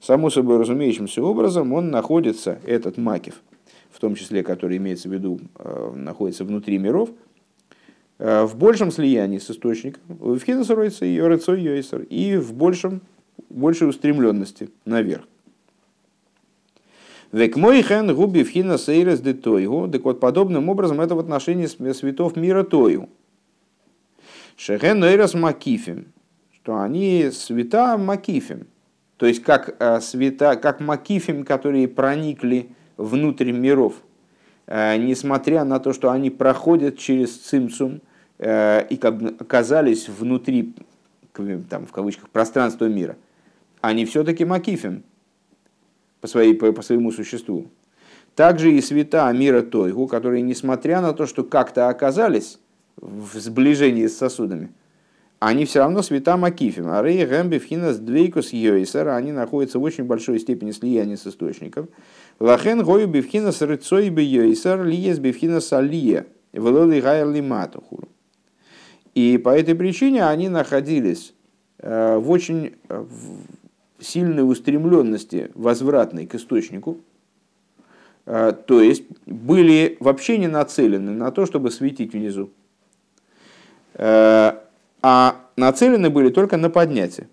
само 0.00 0.30
собой 0.30 0.58
разумеющимся 0.58 1.22
образом, 1.22 1.72
он 1.72 1.90
находится, 1.90 2.58
этот 2.66 2.98
Макив, 2.98 3.42
в 3.90 3.98
том 3.98 4.14
числе, 4.14 4.42
который 4.42 4.76
имеется 4.76 5.08
в 5.08 5.12
виду, 5.12 5.40
э, 5.58 5.92
находится 5.96 6.44
внутри 6.44 6.78
миров, 6.78 7.10
Э, 8.24 8.44
в 8.44 8.56
большем 8.56 8.92
слиянии 8.92 9.38
с 9.38 9.50
источником, 9.50 10.00
в 10.06 10.38
орецой 11.24 11.60
йойсер, 11.60 12.02
и 12.02 12.36
в 12.36 12.54
большем, 12.54 13.00
большей 13.50 13.88
устремленности 13.88 14.70
наверх. 14.84 15.24
Век 17.32 17.56
мой 17.56 17.82
хен 17.82 18.14
губи 18.14 18.44
в 18.44 18.50
хина 18.50 18.78
сейрес 18.78 19.20
де 19.20 19.34
тойгу. 19.34 19.88
Так 19.88 20.04
вот, 20.04 20.20
подобным 20.20 20.68
образом 20.68 21.00
это 21.00 21.14
в 21.14 21.18
отношении 21.18 21.66
светов 21.66 22.36
мира 22.36 22.62
тою. 22.62 23.08
Шехен 24.56 25.02
эйрес 25.02 25.34
макифим. 25.34 26.12
Что 26.52 26.80
они 26.80 27.30
света 27.32 27.96
макифим. 27.96 28.66
То 29.16 29.26
есть, 29.26 29.42
как 29.42 29.76
э, 29.78 30.00
света, 30.00 30.56
как 30.56 30.80
макифим, 30.80 31.44
которые 31.44 31.88
проникли 31.88 32.70
внутрь 32.96 33.50
миров. 33.52 33.94
Э, 34.66 34.96
несмотря 34.96 35.64
на 35.64 35.80
то, 35.80 35.92
что 35.92 36.10
они 36.10 36.30
проходят 36.30 36.98
через 36.98 37.36
цимцум, 37.36 38.00
Э, 38.44 38.84
и 38.90 38.96
как 38.96 39.18
бы 39.18 39.36
оказались 39.38 40.08
внутри, 40.08 40.74
там, 41.70 41.86
в 41.86 41.92
кавычках, 41.92 42.28
пространства 42.28 42.86
мира, 42.86 43.16
они 43.80 44.04
все-таки 44.04 44.44
макифим 44.44 45.04
по, 46.22 46.28
своей, 46.28 46.54
по, 46.54 46.72
по 46.72 46.80
своему 46.80 47.12
существу. 47.12 47.66
Также 48.34 48.72
и 48.72 48.80
света 48.80 49.30
мира 49.32 49.60
Тойгу, 49.60 50.06
которые, 50.06 50.40
несмотря 50.40 51.02
на 51.02 51.12
то, 51.12 51.26
что 51.26 51.44
как-то 51.44 51.90
оказались 51.90 52.58
в 52.96 53.38
сближении 53.38 54.06
с 54.06 54.16
сосудами, 54.16 54.70
они 55.38 55.64
все 55.64 55.80
равно 55.80 56.02
света 56.02 56.36
Макифим. 56.36 56.86
А 56.88 57.02
Рей 57.02 57.26
Гэмби 57.26 57.58
Фхинас 57.58 57.98
Двейкус 57.98 58.52
Йойсер, 58.52 59.08
они 59.08 59.32
находятся 59.32 59.80
в 59.80 59.82
очень 59.82 60.04
большой 60.04 60.38
степени 60.38 60.70
слияния 60.70 61.16
с 61.16 61.26
источником. 61.26 61.88
Лахен 62.38 62.84
Гою 62.84 63.08
Бифхинас 63.08 63.60
Рыцой 63.60 64.06
Йойсер, 64.08 64.84
Лиес 64.84 65.18
Бифхинас 65.18 65.72
Алия, 65.72 66.26
Велоли 66.52 67.00
Гайр 67.00 67.28
Лиматухуру. 67.28 68.08
И 69.14 69.36
по 69.36 69.50
этой 69.50 69.74
причине 69.74 70.24
они 70.24 70.48
находились 70.48 71.34
э, 71.78 72.16
в 72.16 72.30
очень 72.30 72.76
э, 72.88 73.04
сильной 74.02 74.48
устремленности 74.48 75.50
возвратной 75.54 76.26
к 76.26 76.34
источнику, 76.34 76.98
э, 78.26 78.52
то 78.66 78.80
есть 78.80 79.04
были 79.26 79.96
вообще 80.00 80.38
не 80.38 80.48
нацелены 80.48 81.12
на 81.12 81.30
то, 81.30 81.46
чтобы 81.46 81.70
светить 81.70 82.12
внизу, 82.12 82.50
а 83.94 85.36
нацелены 85.56 86.10
были 86.10 86.30
только 86.30 86.56
на 86.56 86.70
поднятие. 86.70 87.28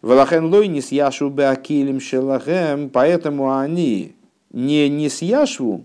Валахен 0.00 0.46
лой 0.46 0.68
не 0.68 0.80
яшу 0.80 1.28
беакилим 1.28 2.00
шелахем, 2.00 2.88
поэтому 2.88 3.56
они 3.56 4.14
не 4.50 4.88
не 4.88 5.08
яшву, 5.20 5.84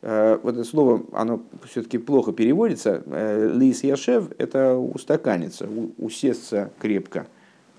Э, 0.00 0.38
вот 0.42 0.54
это 0.54 0.64
слово, 0.64 1.04
оно 1.12 1.42
все-таки 1.64 1.98
плохо 1.98 2.32
переводится. 2.32 3.02
Лис 3.54 3.82
Яшев– 3.82 4.30
это 4.38 4.76
устаканиться, 4.76 5.68
усесться 5.98 6.70
крепко, 6.78 7.26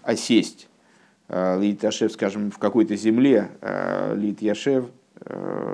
осесть. 0.03 0.67
Э, 1.29 1.59
Лит 1.59 1.83
Яшев, 1.83 2.11
скажем, 2.11 2.51
в 2.51 2.57
какой-то 2.57 2.95
земле, 2.95 3.49
Лит 4.15 4.41
Яшев, 4.41 4.85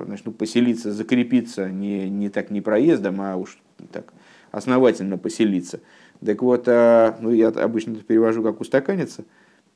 значит, 0.06 0.26
ну, 0.26 0.32
поселиться, 0.32 0.92
закрепиться 0.92 1.70
не, 1.70 2.10
не 2.10 2.30
так 2.30 2.50
не 2.52 2.62
проездом, 2.62 3.22
а 3.22 3.36
уж 3.36 3.60
так 3.92 4.14
основательно 4.52 5.18
поселиться. 5.18 5.80
Так 6.24 6.42
вот, 6.42 6.66
ну, 6.68 7.32
я 7.32 7.50
обычно 7.50 7.92
это 7.94 8.04
перевожу 8.04 8.42
как 8.42 8.60
устаканиться, 8.60 9.24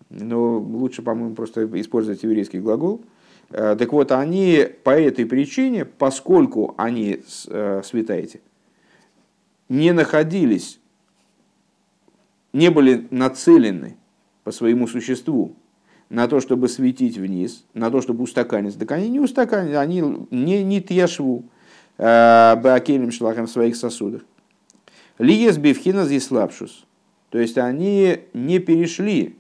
но 0.10 0.58
лучше, 0.58 1.02
по-моему, 1.02 1.36
просто 1.36 1.66
использовать 1.80 2.24
еврейский 2.24 2.60
глагол– 2.60 3.02
Э, 3.52 3.76
так 3.78 3.92
вот, 3.92 4.12
они 4.12 4.68
по 4.84 4.92
этой 4.92 5.26
причине, 5.26 5.86
поскольку 5.86 6.76
они 6.78 7.22
э, 7.48 7.82
света 7.84 8.14
эти, 8.14 8.42
не 9.68 9.92
находились, 9.92 10.80
не 12.54 12.70
были 12.70 13.08
нацелены 13.12 13.98
по 14.44 14.52
своему 14.52 14.88
существу 14.88 15.56
на 16.10 16.28
то, 16.28 16.40
чтобы 16.40 16.70
светить 16.70 17.18
вниз, 17.18 17.66
на 17.74 17.92
то, 17.92 18.02
чтобы 18.02 18.24
устаканиться. 18.24 18.80
Так 18.80 18.92
они 18.92 19.10
не 19.10 19.20
устаканились, 19.20 19.76
они 19.76 20.02
не, 20.32 20.64
не 20.64 20.82
тьяшву 20.82 21.44
э, 21.98 22.56
баакелем 22.56 23.12
шлахом 23.12 23.46
в 23.46 23.52
своих 23.52 23.76
сосудах. 23.76 24.22
Лиес 25.18 25.58
бифхина 25.58 26.06
здесь 26.06 26.32
лапшус. 26.32 26.86
То 27.30 27.38
есть 27.38 27.58
они 27.58 28.22
не 28.34 28.60
перешли 28.60 29.36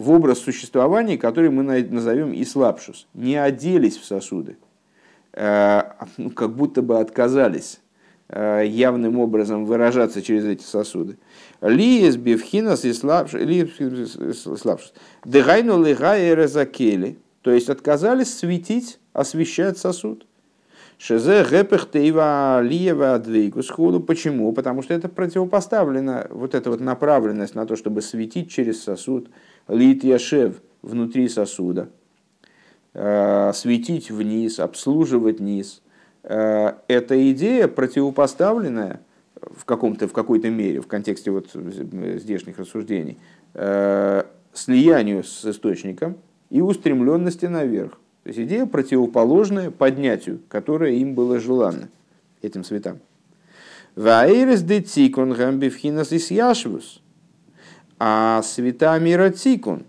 в 0.00 0.10
образ 0.10 0.38
существования, 0.38 1.18
который 1.18 1.50
мы 1.50 1.62
назовем 1.62 2.32
ислапшус, 2.32 3.06
не 3.14 3.36
оделись 3.36 3.96
в 3.96 4.04
сосуды, 4.04 4.56
э, 5.32 5.82
ну, 6.16 6.30
как 6.30 6.54
будто 6.54 6.82
бы 6.82 6.98
отказались 6.98 7.79
явным 8.32 9.18
образом 9.18 9.64
выражаться 9.64 10.22
через 10.22 10.44
эти 10.44 10.62
сосуды. 10.62 11.18
Лиес 11.60 12.16
бифхинас 12.16 12.84
и 12.84 12.92
слабшус. 12.92 14.92
Дыгайну 15.24 15.76
лыгай 15.76 16.34
резакели. 16.34 17.18
То 17.42 17.50
есть 17.50 17.70
отказались 17.70 18.36
светить, 18.36 18.98
освещать 19.12 19.78
сосуд. 19.78 20.26
Шезе 20.98 21.44
гэпэх 21.44 21.90
тейва 21.90 22.60
лиева 22.60 23.18
двейку 23.18 23.62
сходу. 23.62 24.00
Почему? 24.00 24.52
Потому 24.52 24.82
что 24.82 24.92
это 24.92 25.08
противопоставлено, 25.08 26.26
вот 26.28 26.54
эта 26.54 26.70
вот 26.70 26.80
направленность 26.80 27.54
на 27.54 27.64
то, 27.64 27.74
чтобы 27.74 28.02
светить 28.02 28.50
через 28.50 28.82
сосуд. 28.82 29.30
Лит 29.66 30.04
яшев 30.04 30.60
внутри 30.82 31.28
сосуда. 31.28 31.88
Э, 32.92 33.52
светить 33.54 34.10
вниз, 34.10 34.60
обслуживать 34.60 35.40
низ. 35.40 35.80
Э, 36.22 36.74
эта 36.88 37.30
идея 37.32 37.68
противопоставленная 37.68 39.00
в, 39.40 39.64
каком-то, 39.64 40.06
в 40.06 40.12
какой-то 40.12 40.50
мере, 40.50 40.80
в 40.80 40.86
контексте 40.86 41.30
вот 41.30 41.50
здешних 41.52 42.58
рассуждений, 42.58 43.18
э, 43.54 44.24
слиянию 44.52 45.24
с 45.24 45.44
источником 45.44 46.18
и 46.50 46.60
устремленности 46.60 47.46
наверх. 47.46 47.92
То 48.22 48.28
есть 48.28 48.38
идея 48.40 48.66
противоположная 48.66 49.70
поднятию, 49.70 50.40
которое 50.48 50.92
им 50.94 51.14
было 51.14 51.40
желанно, 51.40 51.88
этим 52.42 52.64
светам. 52.64 52.98
Ваэрес 53.96 54.62
де 54.62 54.80
цикун 54.80 55.32
гамбивхинас 55.32 56.12
ис 56.12 56.30
яшвус. 56.30 57.02
А 57.98 58.42
света 58.42 58.98
мира 58.98 59.30
цикун, 59.30 59.84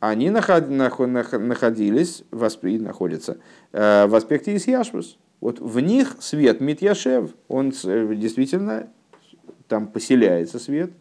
они 0.00 0.30
находились, 0.30 2.24
находятся 2.30 3.38
э, 3.72 4.06
в 4.06 4.14
аспекте 4.14 4.56
ис 4.56 4.66
яшвус. 4.66 5.18
Вот 5.40 5.60
в 5.60 5.80
них 5.80 6.16
свет 6.20 6.60
Митьяшев, 6.60 7.30
он 7.48 7.72
э, 7.84 8.14
действительно 8.14 8.88
там 9.68 9.86
поселяется 9.86 10.58
свет 10.58 10.92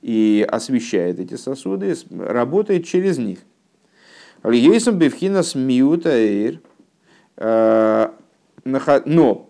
и 0.00 0.46
освещает 0.48 1.18
эти 1.18 1.34
сосуды, 1.34 1.94
работает 2.10 2.84
через 2.84 3.18
них. 3.18 3.40
Льейсом 4.42 4.98
бифхинас 4.98 5.54
миута 5.54 6.10
эйр. 6.10 6.60
Э, 7.36 8.10
но 8.64 9.48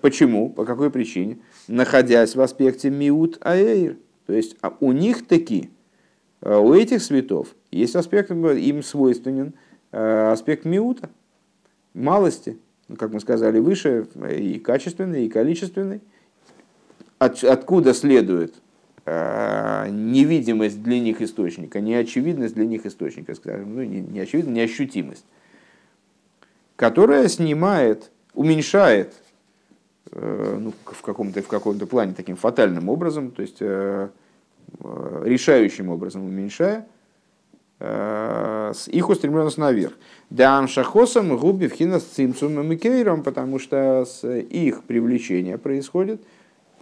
почему, 0.00 0.50
по 0.50 0.64
какой 0.64 0.90
причине? 0.90 1.38
Находясь 1.68 2.34
в 2.34 2.40
аспекте 2.40 2.90
миут 2.90 3.38
аэйр. 3.40 3.96
То 4.26 4.32
есть 4.32 4.56
а 4.62 4.74
у 4.80 4.92
них 4.92 5.26
таки, 5.26 5.70
э, 6.40 6.56
у 6.56 6.72
этих 6.72 7.02
светов 7.02 7.54
есть 7.70 7.96
аспект, 7.96 8.30
им 8.30 8.82
свойственен 8.82 9.54
аспект 9.92 10.64
миута, 10.64 11.08
малости, 11.92 12.58
как 12.98 13.12
мы 13.12 13.20
сказали 13.20 13.58
выше, 13.58 14.06
и 14.30 14.58
качественный, 14.58 15.26
и 15.26 15.28
количественный. 15.28 16.00
От, 17.18 17.42
откуда 17.44 17.94
следует 17.94 18.54
э, 19.06 19.88
невидимость 19.90 20.82
для 20.82 21.00
них 21.00 21.22
источника, 21.22 21.80
неочевидность 21.80 22.54
для 22.54 22.66
них 22.66 22.86
источника, 22.86 23.34
скажем, 23.34 23.74
ну, 23.74 23.82
не, 23.82 24.00
не 24.00 24.20
очевидность, 24.20 24.56
неощутимость, 24.56 25.24
которая 26.76 27.28
снимает, 27.28 28.10
уменьшает 28.34 29.14
э, 30.10 30.58
ну, 30.60 30.72
в 30.84 31.02
каком-то 31.02 31.40
в 31.42 31.48
каком-то 31.48 31.86
плане 31.86 32.14
таким 32.14 32.36
фатальным 32.36 32.88
образом, 32.88 33.30
то 33.30 33.42
есть 33.42 33.58
э, 33.60 34.08
э 34.82 35.22
решающим 35.24 35.88
образом 35.88 36.24
уменьшая 36.24 36.86
с 37.80 38.88
их 38.88 39.08
устремленность 39.08 39.58
наверх. 39.58 39.94
Да 40.30 40.58
амшахосам 40.58 41.36
губи 41.36 41.66
вхина 41.66 42.00
с 42.00 42.04
цимцум 42.04 42.72
и 42.72 42.76
кейром, 42.76 43.22
потому 43.22 43.58
что 43.58 44.06
с 44.06 44.26
их 44.26 44.84
привлечения 44.84 45.58
происходит 45.58 46.22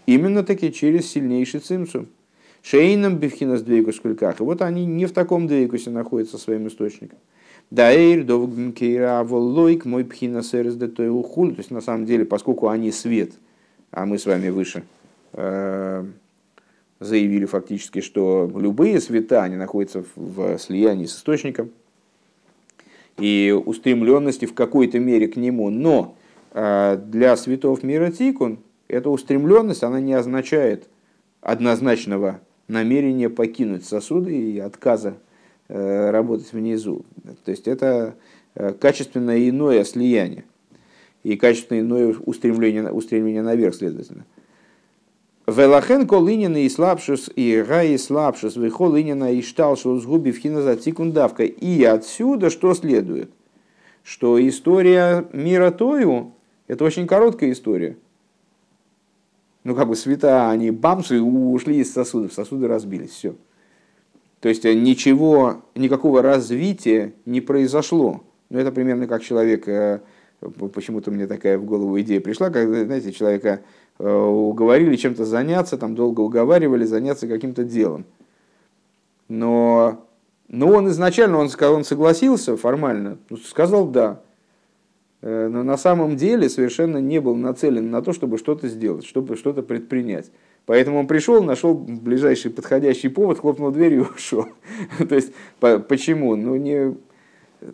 именно 0.06 0.42
таки 0.42 0.72
через 0.72 1.10
сильнейший 1.10 1.60
цимцум. 1.60 2.08
Шейном 2.62 3.18
бифхина 3.18 3.56
с 3.56 3.62
двейкус 3.62 3.98
кульках. 3.98 4.40
И 4.40 4.42
вот 4.44 4.62
они 4.62 4.86
не 4.86 5.06
в 5.06 5.12
таком 5.12 5.48
двейкусе 5.48 5.90
находятся 5.90 6.38
своим 6.38 6.68
источником. 6.68 7.18
Даэйр, 7.70 8.24
довгмкейра, 8.24 9.24
воллойк, 9.24 9.84
мой 9.84 10.04
пхина 10.04 10.42
сэрс 10.42 10.74
де 10.74 10.86
той 10.86 11.08
ухуль. 11.08 11.54
То 11.54 11.58
есть, 11.58 11.70
на 11.70 11.80
самом 11.80 12.06
деле, 12.06 12.24
поскольку 12.24 12.68
они 12.68 12.92
свет, 12.92 13.32
а 13.90 14.06
мы 14.06 14.18
с 14.18 14.26
вами 14.26 14.50
выше, 14.50 14.84
э, 15.32 16.04
заявили 17.02 17.44
фактически, 17.44 18.00
что 18.00 18.50
любые 18.54 19.00
света, 19.00 19.42
они 19.42 19.56
находятся 19.56 20.04
в 20.16 20.58
слиянии 20.58 21.06
с 21.06 21.16
источником 21.16 21.70
и 23.18 23.54
устремленности 23.64 24.46
в 24.46 24.54
какой-то 24.54 24.98
мере 24.98 25.28
к 25.28 25.36
нему. 25.36 25.70
Но 25.70 26.16
а, 26.52 26.96
для 26.96 27.36
светов 27.36 27.82
мира 27.82 28.10
Тикун 28.10 28.58
эта 28.88 29.10
устремленность, 29.10 29.82
она 29.82 30.00
не 30.00 30.12
означает 30.12 30.88
однозначного 31.40 32.40
намерения 32.68 33.28
покинуть 33.30 33.84
сосуды 33.84 34.34
и 34.34 34.58
отказа 34.58 35.16
э, 35.68 36.10
работать 36.10 36.52
внизу. 36.52 37.04
То 37.44 37.50
есть 37.50 37.68
это 37.68 38.14
э, 38.54 38.72
качественное 38.72 39.48
иное 39.48 39.84
слияние 39.84 40.44
и 41.22 41.36
качественное 41.36 41.82
иное 41.82 42.14
устремление, 42.24 42.90
устремление 42.90 43.42
наверх, 43.42 43.74
следовательно. 43.74 44.24
Велахен 45.46 46.06
колынина 46.06 46.58
и 46.58 46.68
слабшус, 46.68 47.30
и 47.34 47.64
гаи 47.66 47.96
слабшус, 47.96 48.56
вихолынина 48.56 49.32
и 49.32 49.42
шталшус 49.42 50.02
сгуби 50.02 50.30
в 50.30 50.38
хинозацикундавка. 50.38 51.44
И 51.44 51.82
отсюда 51.82 52.48
что 52.48 52.74
следует? 52.74 53.30
Что 54.04 54.46
история 54.48 55.26
мира 55.32 55.70
Тою– 55.70 56.32
это 56.68 56.84
очень 56.84 57.06
короткая 57.06 57.52
история. 57.52 57.96
Ну, 59.64 59.74
как 59.74 59.88
бы 59.88 59.96
света, 59.96 60.50
они 60.50 60.70
бамсы 60.70 61.20
ушли 61.20 61.78
из 61.78 61.92
сосудов, 61.92 62.32
сосуды 62.32 62.66
разбились, 62.66 63.10
все. 63.10 63.34
То 64.40 64.48
есть 64.48 64.64
э, 64.64 64.74
ничего, 64.74 65.62
никакого 65.76 66.20
развития 66.20 67.14
не 67.26 67.40
произошло. 67.40 68.24
Ну, 68.50 68.58
это 68.58 68.72
примерно 68.72 69.06
как 69.06 69.22
человек, 69.22 69.68
э, 69.68 70.00
почему-то 70.74 71.12
мне 71.12 71.28
такая 71.28 71.58
в 71.58 71.64
голову 71.64 72.00
идея 72.00 72.20
пришла, 72.20 72.50
когда, 72.50 72.84
знаете, 72.84 73.12
человека 73.12 73.60
уговорили 73.98 74.96
чем-то 74.96 75.24
заняться, 75.24 75.76
там 75.78 75.94
долго 75.94 76.20
уговаривали 76.20 76.84
заняться 76.84 77.28
каким-то 77.28 77.64
делом. 77.64 78.04
Но, 79.28 80.06
но 80.48 80.68
он 80.68 80.88
изначально, 80.88 81.38
он, 81.38 81.48
он 81.60 81.84
согласился 81.84 82.56
формально, 82.56 83.18
ну, 83.30 83.36
сказал 83.36 83.86
«да», 83.86 84.20
э, 85.22 85.48
но 85.48 85.62
на 85.62 85.76
самом 85.76 86.16
деле 86.16 86.48
совершенно 86.48 86.98
не 86.98 87.20
был 87.20 87.36
нацелен 87.36 87.90
на 87.90 88.02
то, 88.02 88.12
чтобы 88.12 88.38
что-то 88.38 88.68
сделать, 88.68 89.06
чтобы 89.06 89.36
что-то 89.36 89.62
предпринять. 89.62 90.30
Поэтому 90.66 91.00
он 91.00 91.06
пришел, 91.06 91.42
нашел 91.42 91.74
ближайший 91.74 92.50
подходящий 92.50 93.08
повод, 93.08 93.40
хлопнул 93.40 93.70
дверью 93.70 94.02
и 94.02 94.14
ушел. 94.16 94.46
То 94.98 95.14
есть, 95.14 95.32
почему? 95.60 96.36
Ну, 96.36 96.56
не, 96.56 96.94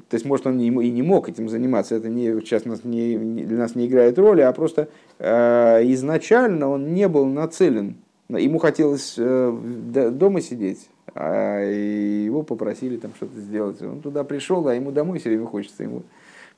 то 0.08 0.14
есть, 0.14 0.24
может, 0.24 0.46
он 0.46 0.58
и 0.60 0.90
не 0.90 1.02
мог 1.02 1.28
этим 1.28 1.48
заниматься, 1.48 1.94
это 1.94 2.08
не, 2.08 2.40
сейчас 2.40 2.64
нас 2.64 2.84
не, 2.84 3.16
для 3.18 3.58
нас 3.58 3.74
не 3.74 3.86
играет 3.86 4.18
роли, 4.18 4.42
а 4.42 4.52
просто 4.52 4.88
э, 5.18 5.80
изначально 5.92 6.68
он 6.68 6.92
не 6.94 7.08
был 7.08 7.26
нацелен. 7.26 7.96
Ему 8.28 8.58
хотелось 8.58 9.14
э, 9.16 10.10
дома 10.12 10.40
сидеть, 10.40 10.88
а 11.14 11.60
его 11.60 12.42
попросили 12.42 12.98
там 12.98 13.12
что-то 13.14 13.40
сделать. 13.40 13.80
Он 13.80 14.00
туда 14.00 14.24
пришел, 14.24 14.66
а 14.68 14.74
ему 14.74 14.92
домой 14.92 15.18
все 15.18 15.30
время 15.30 15.46
хочется. 15.46 15.82
Ему. 15.82 16.02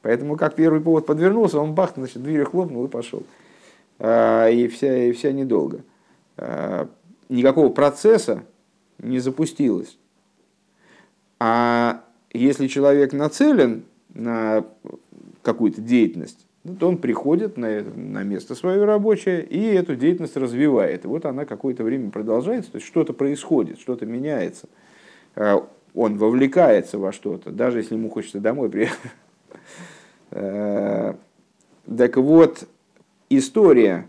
Поэтому, 0.03 0.37
как 0.37 0.55
первый 0.55 0.81
повод 0.81 1.07
подвернулся, 1.07 1.61
он 1.61 1.75
бах, 1.75 1.93
значит, 1.97 2.23
дверь 2.23 2.45
хлопнул 2.45 2.85
и 2.85 2.89
пошел. 2.89 3.23
А, 3.99 4.49
и, 4.49 4.67
вся, 4.69 5.05
и 5.05 5.13
вся 5.13 5.31
недолго. 5.31 5.83
А, 6.37 6.89
никакого 7.29 7.69
процесса 7.69 8.43
не 8.99 9.19
запустилось. 9.19 9.97
А 11.39 12.03
если 12.33 12.67
человек 12.67 13.13
нацелен 13.13 13.85
на 14.15 14.65
какую-то 15.43 15.81
деятельность, 15.81 16.47
ну, 16.63 16.75
то 16.75 16.89
он 16.89 16.99
приходит 16.99 17.57
на, 17.57 17.81
на 17.83 18.23
место 18.23 18.55
свое 18.55 18.85
рабочее 18.85 19.45
и 19.45 19.61
эту 19.61 19.97
деятельность 19.97 20.37
развивает. 20.37 21.05
И 21.05 21.09
вот 21.09 21.25
она 21.25 21.47
какое-то 21.47 21.85
время 21.85 22.11
продолжается, 22.11 22.73
то 22.73 22.77
есть 22.77 22.87
что-то 22.87 23.13
происходит, 23.13 23.81
что-то 23.81 24.05
меняется. 24.05 24.69
А, 25.37 25.67
он 25.95 26.19
вовлекается 26.19 26.99
во 26.99 27.13
что-то, 27.13 27.51
даже 27.51 27.79
если 27.79 27.95
ему 27.95 28.11
хочется 28.11 28.41
домой 28.41 28.69
приехать. 28.69 28.99
А, 30.31 31.17
так 31.97 32.17
вот, 32.19 32.69
история 33.31 34.07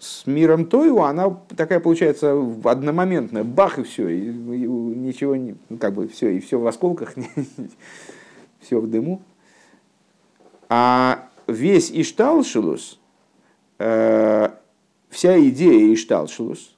с 0.00 0.26
миром 0.26 0.64
Тою, 0.64 1.02
она 1.02 1.38
такая 1.56 1.78
получается 1.78 2.32
одномоментная, 2.64 3.44
бах 3.44 3.78
и 3.78 3.82
все, 3.82 4.08
и, 4.08 4.28
и 4.28 4.30
ничего 4.30 5.36
не, 5.36 5.56
ну, 5.68 5.76
как 5.76 5.92
бы 5.92 6.08
все, 6.08 6.30
и 6.30 6.40
все 6.40 6.58
в 6.58 6.66
осколках, 6.66 7.14
все 8.60 8.80
в 8.80 8.88
дыму. 8.88 9.20
А 10.70 11.28
весь 11.46 11.90
Ишталшилус, 11.90 12.98
э, 13.78 14.48
вся 15.10 15.38
идея 15.48 15.94
Ишталшилус, 15.94 16.74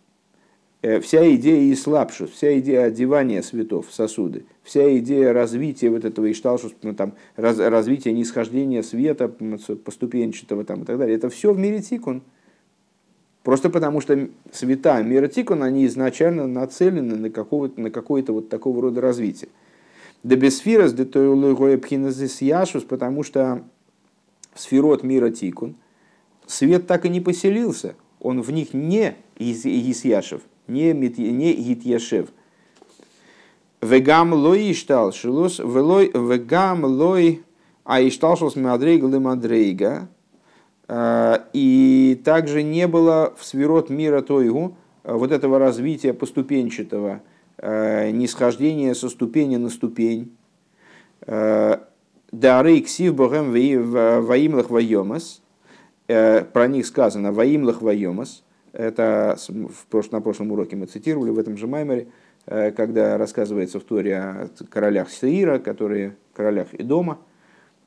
э, 0.83 0.99
вся 0.99 1.33
идея 1.37 1.73
Ислапшус, 1.73 2.31
вся 2.33 2.59
идея 2.59 2.87
одевания 2.87 3.43
светов 3.43 3.87
в 3.89 3.95
сосуды, 3.95 4.47
вся 4.65 4.99
идея 4.99 5.33
развития 5.33 5.91
вот 5.91 6.05
этого 6.05 6.29
Ишталшус, 6.33 6.75
ну, 6.83 6.93
там, 6.93 7.13
раз, 7.37 7.61
развития 7.61 8.13
нисхождения 8.13 8.83
света 8.83 9.29
поступенчатого 9.29 10.65
там, 10.65 10.83
и 10.83 10.85
так 10.87 10.99
далее, 10.99 11.17
это 11.17 11.31
все 11.31 11.53
в 11.53 11.59
мире 11.59 11.81
Тикун– 11.81 12.23
Просто 13.43 13.71
потому 13.71 14.01
что 14.01 14.29
света 14.53 15.03
мира 15.03 15.27
тикун, 15.27 15.63
они 15.63 15.87
изначально 15.87 16.47
нацелены 16.47 17.17
на, 17.17 17.31
какого 17.31 17.71
на 17.77 17.91
какое-то 17.91 18.33
вот 18.33 18.49
такого 18.49 18.83
рода 18.83 19.01
развитие. 19.01 19.49
Пхиназис 20.23 22.41
яшус, 22.41 22.85
потому 22.85 23.25
что 23.25 23.65
в 24.55 24.61
сферот 24.61 25.03
мира 25.03 25.31
тикун 25.31 25.75
свет 26.47 26.87
так 26.87 27.05
и 27.05 27.09
не 27.09 27.21
поселился, 27.21 27.97
он 28.21 28.43
в 28.43 28.53
них 28.53 28.75
не 28.75 29.17
Исьяшев, 29.37 30.43
не, 30.69 30.93
не 30.93 31.53
Гитьяшев. 31.53 32.29
Вегам 33.81 34.33
лой 34.33 34.71
иштал 34.71 35.13
шилус, 35.13 35.59
вегам 35.59 36.85
лой 36.85 37.43
а 37.83 38.01
иштал 38.07 38.37
шилус 38.37 38.55
мадрейга 38.55 39.09
ле 39.09 39.19
мадрейга. 39.19 39.99
А, 39.99 40.09
и 41.53 42.21
также 42.25 42.63
не 42.63 42.87
было 42.87 43.33
в 43.37 43.45
сферот 43.45 43.89
мира 43.89 44.21
Тойгу 44.21 44.77
а, 45.05 45.17
вот 45.17 45.33
этого 45.33 45.59
развития 45.59 46.13
поступенчатого, 46.13 47.23
а, 47.59 48.11
нисхождения 48.11 48.95
со 48.95 49.09
ступени 49.09 49.57
на 49.57 49.71
ступень. 49.71 50.37
Дары 51.25 52.81
ксив 52.81 53.15
богем 53.15 53.53
ваимлах 53.53 54.71
вайомас. 54.71 55.41
Про 56.07 56.67
них 56.67 56.87
сказано 56.87 57.33
ваимлах 57.33 57.81
вайомас. 57.81 58.43
Это 58.73 59.39
на 60.11 60.21
прошлом 60.21 60.51
уроке 60.51 60.75
мы 60.75 60.87
цитировали 60.87 61.31
в 61.31 61.39
этом 61.39 61.57
же 61.57 61.69
Маймере, 61.69 62.09
когда 62.47 63.19
рассказывается 63.19 63.79
в 63.79 63.85
Торе 63.85 64.17
о 64.17 64.49
королях 64.69 65.11
Сеира, 65.11 65.59
которые, 65.59 66.17
королях 66.35 66.69
Идома, 66.73 67.19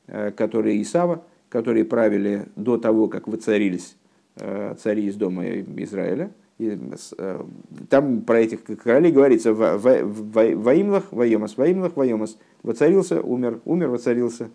которые 0.08 0.82
Исава, 0.82 1.24
которые 1.50 1.86
правили 1.86 2.48
до 2.56 2.78
того, 2.78 3.08
как 3.08 3.28
воцарились 3.28 3.96
э, 4.38 4.76
цари 4.82 5.06
из 5.06 5.16
дома 5.16 5.46
Израиля. 5.48 6.32
И, 6.58 6.78
э, 7.18 7.44
там 7.90 8.22
про 8.22 8.40
этих 8.40 8.64
королей 8.64 9.12
говорится 9.12 9.54
«Ваимлах, 9.54 11.12
Ваемас, 11.12 11.58
Ваимлах, 11.58 11.96
Ваемас». 11.96 12.38
Воцарился, 12.64 13.22
умер, 13.22 13.60
умер, 13.66 13.90
воцарился. 13.90 14.50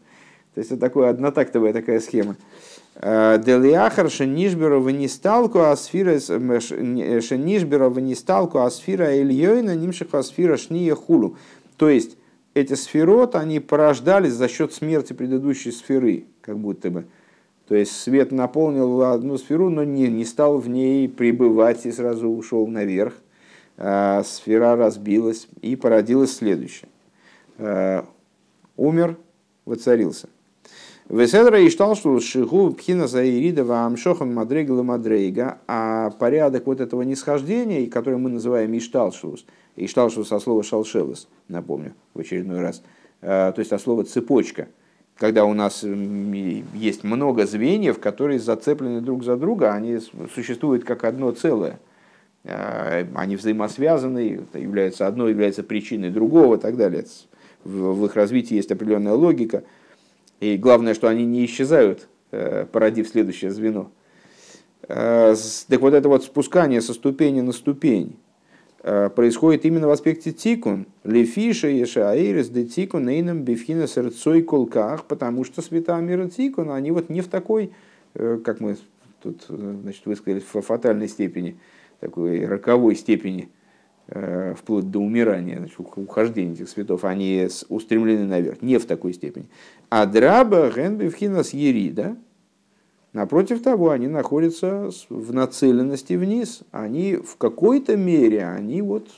То 0.55 0.59
есть 0.59 0.73
это 0.73 0.81
такая 0.81 1.11
однотактовая 1.11 1.73
такая 1.73 2.01
схема. 2.01 2.37
Э, 2.97 3.41
Делиахар 3.45 4.11
шенишбера 4.11 4.79
ванисталку 4.79 5.61
асфира 5.61 6.19
шенишбера 6.19 7.89
ванисталку 7.89 8.59
асфира 8.59 9.21
ильёйна 9.21 9.77
нимших 9.77 10.15
асфира 10.15 10.57
шния 10.57 10.95
хулу. 10.95 11.37
То 11.77 11.89
есть 11.89 12.17
эти 12.55 12.75
сферот, 12.75 13.37
они 13.37 13.61
порождались 13.61 14.33
за 14.33 14.49
счет 14.49 14.73
смерти 14.73 15.13
предыдущей 15.13 15.71
сферы 15.71 16.25
как 16.51 16.59
будто 16.59 16.91
бы. 16.91 17.07
То 17.69 17.77
есть 17.77 17.93
свет 17.93 18.33
наполнил 18.33 19.03
одну 19.03 19.39
сферу, 19.39 19.71
но 19.71 19.85
не, 19.85 20.09
не 20.09 20.25
стал 20.25 20.59
в 20.59 20.69
ней 20.69 21.09
пребывать 21.09 21.87
и 21.87 21.93
сразу 21.93 22.29
ушел 22.29 22.67
наверх. 22.67 23.15
А 23.77 24.25
сфера 24.25 24.75
разбилась 24.75 25.47
и 25.63 25.77
породилась 25.77 26.35
следующее. 26.35 26.89
А, 27.59 28.05
умер, 28.77 29.17
воцарился. 29.65 30.29
Веседра 31.09 31.61
и 31.61 31.71
штал, 31.71 31.95
что 31.95 32.19
шигу 32.19 32.73
пхина 32.73 33.07
заирида 33.07 33.63
амшохан 33.87 34.35
мадрейга 34.35 34.83
мадрейга, 34.83 35.59
а 35.69 36.11
порядок 36.11 36.67
вот 36.67 36.81
этого 36.81 37.03
нисхождения, 37.03 37.87
который 37.87 38.19
мы 38.19 38.31
называем 38.31 38.77
ишталшус, 38.77 39.47
ишталшус 39.77 40.27
со 40.27 40.41
слова 40.41 40.65
шалшелос, 40.65 41.29
напомню 41.47 41.95
в 42.15 42.19
очередной 42.19 42.61
раз, 42.61 42.83
а, 43.23 43.53
то 43.53 43.61
есть 43.61 43.71
от 43.71 43.81
слова 43.81 44.03
цепочка– 44.03 44.67
когда 45.21 45.45
у 45.45 45.53
нас 45.53 45.85
есть 45.85 47.05
много 47.05 47.47
звеньев, 47.47 48.01
которые 48.01 48.39
зацеплены 48.39 49.03
друг 49.03 49.23
за 49.23 49.37
друга, 49.37 49.75
они 49.75 49.99
существуют 50.35 50.85
как 50.85 51.05
одно 51.05 51.31
целое. 51.33 51.79
А, 52.47 53.07
они 53.15 53.37
взаимосвязаны, 53.37 54.41
являются, 54.55 55.07
одно 55.07 55.29
является 55.29 55.63
причиной 55.63 56.09
другого 56.09 56.57
и 56.57 56.59
так 56.59 56.79
далее. 56.79 57.05
В 57.65 58.07
их 58.07 58.17
развитии 58.17 58.55
есть 58.55 58.73
определенная 58.73 59.13
логика. 59.13 59.63
И 60.41 60.57
главное, 60.57 60.95
что 60.95 61.07
они 61.07 61.27
не 61.27 61.45
исчезают, 61.45 62.09
э, 62.31 62.65
породив 62.73 63.07
следующее 63.07 63.51
звено. 63.51 63.91
Э, 64.89 65.35
так 65.69 65.81
вот 65.83 65.93
это 65.93 66.09
вот 66.09 66.25
спускание 66.25 66.81
со 66.81 66.95
ступени 66.95 67.43
на 67.43 67.53
ступень, 67.53 68.17
происходит 68.83 69.67
именно 69.67 69.89
в 69.89 69.91
аспекте 69.91 70.33
тикун. 70.33 70.87
Лефиша 71.05 71.69
еша 71.69 72.11
аирис 72.11 72.49
де 72.49 72.65
тикун 72.65 73.09
эйном 73.09 73.43
бифхина 73.43 73.87
сердцой 73.87 74.43
колках, 74.43 75.05
потому 75.05 75.45
что 75.45 75.61
света 75.61 75.99
мира 76.01 76.29
тикун, 76.29 76.71
они 76.71 76.91
вот 76.91 77.11
не 77.11 77.21
в 77.21 77.29
такой, 77.29 77.73
э, 78.15 78.39
как 78.43 78.61
мы 78.61 78.77
тут 79.23 79.45
э, 79.51 79.77
значит, 79.83 80.07
высказали, 80.07 80.41
в 80.41 80.61
фатальной 80.63 81.09
степени, 81.09 81.59
такой 82.01 82.47
роковой 82.47 82.97
степени, 82.97 83.51
вплоть 84.57 84.91
до 84.91 84.99
умирания, 84.99 85.59
значит, 85.59 85.79
ухождения 85.79 86.55
этих 86.55 86.69
светов, 86.69 87.05
они 87.05 87.47
устремлены 87.69 88.25
наверх, 88.25 88.61
не 88.61 88.79
в 88.79 88.87
такой 88.87 89.13
степени. 89.13 89.47
А 89.89 90.05
драба 90.05 90.73
генбифхина 90.75 91.45
с 91.45 91.51
ери, 91.53 91.91
да, 91.91 92.17
Напротив 93.13 93.63
того, 93.63 93.91
они 93.91 94.07
находятся 94.07 94.91
в 95.09 95.33
нацеленности 95.33 96.15
вниз. 96.15 96.61
Они 96.71 97.17
в 97.17 97.37
какой-то 97.37 97.97
мере, 97.97 98.47
они 98.47 98.83
вот 98.83 99.09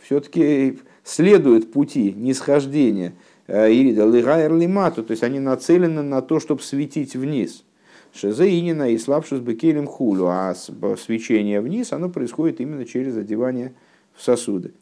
все-таки 0.00 0.80
следуют 1.04 1.72
пути 1.72 2.12
нисхождения. 2.12 3.14
Э, 3.46 3.72
Ирида 3.72 4.06
лигайр 4.06 4.52
лимату, 4.52 5.04
то 5.04 5.12
есть 5.12 5.22
они 5.22 5.38
нацелены 5.38 6.02
на 6.02 6.20
то, 6.20 6.40
чтобы 6.40 6.62
светить 6.62 7.14
вниз. 7.14 7.64
Шезе 8.12 8.58
инина 8.58 8.90
и 8.90 8.98
слабшус 8.98 9.40
бекелем 9.40 9.86
хулю, 9.86 10.26
а 10.26 10.54
свечение 10.54 11.60
вниз, 11.60 11.92
оно 11.92 12.10
происходит 12.10 12.60
именно 12.60 12.84
через 12.84 13.16
одевание 13.16 13.72
в 14.14 14.22
сосуды. 14.22 14.74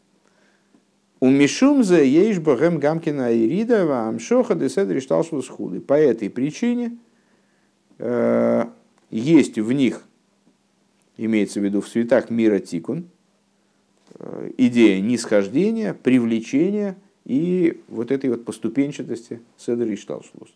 У 1.19 1.29
Мишумзе 1.29 2.05
ейш 2.05 2.39
богем 2.39 2.79
гамкина 2.79 3.31
ирида 3.33 4.07
амшоха 4.07 4.55
деседри 4.55 4.99
шталшвус 4.99 5.47
худы. 5.47 5.79
По 5.79 5.93
этой 5.93 6.31
причине– 6.31 6.97
есть 9.11 9.59
в 9.59 9.71
них, 9.71 10.03
имеется 11.17 11.59
в 11.59 11.63
виду 11.63 11.81
в 11.81 11.87
цветах 11.87 12.29
мира 12.29 12.59
тикун, 12.59 13.09
э, 14.17 14.51
идея 14.57 14.99
нисхождения, 15.01 15.93
привлечения 15.93 16.97
и 17.25 17.81
вот 17.87 18.11
этой 18.11 18.29
вот 18.29 18.45
поступенчатости 18.45 19.41
Седер 19.57 19.87
и 19.87 19.95
Шталшлус. 19.95 20.49